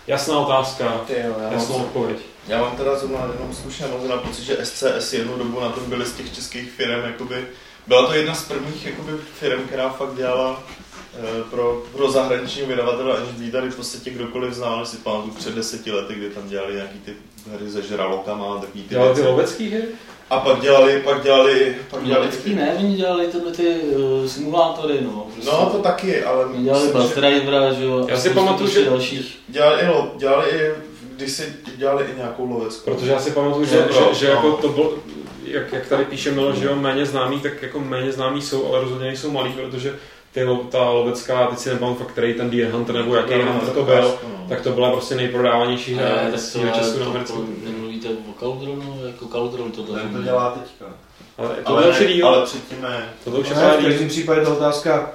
Jasná 0.06 0.38
otázka, 0.38 1.00
Ty 1.06 1.14
jo, 1.26 1.34
já 1.42 1.52
jasnou 1.52 1.76
odpověď. 1.76 2.18
Já 2.48 2.60
mám 2.60 2.76
teda 2.76 2.98
zrovna 2.98 3.30
jenom 3.38 3.54
zkušenost 3.54 4.08
na 4.08 4.16
pocit, 4.16 4.44
že 4.44 4.58
SCS 4.62 5.12
jednu 5.12 5.38
dobu 5.38 5.60
na 5.60 5.68
tom 5.68 5.84
byly 5.90 6.06
z 6.06 6.12
těch 6.12 6.34
českých 6.34 6.70
firm, 6.70 7.04
jakoby, 7.04 7.44
byla 7.86 8.06
to 8.06 8.12
jedna 8.14 8.34
z 8.34 8.44
prvních 8.44 8.86
jakoby, 8.86 9.12
firm, 9.40 9.62
která 9.62 9.88
fakt 9.88 10.16
dělala 10.16 10.62
eh, 11.14 11.42
pro, 11.50 11.82
pro 11.96 12.10
zahraniční 12.10 12.62
vydavatele, 12.62 13.16
aniž 13.16 13.30
by 13.32 13.50
tady 13.50 13.70
v 13.70 13.76
podstatě 13.76 14.10
kdokoliv 14.10 14.54
znal, 14.54 14.86
si 14.86 14.96
pamatuju 14.96 15.34
před 15.34 15.54
deseti 15.54 15.92
lety, 15.92 16.14
kdy 16.14 16.30
tam 16.30 16.48
dělali 16.48 16.74
nějaký 16.74 16.98
ty 17.04 17.12
hry 17.52 17.70
se 17.70 17.82
žralokama 17.82 18.54
a 18.54 18.58
takový 18.60 18.82
ty 18.82 18.88
Dělali 18.88 19.10
ty 19.10 19.14
věci. 19.20 19.30
lovecký 19.30 19.70
hry? 19.70 19.82
A 20.30 20.40
pak 20.40 20.60
dělali, 20.60 21.00
pak 21.04 21.22
dělali, 21.22 21.76
pak 21.90 22.04
dělali 22.04 22.28
Dělali 22.28 22.54
ne, 22.54 22.74
oni 22.78 22.96
dělali 22.96 23.26
tyhle 23.26 23.52
ty 23.52 23.66
uh, 23.68 24.26
simulátory, 24.26 24.98
no. 25.00 25.26
Prostě. 25.34 25.50
No 25.52 25.66
to 25.70 25.78
taky, 25.78 26.24
ale 26.24 26.44
Oni 26.46 26.64
dělali 26.64 26.88
Bus 26.88 27.08
že 27.08 27.14
Drivera, 27.20 27.72
že 27.72 27.84
jo. 27.84 28.06
Já 28.08 28.16
si 28.18 28.30
pamatuju, 28.30 28.70
že- 28.70 28.84
dalších. 28.84 29.38
dělali 29.48 29.82
i, 29.82 29.86
lo- 29.86 30.10
dělali 30.16 30.50
i, 30.50 30.70
když 31.16 31.32
si 31.32 31.52
dělali 31.76 32.04
i 32.14 32.16
nějakou 32.16 32.46
loveckou. 32.50 32.90
Protože 32.94 33.10
já 33.10 33.20
si 33.20 33.30
pamatuju, 33.30 33.64
že, 33.66 33.76
No, 33.86 33.92
že, 33.94 34.00
no, 34.00 34.14
že 34.14 34.26
no. 34.26 34.32
jako 34.32 34.52
to 34.52 34.68
bylo, 34.68 34.92
jak, 35.46 35.72
jak 35.72 35.86
tady 35.88 36.04
píše 36.04 36.30
Milo, 36.30 36.52
že 36.54 36.64
jo, 36.66 36.76
méně 36.76 37.06
známý, 37.06 37.40
tak 37.40 37.62
jako 37.62 37.80
méně 37.80 38.12
známý 38.12 38.42
jsou, 38.42 38.66
ale 38.66 38.80
rozhodně 38.80 39.06
nejsou 39.06 39.30
malý, 39.30 39.52
protože 39.52 39.96
ty, 40.32 40.40
ta 40.70 40.90
lovecká, 40.90 41.46
teď 41.46 41.58
si 41.58 41.68
nepamatuju 41.68 42.04
fakt, 42.04 42.12
který 42.12 42.34
ten 42.34 42.50
Deer 42.50 42.70
Hunter 42.70 42.94
nebo 42.94 43.14
jaký 43.14 43.34
No, 43.34 43.52
Hunter 43.52 43.68
to 43.68 43.84
tak 43.84 43.84
byl, 43.84 43.94
jako 44.08 44.26
no. 44.38 44.46
tak 44.48 44.60
to 44.60 44.70
byla 44.70 44.90
prostě 44.90 45.14
nejprodávanější 45.14 45.94
hra 45.94 46.08
toho 46.52 46.66
Česku 46.74 46.98
na 46.98 47.04
to, 47.04 47.10
americkou. 47.10 47.44
nemluvíte 47.64 48.08
o 48.08 48.40
Cauldronu, 48.40 49.00
jako 49.06 49.26
Cauldron 49.26 49.72
to 49.72 49.82
Ten 49.82 50.14
to 50.14 50.22
dělá 50.22 50.50
teďka. 50.50 50.94
Ale 51.38 51.48
to 51.48 51.68
ale, 51.68 51.82
další 51.82 52.06
díl, 52.06 52.28
ale 52.28 52.44
předtím 52.46 52.82
ne. 52.82 53.08
to 53.24 53.30
už 53.30 53.48
je 53.48 53.54
No, 53.54 53.60
v 53.80 53.82
každém 53.84 54.08
případě 54.08 54.40
ta 54.40 54.52
otázka, 54.52 55.10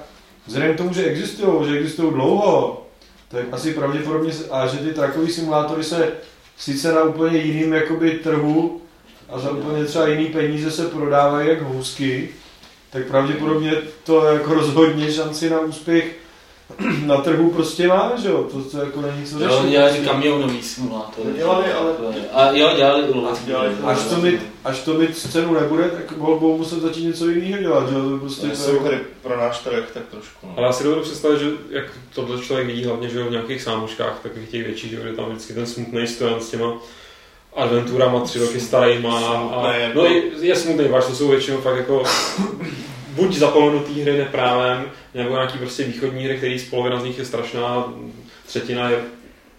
vzhledem 0.46 0.74
k 0.74 0.78
tomu, 0.78 0.94
že 0.94 1.04
existují, 1.04 1.68
že 1.68 1.78
existují 1.78 2.12
dlouho, 2.12 2.86
tak 3.28 3.44
asi 3.52 3.74
pravděpodobně, 3.74 4.32
a 4.50 4.66
že 4.66 4.78
ty 4.78 4.94
trakové 4.94 5.28
simulátory 5.28 5.84
se 5.84 6.12
sice 6.58 6.92
na 6.92 7.02
úplně 7.02 7.38
jiným 7.38 7.72
jakoby 7.72 8.10
trhu 8.10 8.81
a 9.28 9.38
za 9.38 9.50
úplně 9.50 9.84
třeba 9.84 10.06
jiný 10.08 10.26
peníze 10.26 10.70
se 10.70 10.86
prodávají 10.86 11.48
jak 11.48 11.62
housky, 11.62 12.28
tak 12.90 13.06
pravděpodobně 13.06 13.72
to 14.04 14.24
jako 14.24 14.54
rozhodně 14.54 15.12
šanci 15.12 15.50
na 15.50 15.60
úspěch 15.60 16.16
na 17.06 17.16
trhu 17.16 17.50
prostě 17.50 17.88
má, 17.88 18.12
že 18.22 18.28
jo, 18.28 18.48
to, 18.52 18.62
to 18.62 18.78
jako 18.78 19.00
není 19.00 19.24
co 19.26 19.38
Jo, 19.40 19.50
řešit. 19.50 19.70
dělali 19.70 19.98
kamionový 19.98 20.62
simulátor. 20.62 21.24
Dělali, 21.36 21.72
ale- 21.72 21.92
A 22.32 22.50
jo, 22.52 22.70
dělali 22.76 23.02
to- 23.02 23.28
Až 23.88 23.98
to 24.04 24.16
mít, 24.16 24.40
až 24.64 24.80
to 24.80 24.94
mít 24.94 25.18
cenu 25.18 25.54
nebude, 25.54 25.88
tak 25.88 26.12
budou 26.18 26.56
muset 26.58 26.80
začít 26.80 27.04
něco 27.04 27.28
jiného 27.28 27.62
dělat, 27.62 27.88
že 27.88 27.94
jo, 27.94 28.10
to 28.10 28.18
prostě 28.18 28.46
To 28.46 28.56
jsou 28.56 28.72
jako- 28.72 28.84
hry 28.84 28.98
pro 29.22 29.36
náš 29.40 29.58
trh, 29.58 29.90
tak 29.94 30.02
trošku. 30.10 30.46
No. 30.46 30.54
Ale 30.56 30.66
já 30.66 30.72
si 30.72 30.84
dovedu 30.84 31.02
představit, 31.02 31.38
že 31.40 31.50
jak 31.70 31.84
tohle 32.14 32.38
člověk 32.40 32.66
vidí 32.66 32.84
hlavně 32.84 33.08
že 33.08 33.18
jo, 33.18 33.26
v 33.26 33.30
nějakých 33.30 33.62
sámoškách, 33.62 34.20
takových 34.22 34.48
těch 34.48 34.66
větších, 34.66 34.90
že 34.90 34.96
jo, 34.96 35.16
tam 35.16 35.24
vždycky 35.24 35.52
ten 35.52 35.66
smutný 35.66 36.06
stojan 36.06 36.40
s 36.40 36.50
těma 36.50 36.72
adventurama 37.54 38.20
tři 38.20 38.38
roky 38.38 38.60
starýma. 38.60 39.18
A, 39.18 39.62
no 39.94 40.04
je, 40.40 40.56
smutný, 40.56 40.88
váš, 40.88 41.06
to 41.06 41.14
jsou 41.14 41.28
většinou 41.28 41.56
fakt 41.56 41.76
jako 41.76 42.02
buď 43.14 43.34
zapomenutý 43.34 44.02
hry 44.02 44.18
neprávem, 44.18 44.84
nebo 45.14 45.34
nějaký 45.34 45.58
prostě 45.58 45.84
východní 45.84 46.24
hry, 46.24 46.36
který 46.36 46.58
z 46.58 46.70
polovina 46.70 47.00
z 47.00 47.04
nich 47.04 47.18
je 47.18 47.24
strašná, 47.24 47.92
třetina 48.46 48.90
je 48.90 48.98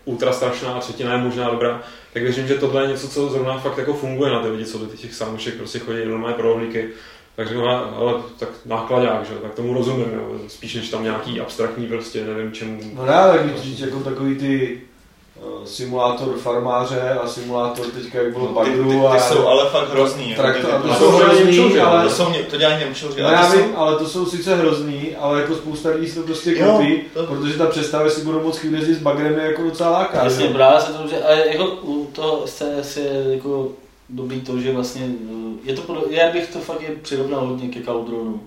ultra 0.06 0.34
strašná 0.34 0.74
a 0.74 0.80
třetina 0.80 1.14
je 1.14 1.18
možná 1.18 1.50
dobrá. 1.50 1.82
Tak 2.14 2.24
věřím, 2.24 2.48
že 2.48 2.56
tohle 2.56 2.84
je 2.84 2.88
něco, 2.88 3.08
co 3.08 3.30
zrovna 3.30 3.60
fakt 3.60 3.78
jako 3.78 3.94
funguje 3.94 4.32
na 4.32 4.42
ty 4.42 4.48
lidi, 4.48 4.66
co 4.66 4.78
do 4.78 4.86
těch 4.86 5.14
sámošek 5.14 5.56
prostě 5.56 5.80
chodí 5.80 6.06
normálně 6.06 6.36
pro 6.36 6.50
rohlíky. 6.54 6.90
Takže 7.36 7.56
no, 7.56 7.96
ale 7.98 8.14
tak 8.40 8.50
nákladák, 8.66 9.26
že? 9.26 9.34
jo, 9.34 9.40
tak 9.40 9.54
tomu 9.54 9.74
rozumím, 9.74 10.10
jo. 10.14 10.40
spíš 10.48 10.76
než 10.76 10.90
tam 10.90 11.04
nějaký 11.04 11.40
abstraktní 11.40 11.88
prostě, 11.88 12.24
nevím 12.24 12.52
čemu. 12.52 12.80
No 12.94 13.06
ne, 13.06 13.12
tak 13.12 13.58
říct 13.58 13.80
jako 13.80 14.00
takový 14.00 14.36
ty 14.36 14.82
simulátor 15.66 16.34
farmáře 16.38 17.02
a 17.24 17.28
simulátor 17.28 17.86
teďka 17.86 18.18
jak 18.22 18.32
bylo 18.34 18.52
No, 18.56 18.64
ty, 18.66 18.72
ty, 18.72 18.78
Pagru 18.78 19.08
a 19.08 19.16
ty, 19.16 19.22
jsou 19.24 19.48
ale 19.48 19.70
fakt 19.70 19.90
hrozný. 19.90 20.36
traktor, 20.36 20.66
ty- 20.66 20.72
a 20.72 20.80
ty- 20.82 20.88
to 20.88 20.94
A 20.94 20.98
jsou 20.98 21.12
hrozný, 21.12 21.46
Němčouři, 21.46 21.80
ale... 21.80 22.04
To, 22.04 22.10
jsou, 22.10 22.26
to 22.50 22.58
dělají 22.58 22.80
Němčouři, 22.80 23.22
No 23.22 23.28
ale 23.28 23.36
já 23.38 23.46
ty 23.52 23.58
vím, 23.58 23.66
jsou, 23.66 23.78
ale 23.78 23.96
to 23.98 24.06
jsou 24.08 24.26
sice 24.26 24.56
hrozný, 24.56 25.16
ale 25.20 25.42
jako 25.42 25.56
spousta 25.56 25.90
lidí 25.90 26.08
si 26.08 26.16
to 26.16 26.22
prostě 26.26 26.52
Jo, 26.58 26.66
koupí, 26.72 27.02
to- 27.14 27.24
protože 27.26 27.58
ta 27.58 27.66
představa, 27.66 28.04
jestli 28.04 28.24
budou 28.24 28.40
moc 28.44 28.58
chvíli 28.58 28.78
jezdit 28.78 28.96
s 28.96 29.02
bagrem, 29.02 29.40
je 29.40 29.46
jako 29.46 29.62
docela 29.64 29.90
láká. 29.90 30.24
Jasně, 30.24 30.48
že? 30.48 30.54
právě 30.54 30.82
se 30.82 30.92
to 30.94 30.98
dobře, 30.98 31.24
ale 31.24 31.48
jako 31.48 31.66
u 31.66 32.06
toho 32.06 32.42
SCS 32.48 32.98
je 32.98 33.24
jako 33.34 33.68
dobrý 34.10 34.42
to, 34.42 34.60
že 34.60 34.72
vlastně, 34.72 35.02
eh, 35.30 35.60
je 35.64 35.76
to, 35.76 36.04
já 36.10 36.32
bych 36.32 36.48
to 36.54 36.60
fakt 36.60 36.82
je 36.82 36.90
přirovnal 37.02 37.46
hodně 37.48 37.68
ke 37.70 37.82
Cauldronu. 37.84 38.42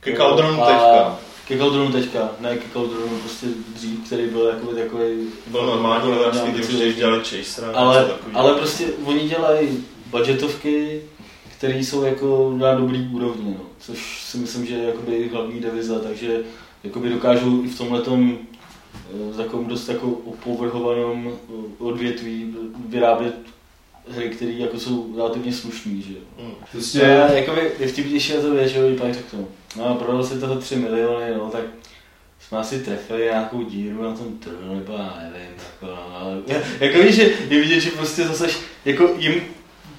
ke 0.00 0.16
Cauldronu 0.16 0.62
A- 0.62 0.66
teďka. 0.66 1.18
Ke 1.48 1.58
Cauldronu 1.58 1.92
teďka, 1.92 2.30
ne 2.40 2.56
ke 2.56 2.68
Cauldronu 2.72 3.18
prostě 3.20 3.46
dřív, 3.74 4.06
který 4.06 4.26
byl 4.26 4.46
jako 4.46 4.66
takový... 4.66 5.28
Byl 5.46 5.66
normální 5.66 6.10
ledačky, 6.10 6.50
když 6.50 6.66
když 6.66 6.96
dělali 6.96 7.24
Chasera. 7.24 7.72
ale, 7.72 8.10
ale 8.34 8.54
prostě 8.54 8.86
oni 9.04 9.28
dělají 9.28 9.84
budgetovky, 10.10 11.02
které 11.56 11.78
jsou 11.78 12.02
jako 12.02 12.54
na 12.56 12.74
dobrý 12.74 13.08
úrovni, 13.12 13.54
no. 13.58 13.64
což 13.78 14.22
si 14.24 14.38
myslím, 14.38 14.66
že 14.66 14.74
je 14.74 14.84
jakoby 14.84 15.28
hlavní 15.32 15.60
deviza, 15.60 15.98
takže 15.98 16.40
jakoby 16.84 17.08
dokážou 17.08 17.62
i 17.64 17.68
v 17.68 17.78
tomhle 17.78 18.02
takovém 19.36 19.66
dost 19.66 19.88
jako 19.88 20.06
opovrhovaném 20.08 21.28
eh, 21.28 21.52
odvětví 21.78 22.54
vyrábět 22.88 23.34
hry, 24.10 24.28
které 24.28 24.52
jako 24.52 24.78
jsou 24.78 25.14
relativně 25.16 25.52
slušný, 25.52 26.02
že 26.02 26.12
jo. 26.12 26.18
Hmm. 26.42 26.52
Prostě, 26.72 26.98
Já, 26.98 27.32
jakoby, 27.32 27.70
je 27.78 27.88
vtipnější 27.88 28.34
na 28.34 28.40
to 28.40 28.50
věc, 28.54 28.72
že 28.72 28.78
jo, 28.78 28.86
pak 29.00 29.14
řeknu, 29.14 29.48
no 29.76 29.84
a 29.88 29.94
prodal 29.94 30.24
si 30.24 30.38
toho 30.40 30.56
3 30.56 30.76
miliony, 30.76 31.34
no, 31.34 31.50
tak 31.52 31.62
jsme 32.48 32.58
asi 32.58 32.78
trefili 32.78 33.22
nějakou 33.22 33.62
díru 33.62 34.02
na 34.02 34.12
tom 34.12 34.38
trhu, 34.38 34.74
nebo 34.74 34.92
já 34.92 35.18
nevím, 35.22 35.50
jako, 35.58 35.86
no, 35.86 36.16
ale, 36.20 36.38
jako 36.80 37.02
víš, 37.02 37.14
že 37.14 37.22
je 37.48 37.60
vidět, 37.60 37.80
že 37.80 37.90
prostě 37.90 38.24
zase, 38.24 38.46
jako 38.84 39.10
jim, 39.18 39.42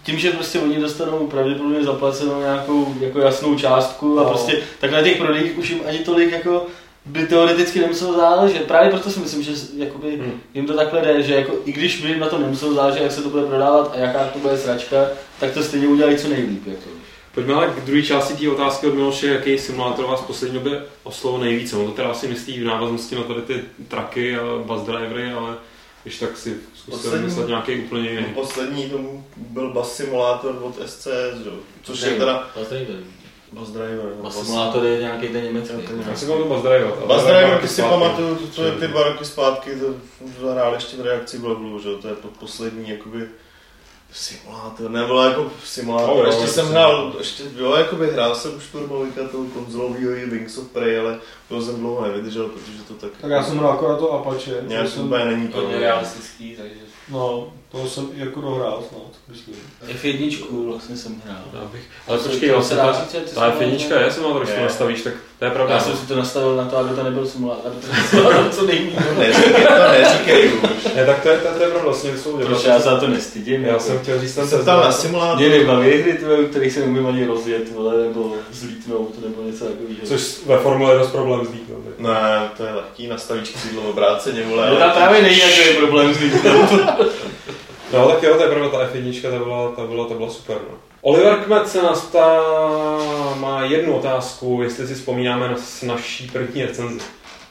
tím, 0.03 0.19
že 0.19 0.31
prostě 0.31 0.59
oni 0.59 0.75
dostanou 0.79 1.27
pravděpodobně 1.27 1.83
zaplacenou 1.83 2.39
nějakou 2.39 2.95
jako 2.99 3.19
jasnou 3.19 3.55
částku 3.55 4.19
a 4.19 4.23
No. 4.23 4.29
prostě 4.29 4.59
tak 4.79 4.91
na 4.91 5.01
těch 5.01 5.17
prodejích 5.17 5.57
už 5.57 5.69
jim 5.69 5.79
ani 5.85 5.99
tolik 5.99 6.31
jako 6.31 6.65
by 7.05 7.27
teoreticky 7.27 7.79
nemuselo 7.79 8.13
záležet. 8.13 8.67
Právě 8.67 8.89
proto 8.89 9.11
si 9.11 9.19
myslím, 9.19 9.43
že 9.43 9.51
jakoby 9.77 10.15
Hmm. 10.17 10.41
jim 10.53 10.67
to 10.67 10.75
takhle 10.75 11.01
jde, 11.01 11.23
že 11.23 11.35
jako, 11.35 11.53
i 11.65 11.71
když 11.71 12.01
by 12.01 12.07
jim 12.09 12.19
na 12.19 12.27
to 12.27 12.37
nemuselo 12.37 12.73
záležet, 12.73 13.03
jak 13.03 13.11
se 13.11 13.21
to 13.21 13.29
bude 13.29 13.43
prodávat 13.43 13.91
a 13.95 13.99
jaká 13.99 14.23
to 14.27 14.39
bude 14.39 14.57
sračka, 14.57 15.07
tak 15.39 15.51
to 15.53 15.63
stejně 15.63 15.87
udělají 15.87 16.17
co 16.17 16.27
nejlíp. 16.27 16.67
Jako. 16.67 16.89
Pojďme 17.33 17.53
ale 17.53 17.67
k 17.67 17.85
druhé 17.85 18.01
části 18.03 18.33
té 18.33 18.49
otázky 18.51 18.87
od 18.87 18.93
Miloše, 18.95 19.27
jaký 19.27 19.57
simulátor 19.57 20.05
vás 20.05 20.21
v 20.21 20.25
poslední 20.27 20.53
době 20.59 20.83
oslovil 21.03 21.39
nejvíce. 21.39 21.75
On 21.75 21.85
to 21.85 21.91
teda 21.91 22.09
asi 22.09 22.27
myslí 22.27 22.59
v 22.59 22.65
návaznosti 22.65 23.15
na 23.15 23.23
tady 23.23 23.41
ty 23.41 23.61
traky 23.87 24.35
a 24.37 24.41
bus 24.65 24.81
drivery, 24.81 25.31
ale 25.31 25.55
když 26.03 26.19
tak 26.19 26.37
si 26.37 26.57
zkuste 26.75 26.91
Poslední- 26.91 27.19
vymyslet 27.19 27.47
nějaký 27.47 27.75
úplně 27.79 28.09
jiný. 28.09 28.25
Poslední 28.33 28.89
tomu 28.89 29.25
byl 29.37 29.73
Bus 29.73 29.91
Simulator 29.91 30.59
od 30.63 30.75
SCS, 30.85 31.07
což 31.83 32.01
je 32.01 32.09
teda 32.11 32.49
Bus 33.51 33.69
Driver. 33.69 34.13
no, 34.17 34.23
Bus 34.23 34.45
Simulátor 34.45 34.85
je 34.85 34.99
nějaký 34.99 35.27
ten 35.27 35.43
německý. 35.43 35.75
Já 36.09 36.15
si 36.15 36.25
pamatuju 36.25 36.53
Bus 36.53 36.61
Driver. 36.63 36.93
Bus 37.07 37.23
Driver, 37.23 37.57
ty 37.61 37.67
si 37.67 37.73
zpátky. 37.73 37.89
pamatuju, 37.91 38.35
to, 38.35 38.47
to 38.55 38.63
je 38.63 38.71
ty 38.71 38.87
dva 38.87 39.03
roky 39.03 39.25
zpátky, 39.25 39.75
to 39.75 39.85
zahráli 40.41 40.75
ještě 40.75 40.97
v 40.97 41.01
reakci 41.01 41.37
levelu, 41.37 41.79
že 41.79 41.89
to 42.01 42.07
je 42.07 42.13
po- 42.15 42.27
poslední, 42.27 42.89
jakoby, 42.89 43.27
Simulátor, 44.13 44.91
nebo 44.91 45.21
jako 45.23 45.51
simulátor, 45.65 46.15
No, 46.17 46.23
jo, 46.23 46.25
ještě 46.25 46.47
jsem 46.47 46.67
hrál, 46.67 47.13
ještě, 47.17 47.43
jo, 47.57 47.75
jako 47.75 47.95
by 47.95 48.07
hrál 48.07 48.35
jsem 48.35 48.55
už 48.57 48.67
Turbovinka 48.71 49.27
toho 49.27 49.45
konzolového 49.45 50.11
i 50.11 50.25
Wings 50.25 50.57
of 50.57 50.67
Prey, 50.67 50.99
ale 50.99 51.19
to 51.49 51.61
jsem 51.61 51.75
dlouho 51.79 52.01
nevydržel, 52.07 52.47
protože 52.47 52.81
to 52.87 52.93
tak... 52.93 53.09
Tak 53.21 53.31
já 53.31 53.43
jsem 53.43 53.57
hrál 53.57 53.71
akorát 53.71 53.97
to 53.97 54.11
Apache. 54.11 54.57
Nějak 54.67 54.85
to 54.85 54.91
jsem, 54.91 55.05
úplně 55.05 55.25
není 55.25 55.47
to. 55.47 55.57
Hodně 55.57 55.79
realistický, 55.79 56.55
takže... 56.55 56.88
no, 57.11 57.47
to 57.71 57.87
jsem 57.87 58.09
jako 58.15 58.41
dohrál 58.41 58.83
snad, 58.89 59.01
myslím. 59.27 59.55
F1 59.87 60.65
vlastně 60.67 60.97
jsem 60.97 61.21
hrál. 61.25 61.41
Já 61.53 61.65
bych, 61.71 61.81
ale 62.07 62.17
To 62.17 62.23
se- 62.23 62.29
počkej, 62.29 62.49
vlastně 62.51 62.77
ta, 62.77 62.91
říct, 62.93 63.11
že 63.11 63.17
ty 63.19 63.35
ta 63.35 63.51
simulátory- 63.51 63.65
F1 63.77 64.05
je 64.05 64.11
simulátor, 64.11 64.41
když 64.41 64.53
to 64.53 64.59
Je. 64.59 64.63
nastavíš, 64.65 65.01
tak 65.01 65.13
to 65.39 65.45
je 65.45 65.51
pravda. 65.51 65.73
Já 65.73 65.79
jsem 65.81 65.97
si 65.97 66.07
to 66.07 66.15
nastavil 66.15 66.55
na 66.55 66.65
to, 66.65 66.77
aby 66.77 66.95
to 66.95 67.03
nebyl 67.03 67.27
simulátor, 67.27 67.71
aby 67.71 67.81
to 67.81 67.87
byl 67.87 68.03
simulátor 68.09 68.49
co 68.51 68.65
nejméně. 68.65 68.97
To 69.13 69.19
neříkej, 69.19 69.65
to 69.65 69.91
neříkej 69.91 70.47
už. 70.47 70.48
Ne, 70.95 71.05
tak 71.05 71.23
to 71.23 71.29
je, 71.29 71.37
to 71.37 71.47
je 71.63 71.69
pravda, 71.69 71.79
vlastně 71.83 72.11
vyslouvně. 72.11 72.45
Proč 72.45 72.63
já 72.63 72.77
se 72.77 72.83
za 72.83 72.99
to 72.99 73.07
nestydím? 73.07 73.61
Já 73.63 73.67
jako. 73.67 73.79
jsem 73.79 73.99
chtěl 73.99 74.19
říct 74.19 74.35
ten 74.35 74.47
Jsem 74.47 74.61
ptal 74.61 74.79
na 74.83 74.91
simulátor. 74.91 75.37
Mě 75.37 75.49
nebaví 75.49 75.89
hry, 75.89 76.19
u 76.43 76.47
kterých 76.47 76.73
se 76.73 76.79
neumím 76.79 77.07
ani 77.07 77.25
rozjet, 77.25 77.71
vole, 77.71 77.97
nebo 78.03 78.33
zlítnout, 78.51 79.13
nebo 79.25 79.41
něco 79.41 79.65
takového. 79.65 79.99
Což 80.03 80.37
ve 80.45 80.57
Formule 80.57 80.93
je 80.93 80.99
dost 80.99 81.11
problém 81.11 81.45
zlítnout. 81.45 81.83
jo. 81.85 81.91
Ne, 81.97 82.49
to 82.57 82.65
je 82.65 82.73
lehký, 82.73 83.07
nastavíš 83.07 83.49
křídlo 83.49 83.81
obráceně, 83.81 84.43
vole. 84.43 84.69
No 84.69 84.75
tam 84.75 84.91
právě 84.91 85.21
není 85.21 85.35
nějaký 85.35 85.77
problém 85.77 86.13
zlítnout. 86.13 86.69
No 87.93 88.07
tak 88.09 88.23
jo, 88.23 88.35
to 88.35 88.43
je 88.43 88.49
pravda, 88.49 88.69
ta 88.69 88.77
F1, 88.77 89.21
ta 89.21 89.37
byla, 89.43 89.71
ta 89.71 89.85
byla, 89.85 90.07
ta 90.07 90.13
byla 90.13 90.29
super. 90.29 90.57
No. 90.69 90.77
Oliver 91.01 91.35
Kmet 91.35 91.69
se 91.69 91.81
nás 91.83 92.01
ptá, 92.01 92.41
má 93.39 93.63
jednu 93.63 93.97
otázku, 93.97 94.59
jestli 94.63 94.87
si 94.87 94.95
vzpomínáme 94.95 95.47
na 95.47 95.55
naší 95.83 96.27
první 96.27 96.65
recenzi. 96.65 96.99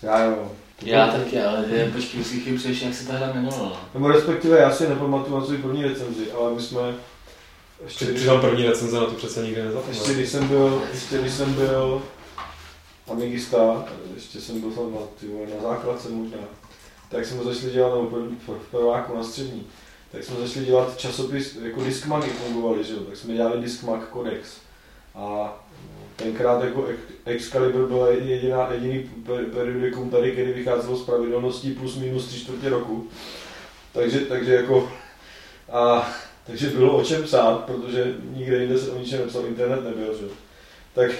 Já 0.03 0.25
jo. 0.25 0.53
Já 0.83 1.09
taky, 1.09 1.41
ale 1.41 1.64
je, 1.68 1.91
počkej, 1.91 2.18
musím 2.18 2.41
chybu 2.41 2.57
přešli, 2.59 2.87
jak 2.87 2.95
se 2.95 3.07
ta 3.07 3.12
hra 3.12 3.31
jmenovala. 3.31 3.81
Nebo 3.95 4.09
respektive 4.09 4.59
já 4.59 4.72
si 4.72 4.89
nepamatuju 4.89 5.39
na 5.39 5.47
svou 5.47 5.57
první 5.57 5.85
recenzi, 5.85 6.33
ale 6.33 6.55
my 6.55 6.62
jsme 6.62 6.81
ještě, 7.85 8.05
Ještě 8.05 8.18
přidám 8.18 8.41
první 8.41 8.66
recenze, 8.66 9.01
na 9.01 9.07
to 9.07 9.12
přece 9.12 9.43
nikdy 9.43 9.62
nezapomenu. 9.62 9.99
ještě 9.99 10.14
když 10.14 10.29
jsem 10.29 10.49
byl, 10.49 10.83
ještě 10.93 11.18
když 11.18 11.33
jsem 11.33 11.55
byl 11.55 12.03
amigista, 13.11 13.85
ještě 14.14 14.41
jsem 14.41 14.61
byl 14.61 14.70
tam 14.70 14.93
na, 14.95 15.01
ty 15.20 15.26
na 15.55 15.62
základce 15.62 16.09
možná, 16.09 16.39
tak 17.11 17.26
jsme 17.26 17.45
začali 17.45 17.72
dělat, 17.72 17.95
nebo 17.95 18.18
v 18.47 18.70
prváku 18.70 19.16
na 19.16 19.24
střední, 19.24 19.66
tak 20.12 20.24
jsme 20.24 20.37
začali 20.37 20.66
dělat 20.66 20.97
časopis, 20.99 21.57
jako 21.62 21.85
Discmagy 21.85 22.29
fungovaly, 22.31 22.85
že 22.85 22.93
jo, 22.93 23.01
tak 23.01 23.16
jsme 23.16 23.35
dělali 23.35 23.61
Discmag 23.62 24.12
Codex. 24.12 24.49
A 25.14 25.57
tenkrát 26.16 26.64
jako 26.64 26.87
Excalibur 27.29 27.87
byl 27.89 28.07
jediná, 28.20 28.72
jediný 28.72 29.11
per- 29.26 29.45
periodikum 29.45 30.11
tady, 30.11 30.33
který 30.33 30.53
vycházelo 30.53 30.97
z 30.97 31.05
pravidelností 31.05 31.70
plus 31.70 31.97
minus 31.97 32.26
tři 32.26 32.41
čtvrtě 32.41 32.68
roku. 32.68 33.07
Takže, 33.93 34.20
takže 34.20 34.55
jako, 34.55 34.93
a, 35.72 36.11
takže 36.47 36.66
bylo 36.66 36.97
o 36.97 37.05
čem 37.05 37.22
psát, 37.22 37.64
protože 37.64 38.14
nikde 38.37 38.59
jinde 38.59 38.79
se 38.79 38.91
o 38.91 38.99
ničem 38.99 39.20
nepsal, 39.20 39.47
internet 39.47 39.85
nebyl, 39.85 40.16
že? 40.18 40.24
Tak, 40.95 41.11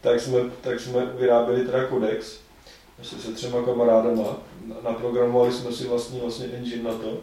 tak, 0.00 0.20
jsme, 0.20 0.40
tak 0.60 0.80
jsme 0.80 1.06
vyráběli 1.06 1.64
teda 1.64 1.84
kodex, 1.84 2.38
ještě 2.98 3.16
se 3.16 3.32
třema 3.32 3.62
kamarádama, 3.62 4.36
Na- 4.66 4.76
naprogramovali 4.90 5.52
jsme 5.52 5.72
si 5.72 5.84
vlastní 5.84 6.20
vlastně 6.20 6.46
engine 6.46 6.82
na 6.82 6.94
to. 6.98 7.18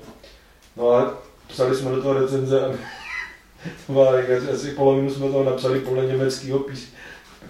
No 0.78 0.92
a 0.92 1.18
psali 1.48 1.76
jsme 1.76 1.92
do 1.92 2.02
toho 2.02 2.14
recenze 2.14 2.66
a 2.66 2.68
to 3.88 3.94
byla 3.94 4.12
asi 4.54 4.72
polovinu 4.72 5.10
jsme 5.10 5.30
toho 5.30 5.44
napsali 5.44 5.80
podle 5.80 6.06
německého 6.06 6.60
pís, 6.60 6.88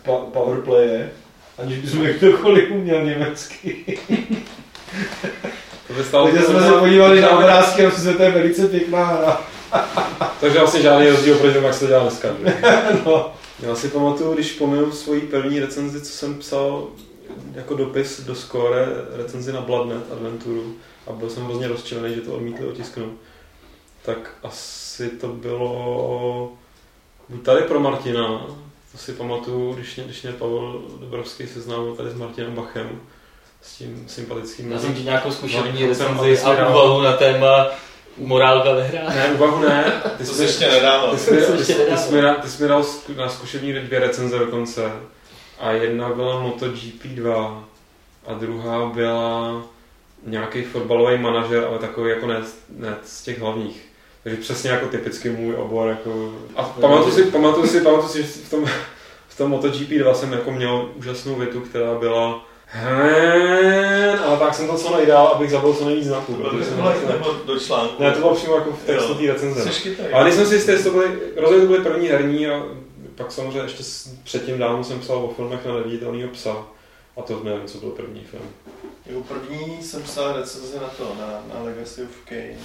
pa, 0.09 0.39
powerplaye, 0.39 1.11
aniž 1.57 1.77
bychom 1.77 2.05
kdokoliv 2.05 2.71
uměl 2.71 3.05
německy. 3.05 3.99
To 5.87 5.93
by 5.93 6.03
stalo 6.03 6.27
Takže 6.27 6.45
jsme 6.45 6.63
se 6.63 6.71
podívali 6.71 7.21
na 7.21 7.29
obrázky 7.29 7.85
a 7.85 7.89
že 7.89 8.13
to 8.13 8.23
je 8.23 8.31
velice 8.31 8.67
pěkná 8.67 9.05
hra. 9.05 9.41
Takže 10.39 10.59
vlastně 10.59 10.81
žádný 10.81 11.09
rozdíl 11.09 11.35
proti 11.37 11.53
tomu, 11.53 11.65
jak 11.65 11.75
se 11.75 11.79
to 11.79 11.87
dělá 11.87 12.01
dneska. 12.01 12.27
No. 13.05 13.33
Já 13.59 13.75
si 13.75 13.87
pamatuju, 13.87 14.33
když 14.33 14.51
pominu 14.51 14.91
svoji 14.91 15.21
první 15.21 15.59
recenzi, 15.59 16.01
co 16.01 16.11
jsem 16.11 16.39
psal 16.39 16.87
jako 17.55 17.73
dopis 17.73 18.21
do 18.21 18.35
Score, 18.35 18.87
recenzi 19.11 19.53
na 19.53 19.61
Bloodnet 19.61 20.11
Adventuru 20.11 20.75
a 21.07 21.11
byl 21.11 21.29
jsem 21.29 21.43
hrozně 21.43 21.67
rozčilený, 21.67 22.15
že 22.15 22.21
to 22.21 22.33
odmítli 22.33 22.67
otisknout. 22.67 23.13
Tak 24.05 24.31
asi 24.43 25.09
to 25.09 25.27
bylo 25.27 26.53
buď 27.29 27.43
tady 27.43 27.61
pro 27.61 27.79
Martina, 27.79 28.47
to 28.91 28.97
si 28.97 29.13
pamatuju, 29.13 29.73
když 29.73 29.95
mě, 29.95 30.05
když 30.05 30.21
mě 30.21 30.31
Pavel 30.31 30.81
Dobrovský 30.99 31.47
seznámil 31.47 31.95
tady 31.95 32.09
s 32.09 32.13
Martinem 32.13 32.55
Bachem, 32.55 33.01
s 33.61 33.77
tím 33.77 34.05
sympatickým 34.07 34.71
Já 34.71 34.79
jsem 34.79 34.93
ti 34.95 35.03
nějakou 35.03 35.31
zkušební 35.31 35.85
recenzi 35.87 36.37
jsem 36.37 36.49
a 36.51 36.55
dal- 36.55 36.71
úvahu 36.71 37.01
na 37.01 37.13
téma 37.13 37.67
morálka 38.17 38.71
ve 38.73 38.83
hrách. 38.83 39.15
Ne, 39.15 39.31
úvahu 39.33 39.59
ne. 39.59 40.01
Ty 40.17 40.23
To 40.23 40.29
jsi 40.31 40.35
se 40.37 40.43
ještě 40.43 40.67
nedávno. 40.71 41.11
Ty 41.11 41.17
jsi, 41.17 41.29
ty, 41.31 41.73
ty, 41.73 41.97
jsi 41.97 42.13
mi, 42.15 42.21
na- 42.21 42.33
ty 42.35 42.49
jsi 42.49 42.63
mi 42.63 42.69
dal 42.69 42.85
na 43.17 43.29
zkušební 43.29 43.73
dvě 43.73 43.99
recenze 43.99 44.39
dokonce. 44.39 44.91
A 45.59 45.71
jedna 45.71 46.09
byla 46.09 46.39
MotoGP 46.39 47.03
2 47.07 47.63
a 48.27 48.33
druhá 48.33 48.85
byla 48.85 49.61
nějaký 50.25 50.61
fotbalový 50.63 51.17
manažer, 51.17 51.63
ale 51.65 51.79
takový 51.79 52.09
jako 52.09 52.27
ne, 52.27 52.41
ne 52.69 52.95
z 53.05 53.23
těch 53.23 53.39
hlavních. 53.39 53.88
Takže 54.23 54.41
přesně 54.41 54.69
jako 54.69 54.87
typicky 54.87 55.29
můj 55.29 55.55
obor. 55.55 55.89
Jako... 55.89 56.33
A 56.55 56.63
pamatuju 56.63 57.11
si, 57.15 57.23
pamatuju 57.23 57.67
si, 57.67 57.81
pamatuju 57.81 58.09
si, 58.09 58.21
že 58.21 58.27
v 58.27 58.49
tom, 58.49 58.65
v 59.27 59.37
tom 59.37 59.49
MotoGP 59.51 59.89
2 59.89 60.13
jsem 60.13 60.33
jako 60.33 60.51
měl 60.51 60.89
úžasnou 60.95 61.35
větu, 61.35 61.61
která 61.61 61.95
byla 61.99 62.45
Hen, 62.71 64.19
ale 64.25 64.37
tak 64.39 64.53
jsem 64.55 64.67
to 64.67 64.77
co 64.77 64.97
nejdál, 64.97 65.27
abych 65.27 65.51
zabil 65.51 65.73
co 65.73 65.85
nejvíc 65.85 66.05
znaků. 66.05 66.33
To 66.35 66.63
jsem- 66.63 67.07
nebo 67.07 67.33
do 67.45 67.59
článku. 67.59 68.03
Ne, 68.03 68.11
to 68.11 68.19
bylo 68.19 68.35
přímo 68.35 68.55
jako 68.55 68.71
v 68.71 68.83
textu 68.85 69.11
Jo. 69.11 69.17
té 69.19 69.33
recenze. 69.33 69.69
Chytrý. 69.69 70.07
Ale 70.13 70.23
nejsem 70.23 70.45
si 70.45 70.53
jistý, 70.55 70.71
jestli 70.71 70.91
to 70.91 70.97
byly, 70.97 71.07
rozhodně 71.35 71.65
to 71.65 71.71
byly 71.71 71.83
první 71.83 72.07
herní 72.07 72.47
a 72.47 72.63
pak 73.15 73.31
samozřejmě 73.31 73.59
ještě 73.61 73.83
předtím 74.23 74.57
dávno 74.57 74.83
jsem 74.83 74.99
psal 74.99 75.17
o 75.17 75.33
filmech 75.35 75.65
na 75.65 75.73
neviditelného 75.75 76.29
psa. 76.29 76.65
A 77.17 77.21
to 77.21 77.41
nevím, 77.43 77.67
co 77.67 77.77
byl 77.77 77.89
první 77.89 78.21
film. 78.31 78.43
Jako 79.05 79.21
první 79.21 79.83
jsem 79.83 80.03
psal 80.03 80.33
recenzi 80.33 80.77
na 80.81 80.87
to, 80.97 81.03
na, 81.19 81.55
na 81.55 81.63
Legacy 81.63 82.03
of 82.03 82.09
Kane. 82.29 82.57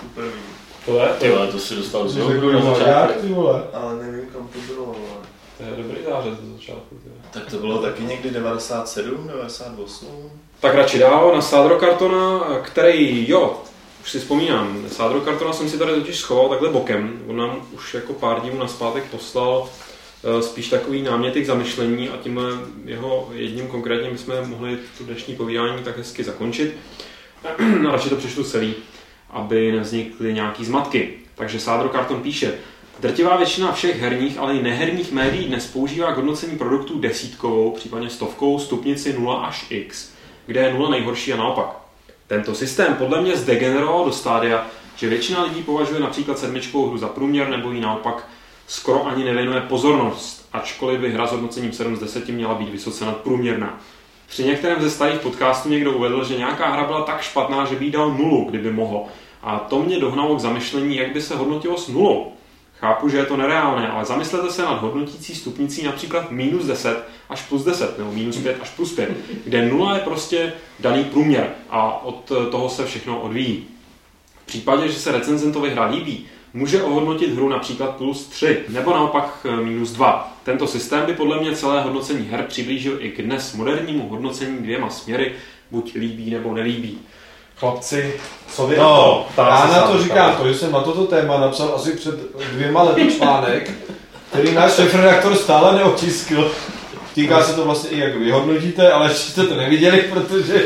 Tu 0.00 0.08
první. 0.14 0.42
To 0.86 0.96
je? 0.98 1.08
Ty 1.08 1.30
vole, 1.30 1.46
to 1.46 1.58
si 1.58 1.74
dostal 1.74 2.08
z 2.08 2.16
hru 2.16 2.52
na 2.52 2.60
takový 2.60 2.78
začátku. 2.78 3.20
ty 3.20 3.32
vole. 3.32 3.62
Ale 3.72 3.96
nevím, 3.96 4.26
kam 4.26 4.48
to 4.48 4.58
bylo. 4.74 4.86
Ale... 4.86 5.26
To 5.58 5.64
je 5.64 5.82
dobrý 5.82 6.04
zářez 6.08 6.38
do 6.38 6.56
začátku. 6.56 6.94
ty. 6.94 7.10
Tak 7.30 7.50
to 7.50 7.56
bylo 7.58 7.78
taky 7.82 8.02
někdy 8.02 8.30
97, 8.30 9.28
98. 9.28 10.30
Tak 10.60 10.74
radši 10.74 10.98
dál 10.98 11.34
na 11.34 11.40
Sádro 11.40 11.78
Kartona, 11.78 12.40
který, 12.62 13.30
jo, 13.30 13.62
už 14.02 14.10
si 14.10 14.18
vzpomínám, 14.18 14.84
Sádro 14.88 15.20
Kartona 15.20 15.52
jsem 15.52 15.68
si 15.68 15.78
tady 15.78 15.92
totiž 15.92 16.16
schoval 16.16 16.48
takhle 16.48 16.68
bokem. 16.68 17.22
On 17.26 17.36
nám 17.36 17.66
už 17.72 17.94
jako 17.94 18.12
pár 18.12 18.40
dní 18.40 18.58
naspátek 18.58 19.04
poslal 19.04 19.68
eh, 20.24 20.42
spíš 20.42 20.68
takový 20.68 21.02
náměty 21.02 21.42
k 21.42 21.46
zamyšlení 21.46 22.08
a 22.08 22.16
tímhle 22.16 22.50
jeho 22.84 23.28
jedním 23.32 23.68
konkrétně 23.68 24.10
bychom 24.10 24.48
mohli 24.48 24.78
tu 24.98 25.04
dnešní 25.04 25.36
povídání 25.36 25.84
tak 25.84 25.98
hezky 25.98 26.24
zakončit. 26.24 26.76
A 27.88 27.92
radši 27.92 28.08
to 28.08 28.16
přečtu 28.16 28.44
celý, 28.44 28.74
aby 29.30 29.72
nevznikly 29.72 30.34
nějaký 30.34 30.64
zmatky. 30.64 31.10
Takže 31.34 31.60
Sádro 31.60 31.88
Karton 31.88 32.22
píše, 32.22 32.54
Drtivá 33.00 33.36
většina 33.36 33.72
všech 33.72 34.00
herních, 34.00 34.38
ale 34.38 34.54
i 34.54 34.62
neherních 34.62 35.12
médií 35.12 35.44
dnes 35.44 35.66
používá 35.66 36.12
k 36.12 36.16
hodnocení 36.16 36.58
produktů 36.58 36.98
desítkovou, 36.98 37.70
případně 37.70 38.10
stovkou, 38.10 38.58
stupnici 38.58 39.18
0 39.18 39.36
až 39.36 39.66
x, 39.70 40.10
kde 40.46 40.60
je 40.60 40.72
0 40.72 40.90
nejhorší 40.90 41.32
a 41.32 41.36
naopak. 41.36 41.76
Tento 42.26 42.54
systém 42.54 42.94
podle 42.94 43.22
mě 43.22 43.36
zdegeneroval 43.36 44.04
do 44.04 44.12
stádia, 44.12 44.66
že 44.96 45.08
většina 45.08 45.42
lidí 45.42 45.62
považuje 45.62 46.00
například 46.00 46.38
sedmičkovou 46.38 46.88
hru 46.88 46.98
za 46.98 47.08
průměr 47.08 47.48
nebo 47.48 47.70
jí 47.70 47.80
naopak 47.80 48.28
skoro 48.66 49.06
ani 49.06 49.24
nevěnuje 49.24 49.60
pozornost, 49.60 50.48
ačkoliv 50.52 51.00
by 51.00 51.12
hra 51.12 51.26
s 51.26 51.32
hodnocením 51.32 51.72
7 51.72 51.96
z 51.96 52.00
10 52.00 52.28
měla 52.28 52.54
být 52.54 52.68
vysoce 52.68 53.04
nadprůměrná. 53.04 53.80
Při 54.28 54.44
některém 54.44 54.82
ze 54.82 54.90
starých 54.90 55.20
podcastů 55.20 55.68
někdo 55.68 55.92
uvedl, 55.92 56.24
že 56.24 56.36
nějaká 56.36 56.70
hra 56.70 56.84
byla 56.84 57.02
tak 57.02 57.22
špatná, 57.22 57.64
že 57.64 57.76
by 57.76 57.84
jí 57.84 57.90
dal 57.90 58.10
nulu, 58.10 58.44
kdyby 58.44 58.72
mohl. 58.72 59.04
A 59.42 59.58
to 59.58 59.78
mě 59.78 60.00
dohnalo 60.00 60.36
k 60.36 60.40
zamyšlení, 60.40 60.96
jak 60.96 61.12
by 61.12 61.22
se 61.22 61.36
hodnotilo 61.36 61.78
s 61.78 61.88
nulou. 61.88 62.32
Chápu, 62.80 63.08
že 63.08 63.16
je 63.16 63.26
to 63.26 63.36
nereálné, 63.36 63.88
ale 63.88 64.04
zamyslete 64.04 64.50
se 64.50 64.62
nad 64.62 64.80
hodnotící 64.82 65.34
stupnicí 65.34 65.82
například 65.82 66.30
minus 66.30 66.64
10 66.64 67.08
až 67.28 67.42
plus 67.42 67.64
10, 67.64 67.98
nebo 67.98 68.12
minus 68.12 68.36
5 68.36 68.56
až 68.62 68.70
plus 68.70 68.92
5, 68.92 69.16
kde 69.44 69.68
nula 69.68 69.94
je 69.94 70.00
prostě 70.00 70.52
daný 70.80 71.04
průměr 71.04 71.50
a 71.70 72.04
od 72.04 72.32
toho 72.50 72.68
se 72.68 72.86
všechno 72.86 73.20
odvíjí. 73.20 73.66
V 74.42 74.46
případě, 74.46 74.88
že 74.88 74.98
se 74.98 75.12
recenzentovi 75.12 75.70
hra 75.70 75.86
líbí, 75.86 76.26
může 76.54 76.82
ohodnotit 76.82 77.34
hru 77.34 77.48
například 77.48 77.96
plus 77.96 78.26
3, 78.26 78.58
nebo 78.68 78.90
naopak 78.90 79.38
eh, 79.44 79.56
minus 79.56 79.92
2. 79.92 80.32
Tento 80.44 80.66
systém 80.66 81.06
by 81.06 81.12
podle 81.12 81.40
mě 81.40 81.56
celé 81.56 81.82
hodnocení 81.82 82.28
her 82.30 82.44
přiblížil 82.48 82.96
i 83.00 83.10
k 83.10 83.22
dnes 83.22 83.54
modernímu 83.54 84.08
hodnocení 84.08 84.58
dvěma 84.58 84.90
směry, 84.90 85.32
buď 85.70 85.94
líbí 85.94 86.30
nebo 86.30 86.54
nelíbí. 86.54 86.98
Chlapci, 87.56 88.14
co 88.54 88.66
vy 88.66 88.76
No, 88.76 89.26
Ptá 89.32 89.48
já 89.48 89.68
se 89.68 89.76
na 89.76 89.82
to 89.82 90.02
říkám 90.02 90.36
to, 90.36 90.48
že 90.48 90.54
jsem 90.54 90.72
na 90.72 90.80
toto 90.80 91.06
téma 91.06 91.40
napsal 91.40 91.72
asi 91.74 91.92
před 91.92 92.14
dvěma 92.52 92.82
lety 92.82 93.12
článek, 93.16 93.70
který 94.30 94.54
náš 94.54 94.72
šéf-redaktor 94.72 95.36
stále 95.36 95.78
neotiskl. 95.78 96.52
Týká 97.14 97.42
se 97.42 97.54
to 97.54 97.64
vlastně 97.64 97.90
i 97.90 97.98
jak 97.98 98.16
vy 98.16 98.30
hodnotíte, 98.30 98.92
ale 98.92 99.10
ještě 99.10 99.30
jste 99.30 99.46
to 99.46 99.56
neviděli, 99.56 99.98
protože 99.98 100.62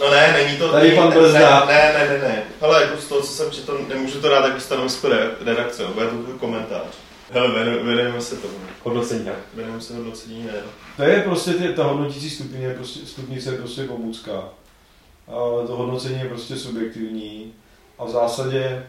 No 0.00 0.10
ne, 0.10 0.32
není 0.32 0.56
to... 0.58 0.72
Tady 0.72 0.94
pan 0.96 1.10
ne, 1.10 1.16
Brzda. 1.16 1.64
ne, 1.64 1.92
ne, 1.98 2.08
ne, 2.08 2.18
ne. 2.28 2.42
Ale 2.60 2.82
jako 2.82 2.96
z 3.00 3.04
toho, 3.08 3.20
co 3.20 3.26
jsem 3.26 3.50
četl, 3.50 3.80
nemůžu 3.88 4.20
to 4.20 4.28
dát 4.28 4.44
jako 4.46 4.60
stanovisko 4.60 5.08
re- 5.08 5.30
redakce, 5.44 5.84
bude 5.86 6.06
to 6.06 6.16
jako 6.16 6.38
komentář. 6.38 6.82
Hele, 7.30 7.48
věnu- 7.48 7.84
věnujeme 7.84 8.20
se 8.20 8.36
tomu. 8.36 8.54
Hodnocení, 8.82 9.24
tak. 9.24 9.34
Věnujeme 9.54 9.82
se 9.82 9.94
hodnocení, 9.96 10.42
ne. 10.44 10.52
To 10.96 11.02
je 11.02 11.20
prostě 11.22 11.50
ty, 11.52 11.68
ta 11.68 11.84
hodnotící 11.84 12.30
stupně, 12.30 12.58
je 12.66 12.74
prostě, 12.74 13.06
stupnice 13.06 13.50
je 13.52 13.58
prostě 13.58 13.84
pomůcka. 13.84 14.44
Ale 15.28 15.66
to 15.66 15.76
hodnocení 15.76 16.18
je 16.18 16.28
prostě 16.28 16.56
subjektivní. 16.56 17.52
A 17.98 18.04
v 18.04 18.10
zásadě, 18.10 18.86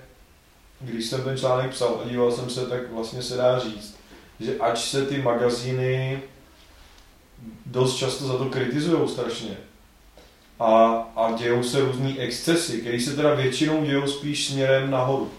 když 0.80 1.06
jsem 1.06 1.24
ten 1.24 1.38
článek 1.38 1.72
psal 1.72 2.02
a 2.06 2.08
díval 2.10 2.32
jsem 2.32 2.50
se, 2.50 2.66
tak 2.66 2.92
vlastně 2.92 3.22
se 3.24 3.38
dá 3.38 3.60
říct, 3.60 3.98
že 4.40 4.58
ač 4.60 4.80
se 4.80 5.06
ty 5.06 5.22
magazíny 5.22 6.22
dost 7.66 7.96
často 7.96 8.26
za 8.26 8.38
to 8.38 8.46
kritizují 8.46 9.10
strašně, 9.10 9.58
a, 10.60 10.88
a 11.16 11.32
dějou 11.32 11.64
se 11.64 11.80
různý 11.80 12.20
excesy, 12.20 12.82
které 12.82 13.00
se 13.00 13.16
teda 13.16 13.34
většinou 13.34 13.86
dějou 13.86 14.08
spíš 14.08 14.48
směrem 14.48 14.92
nahoru. 14.92 15.32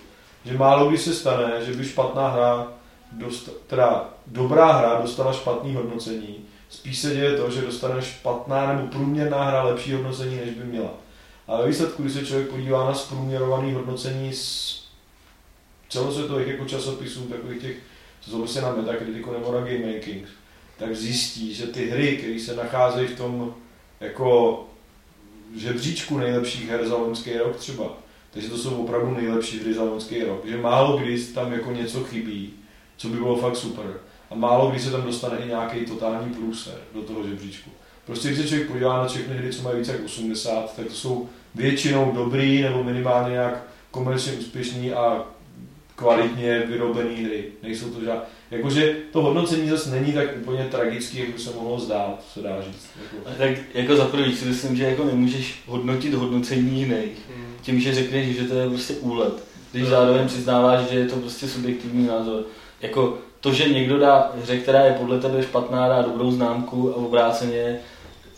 Že 0.44 0.58
málo 0.58 0.88
kdy 0.88 0.98
se 0.98 1.14
stane, 1.14 1.64
že 1.64 1.72
by 1.72 1.84
špatná 1.84 2.28
hra, 2.28 2.72
dost, 3.12 3.50
teda 3.66 4.10
dobrá 4.26 4.72
hra 4.72 5.00
dostala 5.02 5.32
špatný 5.32 5.74
hodnocení. 5.74 6.36
Spíš 6.68 6.98
se 6.98 7.14
děje 7.14 7.36
to, 7.36 7.50
že 7.50 7.60
dostane 7.60 8.02
špatná 8.02 8.72
nebo 8.72 8.88
průměrná 8.88 9.44
hra 9.44 9.62
lepší 9.62 9.92
hodnocení, 9.92 10.36
než 10.36 10.50
by 10.50 10.64
měla. 10.64 10.90
A 11.48 11.56
ve 11.56 11.68
výsledku, 11.68 12.02
když 12.02 12.14
se 12.14 12.26
člověk 12.26 12.48
podívá 12.48 12.84
na 12.84 12.94
zprůměrované 12.94 13.74
hodnocení 13.74 14.32
z 14.32 14.78
celosvětových 15.88 16.48
jako 16.48 16.64
časopisů, 16.64 17.20
takových 17.20 17.62
těch, 17.62 17.76
co 18.20 18.30
jsou 18.30 18.38
prostě 18.38 18.60
na 18.60 18.72
Metacriticu 18.72 19.32
nebo 19.32 19.52
na 19.52 19.58
Game 19.58 19.94
Making, 19.94 20.28
tak 20.78 20.96
zjistí, 20.96 21.54
že 21.54 21.66
ty 21.66 21.90
hry, 21.90 22.16
které 22.16 22.40
se 22.40 22.56
nacházejí 22.56 23.08
v 23.08 23.16
tom 23.16 23.54
jako 24.00 24.67
žebříčku 25.56 26.18
nejlepších 26.18 26.68
her 26.68 26.88
za 26.88 26.96
loňský 26.96 27.38
rok 27.38 27.56
třeba, 27.56 27.98
takže 28.30 28.48
to 28.48 28.58
jsou 28.58 28.70
opravdu 28.70 29.14
nejlepší 29.14 29.60
hry 29.60 29.74
za 29.74 29.82
loňský 29.82 30.22
rok, 30.22 30.46
že 30.46 30.56
málo 30.56 30.98
kdy 30.98 31.24
tam 31.24 31.52
jako 31.52 31.72
něco 31.72 32.04
chybí, 32.04 32.52
co 32.96 33.08
by 33.08 33.16
bylo 33.16 33.36
fakt 33.36 33.56
super. 33.56 34.00
A 34.30 34.34
málo 34.34 34.70
kdy 34.70 34.80
se 34.80 34.90
tam 34.90 35.02
dostane 35.02 35.38
i 35.44 35.48
nějaký 35.48 35.80
totální 35.80 36.34
průser 36.34 36.74
do 36.94 37.02
toho 37.02 37.26
žebříčku. 37.26 37.70
Prostě 38.06 38.28
když 38.28 38.40
se 38.40 38.48
člověk 38.48 38.68
podívá 38.68 39.02
na 39.02 39.08
všechny 39.08 39.36
hry, 39.36 39.52
co 39.52 39.62
mají 39.62 39.78
více 39.78 39.92
jak 39.92 40.04
80, 40.04 40.76
tak 40.76 40.86
to 40.86 40.94
jsou 40.94 41.28
většinou 41.54 42.12
dobrý 42.12 42.62
nebo 42.62 42.84
minimálně 42.84 43.30
nějak 43.30 43.62
komerčně 43.90 44.32
úspěšný 44.32 44.92
a 44.92 45.24
kvalitně 45.96 46.62
vyrobené 46.66 47.14
hry. 47.14 47.44
Nejsou 47.62 47.90
to 47.90 48.04
žád... 48.04 48.28
Jakože 48.50 48.96
to 49.12 49.22
hodnocení 49.22 49.68
zase 49.68 49.90
není 49.90 50.12
tak 50.12 50.28
úplně 50.36 50.64
tragický, 50.64 51.18
jak 51.18 51.28
by 51.28 51.38
se 51.38 51.50
mohlo 51.54 51.80
zdát, 51.80 52.24
se 52.34 52.42
dá 52.42 52.62
říct. 52.62 52.88
Jako... 53.02 53.38
Tak 53.38 53.50
jako 53.74 53.96
za 53.96 54.04
první 54.04 54.34
si 54.34 54.44
myslím, 54.44 54.76
že 54.76 54.84
jako 54.84 55.04
nemůžeš 55.04 55.62
hodnotit 55.66 56.14
hodnocení 56.14 56.80
jiných 56.80 57.18
tím, 57.62 57.80
že 57.80 57.94
řekneš, 57.94 58.36
že 58.36 58.44
to 58.44 58.54
je 58.54 58.68
prostě 58.68 58.94
úlet. 58.94 59.44
Když 59.72 59.86
zároveň 59.86 60.26
přiznáváš, 60.26 60.80
že 60.90 60.98
je 60.98 61.06
to 61.06 61.16
prostě 61.16 61.48
subjektivní 61.48 62.06
názor. 62.06 62.42
Jako 62.80 63.18
to, 63.40 63.52
že 63.52 63.68
někdo 63.68 63.98
dá 63.98 64.32
hře, 64.42 64.58
která 64.58 64.84
je 64.84 64.92
podle 64.92 65.20
tebe 65.20 65.42
špatná, 65.42 65.88
dá 65.88 66.02
dobrou 66.02 66.30
známku 66.30 66.92
a 66.92 66.96
obráceně 66.96 67.80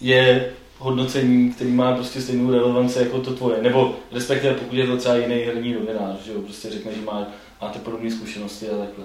je 0.00 0.52
hodnocení, 0.78 1.52
který 1.52 1.70
má 1.70 1.94
prostě 1.94 2.20
stejnou 2.20 2.50
relevanci 2.50 2.98
jako 2.98 3.20
to 3.20 3.34
tvoje. 3.34 3.62
Nebo 3.62 3.96
respektive 4.12 4.54
pokud 4.54 4.76
je 4.76 4.86
to 4.86 4.96
třeba 4.96 5.16
jiný 5.16 5.34
herní 5.34 5.72
novinář, 5.72 6.24
že 6.24 6.32
jo, 6.32 6.40
prostě 6.40 6.70
řekne, 6.70 6.92
že 6.94 7.00
má, 7.00 7.26
máte 7.62 7.78
podobné 7.78 8.10
zkušenosti 8.10 8.68
a 8.68 8.76
takhle. 8.76 9.04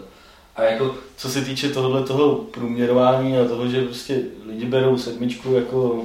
A 0.56 0.64
jako, 0.64 0.95
co 1.18 1.30
se 1.30 1.41
týče 1.41 1.70
tohohle 1.70 2.03
toho 2.03 2.36
průměrování 2.36 3.38
a 3.38 3.47
toho, 3.47 3.68
že 3.68 3.82
prostě 3.82 4.22
lidi 4.47 4.66
berou 4.66 4.97
sedmičku 4.97 5.53
jako, 5.53 6.03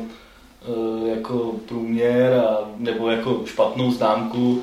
eh, 0.62 1.08
jako 1.10 1.54
průměr 1.68 2.32
a, 2.32 2.58
nebo 2.76 3.10
jako 3.10 3.42
špatnou 3.44 3.92
známku, 3.92 4.62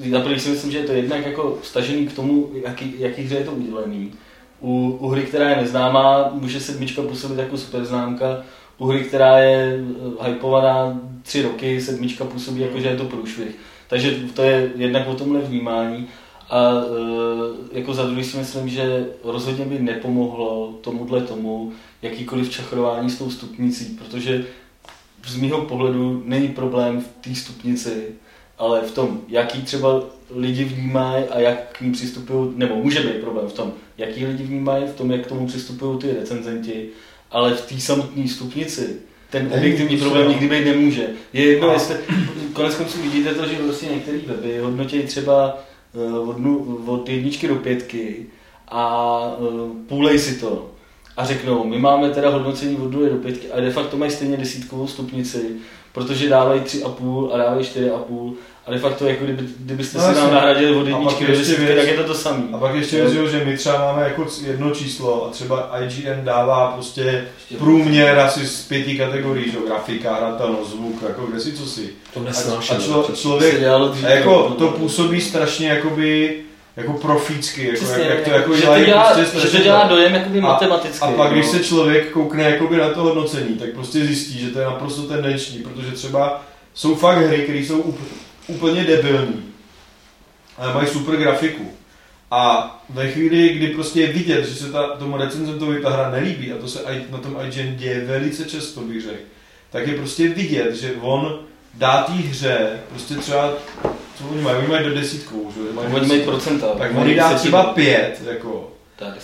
eh, 0.00 0.10
za 0.10 0.20
první 0.20 0.40
si 0.40 0.48
myslím, 0.48 0.72
že 0.72 0.78
je 0.78 0.84
to 0.84 0.92
jednak 0.92 1.26
jako 1.26 1.58
stažený 1.62 2.06
k 2.06 2.12
tomu, 2.12 2.50
jaký, 2.64 2.94
jaký 2.98 3.22
hře 3.22 3.34
je 3.34 3.44
to 3.44 3.52
udělený. 3.52 4.12
U, 4.60 4.96
u 5.00 5.08
hry, 5.08 5.22
která 5.22 5.50
je 5.50 5.56
neznámá, 5.56 6.30
může 6.32 6.60
sedmička 6.60 7.02
působit 7.02 7.38
jako 7.38 7.58
super 7.58 7.84
známka, 7.84 8.42
u 8.78 8.86
hry, 8.86 9.04
která 9.04 9.38
je 9.38 9.84
eh, 10.20 10.28
hypovaná 10.28 11.00
tři 11.22 11.42
roky, 11.42 11.80
sedmička 11.80 12.24
působí 12.24 12.60
jako, 12.60 12.80
že 12.80 12.88
je 12.88 12.96
to 12.96 13.04
průšvih. 13.04 13.56
Takže 13.88 14.16
to 14.34 14.42
je 14.42 14.70
jednak 14.76 15.08
o 15.08 15.14
tomhle 15.14 15.40
vnímání. 15.40 16.08
A 16.52 16.72
e, 17.72 17.78
jako 17.78 17.94
za 17.94 18.06
druhý 18.06 18.24
si 18.24 18.36
myslím, 18.36 18.68
že 18.68 19.06
rozhodně 19.24 19.64
by 19.64 19.78
nepomohlo 19.78 20.78
tomuhle 20.80 21.20
tomu 21.20 21.72
jakýkoliv 22.02 22.50
čachrování 22.50 23.10
s 23.10 23.18
tou 23.18 23.30
stupnicí, 23.30 23.84
protože 23.84 24.44
z 25.26 25.36
mýho 25.36 25.60
pohledu 25.60 26.22
není 26.26 26.48
problém 26.48 27.00
v 27.00 27.08
té 27.24 27.34
stupnici, 27.34 28.06
ale 28.58 28.80
v 28.80 28.90
tom, 28.90 29.20
jaký 29.28 29.62
třeba 29.62 30.02
lidi 30.30 30.64
vnímají 30.64 31.24
a 31.24 31.40
jak 31.40 31.78
k 31.78 31.80
ní 31.80 31.92
přistupují, 31.92 32.52
nebo 32.56 32.76
může 32.76 33.00
být 33.00 33.20
problém 33.20 33.48
v 33.48 33.52
tom, 33.52 33.72
jaký 33.98 34.26
lidi 34.26 34.44
vnímají, 34.44 34.84
v 34.86 34.96
tom, 34.96 35.12
jak 35.12 35.26
k 35.26 35.28
tomu 35.28 35.46
přistupují 35.46 35.98
ty 35.98 36.12
recenzenti, 36.12 36.88
ale 37.30 37.54
v 37.54 37.68
té 37.68 37.80
samotné 37.80 38.28
stupnici 38.28 38.96
ten 39.30 39.50
objektivní 39.54 39.96
problém 39.96 40.28
nikdy 40.28 40.48
být 40.48 40.64
nemůže. 40.64 41.06
Je 41.32 41.44
jedno, 41.44 41.72
jestli, 41.72 41.96
konec 42.52 42.74
konců 42.74 43.02
vidíte 43.02 43.34
to, 43.34 43.46
že 43.46 43.62
vlastně 43.62 43.88
některé 43.88 44.18
weby 44.18 44.58
hodnotí 44.58 45.02
třeba 45.02 45.58
od, 46.22 46.38
nu, 46.38 46.78
od 46.86 47.08
jedničky 47.08 47.48
do 47.48 47.56
pětky 47.56 48.26
a 48.68 49.22
eh, 49.38 49.86
půlej 49.88 50.18
si 50.18 50.40
to 50.40 50.70
a 51.16 51.24
řeknou, 51.24 51.64
my 51.64 51.78
máme 51.78 52.10
teda 52.10 52.30
hodnocení 52.30 52.76
od 52.76 52.92
nuly 52.92 53.10
do 53.10 53.16
pětky 53.16 53.50
a 53.50 53.60
de 53.60 53.70
facto 53.70 53.96
mají 53.96 54.10
stejně 54.10 54.36
desítkovou 54.36 54.86
stupnici, 54.86 55.56
protože 55.92 56.28
dávají 56.28 56.60
tři 56.60 56.82
a 56.82 56.88
půl 56.88 57.30
a 57.34 57.38
dávají 57.38 57.64
čtyři 57.64 57.90
a 57.90 57.98
půl 57.98 58.34
a 58.66 58.70
de 58.70 58.78
facto 58.78 59.06
jako 59.06 59.24
kdyby, 59.24 59.44
kdybyste 59.58 59.98
No 59.98 60.08
si 60.08 60.14
nám 60.14 60.32
nahradili 60.32 60.76
od 60.76 60.86
A 60.86 60.90
jedničky 60.90 61.24
pak 61.24 61.34
do 61.34 61.38
desítky, 61.38 61.76
tak 61.76 61.86
je 61.86 61.94
to 61.94 62.04
to 62.04 62.14
samé. 62.14 62.42
A 62.52 62.58
pak 62.58 62.74
ještě 62.74 63.04
věc, 63.04 63.30
že 63.30 63.44
my 63.44 63.56
třeba 63.56 63.92
máme 63.92 64.02
jako 64.02 64.26
jedno 64.46 64.70
číslo 64.70 65.26
a 65.26 65.30
třeba 65.30 65.70
IGN 65.80 66.24
dává 66.24 66.72
prostě 66.72 67.24
průměr 67.58 68.18
asi 68.18 68.46
z 68.46 68.62
pěti 68.68 68.98
kategorií, 68.98 69.52
že 69.52 69.58
grafika, 69.66 70.14
hratelnost, 70.14 70.70
zvuk, 70.70 71.02
jako 71.08 71.26
kde 71.26 71.40
si 71.40 71.52
co 71.52 71.66
si. 71.66 71.90
To 72.14 72.20
A, 72.20 72.22
nesnáším. 72.22 72.76
a 72.76 72.80
člo, 72.80 73.04
Se 73.04 73.16
člověk, 73.16 73.62
a 74.04 74.08
jako 74.08 74.46
no, 74.50 74.54
to 74.54 74.64
no. 74.64 74.70
působí 74.70 75.20
strašně 75.20 75.68
jakoby, 75.68 76.36
jako 76.76 76.92
profícky, 76.92 77.66
jako, 77.66 77.84
Přesně, 77.84 78.02
jak, 78.02 78.14
jak 78.14 78.24
to 78.24 78.30
jako 78.30 78.54
že, 78.54 78.60
to 78.60 78.66
dělají 78.66 78.86
dělá, 78.86 79.14
prostě 79.14 79.40
že 79.40 79.56
to 79.56 79.62
dělá 79.62 79.88
to. 79.88 79.94
dojem 79.94 80.14
jakoby 80.14 80.40
matematicky. 80.40 80.98
A 81.00 81.10
pak, 81.10 81.32
když 81.32 81.46
no. 81.46 81.52
se 81.52 81.64
člověk 81.64 82.10
koukne 82.10 82.42
jakoby 82.42 82.76
na 82.76 82.90
to 82.90 83.02
hodnocení, 83.02 83.54
tak 83.54 83.70
prostě 83.70 84.04
zjistí, 84.04 84.38
že 84.38 84.50
to 84.50 84.58
je 84.58 84.64
naprosto 84.64 85.02
tendenční, 85.02 85.58
protože 85.58 85.92
třeba 85.92 86.42
jsou 86.74 86.94
fakt 86.94 87.18
hry, 87.18 87.38
které 87.38 87.58
jsou 87.58 87.78
up, 87.78 87.98
úplně 88.54 88.84
debilní, 88.84 89.44
ale 90.58 90.74
mají 90.74 90.86
super 90.88 91.16
grafiku. 91.16 91.72
A 92.30 92.68
ve 92.88 93.10
chvíli, 93.10 93.48
kdy 93.48 93.66
prostě 93.66 94.00
je 94.00 94.12
vidět, 94.12 94.48
že 94.48 94.54
se 94.54 94.72
ta, 94.72 94.82
tomu 94.82 95.16
recenzentovi 95.16 95.80
ta 95.80 95.90
hra 95.90 96.10
nelíbí, 96.10 96.52
a 96.52 96.58
to 96.58 96.68
se 96.68 97.06
na 97.10 97.18
tom 97.18 97.38
IGN 97.46 97.76
děje 97.76 98.04
velice 98.04 98.44
často, 98.44 98.80
bych 98.80 99.02
řekl, 99.02 99.22
tak 99.70 99.86
je 99.86 99.96
prostě 99.96 100.28
vidět, 100.28 100.74
že 100.74 100.94
on 101.00 101.38
dá 101.74 102.02
té 102.02 102.12
hře 102.12 102.80
prostě 102.90 103.14
třeba, 103.14 103.52
co 104.18 104.24
oni 104.30 104.42
mají, 104.42 104.56
oni 104.56 104.68
mají 104.68 104.84
do 104.84 104.94
desítkou, 104.94 105.52
že? 105.54 105.74
Mají 105.74 105.88
Oni 105.94 106.06
mají 106.06 106.22
procenta. 106.22 106.66
tak 106.66 106.92
mají 106.92 107.04
on 107.04 107.10
jí 107.10 107.16
dá 107.16 107.34
třeba 107.34 107.62
pět, 107.64 108.22
jako, 108.26 108.72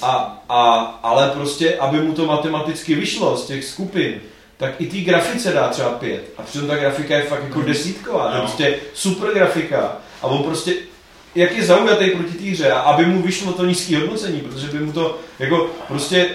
a, 0.03 0.43
a, 0.49 0.75
ale 1.03 1.31
prostě, 1.31 1.77
aby 1.77 2.01
mu 2.01 2.13
to 2.13 2.27
matematicky 2.27 2.95
vyšlo 2.95 3.37
z 3.37 3.47
těch 3.47 3.65
skupin, 3.65 4.21
tak 4.59 4.81
i 4.81 4.87
té 4.87 4.97
grafice 4.97 5.53
dá 5.53 5.69
třeba 5.69 5.89
pět. 5.91 6.33
A 6.39 6.43
přitom 6.43 6.69
ta 6.69 6.77
grafika 6.77 7.17
je 7.17 7.23
fakt 7.23 7.45
jako 7.45 7.63
desítková, 7.63 8.25
to 8.29 8.31
je 8.31 8.35
No. 8.35 8.41
prostě 8.41 8.75
super 8.95 9.35
grafika. 9.35 9.97
A 10.23 10.27
on 10.27 10.43
prostě, 10.43 10.75
jak 11.35 11.57
je 11.57 11.65
zaujatý 11.65 12.11
proti 12.11 12.39
té 12.39 12.45
hře, 12.51 12.73
a 12.73 12.79
aby 12.79 13.07
mu 13.07 13.23
vyšlo 13.23 13.53
to 13.53 13.65
nízké 13.65 13.99
hodnocení, 13.99 14.41
protože 14.41 14.67
by 14.67 14.81
mu 14.81 14.93
to, 14.93 15.19
jako 15.39 15.71
prostě, 15.89 16.29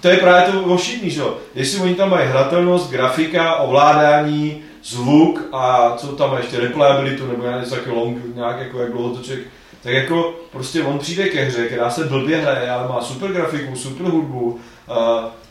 to 0.00 0.08
je 0.08 0.16
právě 0.16 0.52
to 0.52 0.64
ošidný, 0.64 1.10
že 1.10 1.20
jo. 1.20 1.36
Jestli 1.54 1.80
oni 1.80 1.94
tam 1.94 2.10
mají 2.10 2.28
hratelnost, 2.28 2.90
grafika, 2.90 3.54
ovládání, 3.54 4.62
zvuk 4.84 5.42
a 5.52 5.94
co 5.96 6.06
tam 6.06 6.30
má 6.30 6.38
ještě, 6.38 6.60
replayabilitu, 6.60 7.26
nebo 7.26 7.44
já 7.44 7.60
něco 7.60 7.74
takový 7.74 7.96
long, 7.96 8.18
nějak 8.34 8.60
jako 8.60 8.80
jak 8.80 8.92
dlouho 8.92 9.16
to 9.16 9.22
člověk 9.22 9.46
tak 9.82 9.92
jako 9.92 10.34
prostě 10.52 10.82
on 10.82 10.98
přijde 10.98 11.28
ke 11.28 11.44
hře, 11.44 11.66
která 11.66 11.90
se 11.90 12.04
blbě 12.04 12.36
hraje, 12.36 12.70
ale 12.70 12.88
má 12.88 13.00
super 13.00 13.32
grafiku, 13.32 13.76
super 13.76 14.06
hudbu, 14.06 14.60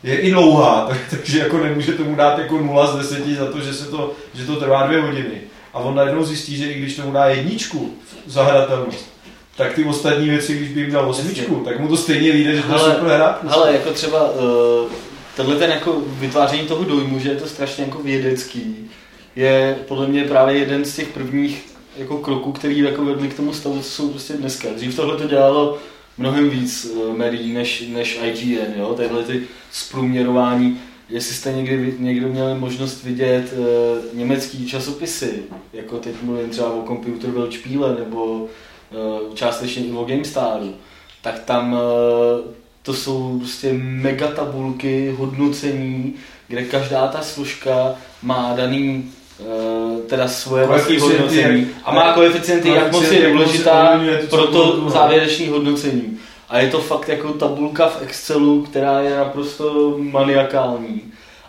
je 0.03 0.19
i 0.19 0.31
dlouhá, 0.31 0.85
tak, 0.89 0.97
takže 1.09 1.39
jako 1.39 1.57
nemůže 1.57 1.91
tomu 1.91 2.15
dát 2.15 2.39
jako 2.39 2.57
0 2.57 2.87
z 2.87 2.97
10 2.97 3.27
za 3.27 3.51
to, 3.51 3.61
že, 3.61 3.73
se 3.73 3.85
to, 3.85 4.13
že 4.33 4.45
to 4.45 4.55
trvá 4.55 4.87
dvě 4.87 5.01
hodiny. 5.01 5.41
A 5.73 5.79
on 5.79 5.95
najednou 5.95 6.23
zjistí, 6.23 6.57
že 6.57 6.71
i 6.71 6.79
když 6.79 6.95
tomu 6.95 7.11
dá 7.11 7.25
jedničku 7.25 7.93
za 8.25 8.43
hratelnost, 8.43 9.11
tak 9.57 9.73
ty 9.73 9.83
ostatní 9.83 10.29
věci, 10.29 10.57
když 10.57 10.69
by 10.69 10.79
jim 10.81 10.91
dal 10.91 11.09
osmičku, 11.09 11.55
tak 11.55 11.79
mu 11.79 11.87
to 11.87 11.97
stejně 11.97 12.31
vyjde, 12.31 12.55
že 12.55 12.61
to 12.61 12.73
je 12.73 12.79
super 12.79 13.11
hra. 13.15 13.37
prostě. 13.41 13.57
Ale 13.57 13.73
jako 13.73 13.93
třeba 13.93 14.31
uh, 14.31 14.91
tenhle 15.35 15.55
ten 15.55 15.71
jako 15.71 16.01
vytváření 16.05 16.67
toho 16.67 16.83
dojmu, 16.83 17.19
že 17.19 17.29
je 17.29 17.35
to 17.35 17.47
strašně 17.47 17.83
jako 17.83 17.99
vědecký, 17.99 18.89
je 19.35 19.77
podle 19.87 20.07
mě 20.07 20.23
právě 20.23 20.57
jeden 20.57 20.85
z 20.85 20.95
těch 20.95 21.07
prvních 21.07 21.65
jako 21.97 22.17
kroků, 22.17 22.51
který 22.51 22.79
jako 22.79 23.05
vedli 23.05 23.27
k 23.27 23.35
tomu 23.35 23.53
stavu, 23.53 23.81
co 23.81 23.89
jsou 23.89 24.09
prostě 24.09 24.33
dneska. 24.33 24.67
Dřív 24.75 24.95
tohle 24.95 25.17
to 25.17 25.27
dělalo 25.27 25.77
mnohem 26.21 26.49
víc 26.49 26.85
uh, 26.85 27.17
médií 27.17 27.53
než, 27.53 27.83
než 27.87 28.19
IGN, 28.23 28.79
jo? 28.79 28.93
Tyhle 28.93 29.23
ty 29.23 29.43
zprůměrování. 29.71 30.79
jestli 31.09 31.35
jste 31.35 31.53
někdy, 31.53 31.95
někdo 31.99 32.27
měl 32.27 32.59
možnost 32.59 33.03
vidět 33.03 33.53
uh, 33.53 34.17
německý 34.17 34.65
časopisy, 34.65 35.43
jako 35.73 35.97
teď 35.97 36.15
mluvím 36.23 36.49
třeba 36.49 36.73
o 36.73 36.87
Computer 36.87 37.29
World 37.29 37.53
Spiele 37.53 37.95
nebo 37.99 38.35
uh, 38.35 39.35
částečně 39.35 39.85
i 39.85 39.91
o 39.91 40.05
GameStaru, 40.05 40.73
tak 41.21 41.39
tam 41.39 41.73
uh, 41.73 41.79
to 42.81 42.93
jsou 42.93 43.39
prostě 43.39 43.73
megatabulky 43.73 45.15
hodnocení, 45.17 46.13
kde 46.47 46.63
každá 46.63 47.07
ta 47.07 47.21
složka 47.21 47.95
má 48.21 48.53
daný 48.55 49.11
teda 50.07 50.27
svoje 50.27 50.65
vlastní 50.67 50.97
hodnocení 50.97 51.67
a 51.83 51.95
má 51.95 52.13
koeficienty, 52.13 52.69
jak 52.69 52.91
moc 52.91 53.11
je 53.11 53.29
důležitá 53.29 54.01
pro 54.29 54.47
to 54.47 54.89
závěrečné 54.89 55.49
hodnocení. 55.49 56.17
A 56.49 56.59
je 56.59 56.69
to 56.69 56.79
fakt 56.79 57.09
jako 57.09 57.33
tabulka 57.33 57.87
v 57.87 58.01
Excelu, 58.01 58.61
která 58.61 58.99
je 58.99 59.17
naprosto 59.17 59.95
maniakální. 59.97 61.01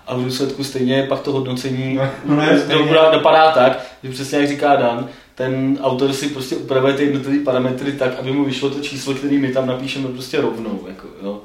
A 0.07 0.17
v 0.17 0.25
důsledku 0.25 0.65
stejně 0.65 1.07
pak 1.09 1.21
to 1.21 1.33
hodnocení 1.33 2.01
No, 2.25 2.37
ne, 2.37 2.59
stejně. 2.59 2.83
dopadá, 2.83 3.11
dopadá 3.11 3.53
tak, 3.53 3.85
že 4.03 4.11
přesně 4.11 4.39
jak 4.39 4.49
říká 4.49 4.77
Dan, 4.77 5.09
ten 5.35 5.79
autor 5.83 6.13
si 6.13 6.29
prostě 6.29 6.57
upravuje 6.57 6.95
ty 6.95 7.05
jednotlivé 7.05 7.45
parametry 7.45 7.93
tak, 7.93 8.19
aby 8.19 8.33
mu 8.33 8.45
vyšlo 8.45 8.71
to 8.71 8.81
číslo, 8.81 9.15
který 9.15 9.39
my 9.39 9.53
tam 9.53 9.67
napíšeme 9.67 10.09
prostě 10.09 10.41
rovnou. 10.41 10.81
Jako, 10.89 11.07
jo. 11.23 11.41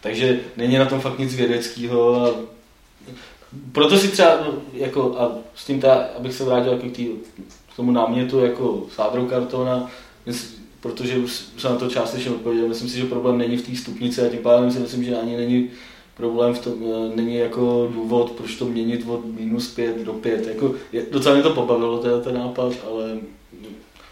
Takže 0.00 0.38
není 0.56 0.78
na 0.78 0.84
tom 0.84 1.00
fakt 1.00 1.18
nic 1.18 1.34
vědeckého. 1.36 2.26
A 2.26 2.30
proto 3.72 3.98
si 3.98 4.08
třeba, 4.08 4.36
no, 4.36 4.52
jako, 4.72 5.14
a 5.18 5.32
s 5.54 5.64
tím 5.66 5.80
ta, 5.80 6.04
abych 6.18 6.34
se 6.34 6.44
vrátil 6.44 6.72
jako 6.72 6.88
k, 6.88 6.92
tý, 6.92 7.08
k 7.72 7.76
tomu 7.76 7.92
námětu 7.92 8.40
jako 8.40 8.82
sádrou 8.94 9.26
kartona, 9.26 9.90
protože 10.80 11.18
už 11.18 11.44
jsem 11.58 11.72
na 11.72 11.78
to 11.78 11.90
částečně 11.90 12.30
odpověděl, 12.30 12.68
myslím 12.68 12.88
si, 12.88 12.98
že 12.98 13.04
problém 13.04 13.38
není 13.38 13.56
v 13.56 13.66
té 13.66 13.76
stupnici 13.76 14.22
a 14.22 14.28
tím 14.28 14.38
pádem 14.38 14.70
si 14.70 14.78
myslím, 14.78 15.04
že 15.04 15.16
ani 15.16 15.36
není 15.36 15.70
problém 16.16 16.54
v 16.54 16.58
tom, 16.58 16.74
eh, 16.82 17.16
není 17.16 17.34
jako 17.34 17.88
důvod, 17.94 18.30
proč 18.30 18.56
to 18.56 18.64
měnit 18.64 19.04
od 19.08 19.24
minus 19.24 19.74
5 19.74 20.04
do 20.04 20.12
5. 20.12 20.46
Jako, 20.46 20.74
je, 20.92 21.06
docela 21.10 21.34
mě 21.34 21.42
to 21.42 21.50
pobavilo, 21.50 21.98
ten, 21.98 22.20
ten 22.20 22.34
nápad, 22.34 22.72
ale 22.90 23.18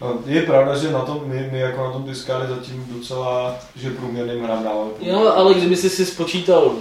No, 0.01 0.19
Je 0.25 0.41
pravda, 0.41 0.77
že 0.77 0.91
na 0.91 1.01
tom, 1.01 1.21
my, 1.25 1.49
my 1.51 1.59
jako 1.59 1.83
na 1.83 1.91
tom 1.91 2.03
diskáli 2.03 2.47
zatím 2.47 2.85
docela, 2.97 3.55
že 3.75 3.89
průměrným 3.89 4.43
hrám 4.43 4.63
dáváme. 4.63 4.91
Jo, 5.01 5.33
ale 5.35 5.53
kdyby 5.53 5.75
jsi 5.75 5.89
si 5.89 6.05
spočítal 6.05 6.75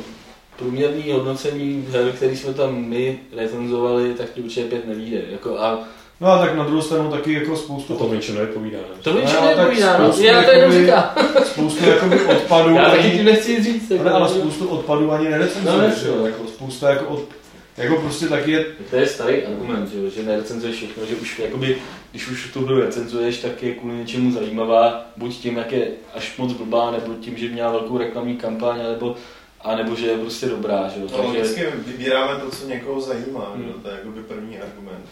průměrný 0.58 1.12
hodnocení 1.12 1.86
her, 1.90 2.12
který 2.12 2.36
jsme 2.36 2.54
tam 2.54 2.84
my 2.84 3.18
recenzovali, 3.36 4.14
tak 4.14 4.30
ti 4.30 4.40
určitě 4.40 4.64
pět 4.66 4.86
nevíde. 4.88 5.20
Jako 5.30 5.58
a 5.58 5.78
No 6.20 6.28
a 6.28 6.38
tak 6.38 6.56
na 6.56 6.64
druhou 6.64 6.82
stranu 6.82 7.10
taky 7.10 7.32
jako 7.32 7.56
spoustu, 7.56 7.94
To 7.94 8.14
ničem 8.14 8.34
nevypovídá. 8.34 8.78
Ne? 8.78 9.02
to 9.02 9.12
mi 9.12 9.20
No, 9.24 9.32
no, 9.32 9.40
tak 9.48 9.56
nepovídá, 9.56 9.98
no. 9.98 10.04
spoustu 10.04 10.24
Já 10.26 10.42
to 10.42 10.50
jenom 10.50 10.72
říkám. 10.72 11.10
spoustu 11.44 11.84
jakoby 11.88 12.20
odpadů. 12.24 12.70
Já 12.74 12.90
taky 12.90 12.98
ani- 13.02 13.18
ti 13.18 13.24
nechci 13.24 13.62
říct. 13.62 13.92
ale, 14.00 14.10
ale 14.10 14.28
spoustu 14.28 14.68
odpadů 14.68 15.12
ani 15.12 15.24
No, 15.24 15.30
nerecenzuješ, 15.30 15.94
jo. 16.06 16.26
jako 16.26 16.46
spousta 16.46 16.90
jako 16.90 17.04
od, 17.04 17.24
jako 17.76 17.96
prostě 17.96 18.28
taky 18.28 18.50
je, 18.50 18.66
To 18.90 18.96
je 18.96 19.06
starý 19.06 19.42
argument, 19.46 19.90
že, 19.92 19.98
jo, 19.98 20.10
že 20.16 20.22
nerecenzuješ 20.22 20.76
všechno, 20.76 21.06
že 21.06 21.14
už 21.16 21.38
jakoby, 21.38 21.76
když 22.10 22.28
už 22.28 22.50
tu 22.52 22.64
hru 22.66 22.80
recenzuješ, 22.80 23.38
tak 23.38 23.62
je 23.62 23.74
kvůli 23.74 23.94
něčemu 23.96 24.32
zajímavá, 24.32 25.06
buď 25.16 25.34
tím, 25.36 25.56
jak 25.56 25.72
je 25.72 25.88
až 26.14 26.36
moc 26.38 26.52
blbá, 26.52 26.90
nebo 26.90 27.14
tím, 27.20 27.36
že 27.36 27.48
měla 27.48 27.70
velkou 27.72 27.98
reklamní 27.98 28.36
kampaň, 28.36 28.78
nebo, 28.92 29.14
a 29.60 29.76
nebo 29.76 29.94
že 29.94 30.06
je 30.06 30.18
prostě 30.18 30.46
dobrá, 30.46 30.88
že 30.88 31.00
jo. 31.00 31.06
No, 31.12 31.18
Takže, 31.18 31.40
vždycky 31.40 31.66
vybíráme 31.86 32.40
to, 32.40 32.50
co 32.50 32.66
někoho 32.68 33.00
zajímá, 33.00 33.52
Hmm. 33.54 33.64
hmm. 33.64 33.82
to 33.82 33.88
je 33.88 33.94
jakoby 33.94 34.22
první 34.22 34.58
argument. 34.58 35.04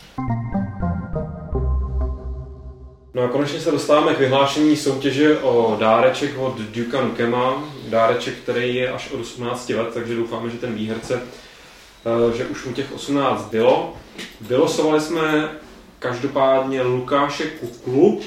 No 3.14 3.22
a 3.22 3.28
konečně 3.28 3.60
se 3.60 3.70
dostáváme 3.70 4.14
k 4.14 4.18
vyhlášení 4.18 4.76
soutěže 4.76 5.38
o 5.38 5.76
dáreček 5.80 6.38
od 6.38 6.58
Duke 6.60 7.02
Nukema. 7.02 7.64
Dáreček, 7.88 8.34
který 8.34 8.74
je 8.74 8.90
až 8.90 9.10
od 9.12 9.20
18 9.20 9.68
let, 9.68 9.88
takže 9.94 10.14
doufáme, 10.14 10.50
že 10.50 10.58
ten 10.58 10.74
výherce, 10.74 11.22
eh, 12.32 12.36
že 12.36 12.46
už 12.46 12.64
mu 12.64 12.72
těch 12.72 12.92
18 12.92 13.50
bylo. 13.50 13.94
Vylosovali 14.40 15.00
jsme 15.00 15.48
každopádně 15.98 16.82
Lukáše 16.82 17.44
Kuklu 17.44 18.20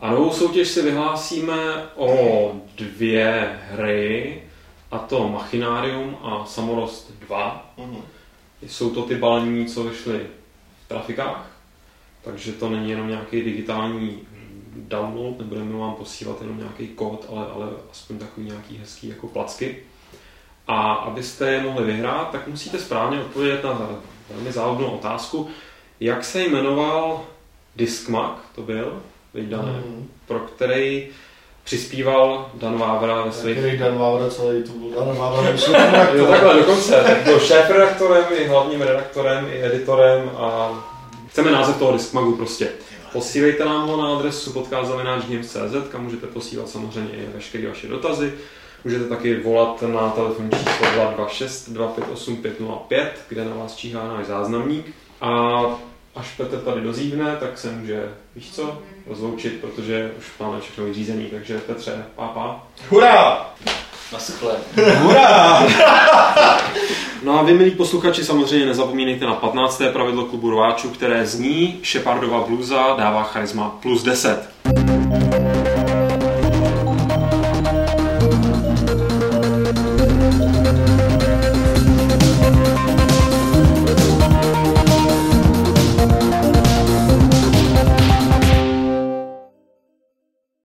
a 0.00 0.10
novou 0.10 0.30
soutěž 0.30 0.68
si 0.68 0.82
vyhlásíme 0.82 1.84
o 1.96 2.52
dvě 2.76 3.58
hry, 3.70 4.42
a 4.90 4.98
to 4.98 5.28
Machinarium 5.28 6.16
a 6.22 6.44
Samorost 6.46 7.10
2. 7.20 7.72
Mhm. 7.76 7.96
Jsou 8.66 8.90
to 8.90 9.02
ty 9.02 9.14
balení, 9.14 9.66
co 9.66 9.84
vyšly 9.84 10.26
v 10.84 10.88
trafikách, 10.88 11.50
takže 12.24 12.52
to 12.52 12.68
není 12.68 12.90
jenom 12.90 13.08
nějaký 13.08 13.42
digitální 13.42 14.18
download, 14.76 15.38
nebudeme 15.38 15.78
vám 15.78 15.94
posílat 15.94 16.40
jenom 16.42 16.58
nějaký 16.58 16.88
kód, 16.88 17.26
ale, 17.28 17.46
ale 17.54 17.66
aspoň 17.92 18.18
takový 18.18 18.46
nějaký 18.46 18.76
hezký 18.76 19.08
jako 19.08 19.26
placky. 19.28 19.76
A 20.66 20.92
abyste 20.92 21.50
je 21.50 21.62
mohli 21.62 21.84
vyhrát, 21.84 22.30
tak 22.30 22.48
musíte 22.48 22.78
správně 22.78 23.20
odpovědět 23.20 23.64
na 23.64 23.88
velmi 24.30 24.52
záhodnou 24.52 24.86
otázku, 24.90 25.48
jak 26.00 26.24
se 26.24 26.42
jmenoval 26.44 27.24
Discmac, 27.76 28.32
to 28.54 28.62
byl, 28.62 29.02
viď 29.34 29.48
Dané, 29.48 29.72
Mhm. 29.72 30.08
pro 30.26 30.38
který 30.40 31.08
přispíval 31.64 32.50
Dan 32.54 32.78
Vávra 32.78 33.22
ve 33.22 33.32
svých 33.32 33.58
který 33.58 33.78
Dan 33.78 33.98
Vávra 33.98 34.30
celý 34.30 34.62
tu 34.62 34.72
byl 34.72 34.90
Dan 34.90 35.16
Vávra 35.16 35.52
musel 35.52 35.74
Jo, 36.14 36.26
takhle 36.26 36.54
dokonce. 36.54 37.02
Tak 37.06 37.18
byl 37.18 37.40
šéf-redaktorem, 37.40 38.24
i 38.36 38.46
hlavním 38.46 38.80
redaktorem, 38.82 39.48
i 39.52 39.64
editorem 39.64 40.30
a 40.36 40.70
chceme 41.28 41.50
název 41.50 41.78
toho 41.78 41.92
Discmagu 41.92 42.36
prostě. 42.36 42.68
Posílejte 43.12 43.64
nám 43.64 43.88
ho 43.88 43.96
na 43.96 44.16
adresu 44.16 44.52
podcast.games.cz, 44.52 45.88
kam 45.90 46.04
můžete 46.04 46.26
posílat 46.26 46.68
samozřejmě 46.68 47.10
i 47.12 47.26
veškeré 47.34 47.68
vaše 47.68 47.88
dotazy. 47.88 48.32
Můžete 48.84 49.04
taky 49.04 49.40
volat 49.40 49.82
na 49.82 50.10
telefonní 50.10 50.50
číslo 50.50 50.86
226 50.94 51.70
258 51.70 52.36
505, 52.36 53.20
kde 53.28 53.44
na 53.44 53.54
vás 53.54 53.76
číhá 53.76 54.08
náš 54.08 54.26
záznamník. 54.26 54.94
A 55.20 55.62
až 56.16 56.28
Petr 56.36 56.56
tady 56.56 56.80
dozívne, 56.80 57.36
tak 57.40 57.58
se 57.58 57.70
může, 57.70 58.08
víš 58.36 58.50
co, 58.52 58.78
rozloučit, 59.06 59.60
protože 59.60 60.10
už 60.18 60.24
máme 60.40 60.60
všechno 60.60 60.84
vyřízený. 60.84 61.26
Takže 61.26 61.58
Petře, 61.58 62.04
pápa. 62.16 62.66
Hurá! 62.88 63.50
naschle. 64.12 64.56
Hurá! 65.02 65.66
No 67.22 67.38
a 67.38 67.42
vy, 67.42 67.54
milí 67.54 67.70
posluchači, 67.70 68.24
samozřejmě 68.24 68.66
nezapomínejte 68.66 69.24
na 69.26 69.34
15. 69.34 69.82
pravidlo 69.92 70.24
klubu 70.24 70.50
rváčů, 70.50 70.90
které 70.90 71.26
zní 71.26 71.80
Shepardova 71.84 72.40
bluza 72.40 72.94
dává 72.98 73.22
charisma 73.22 73.78
plus 73.82 74.02
10. 74.02 74.50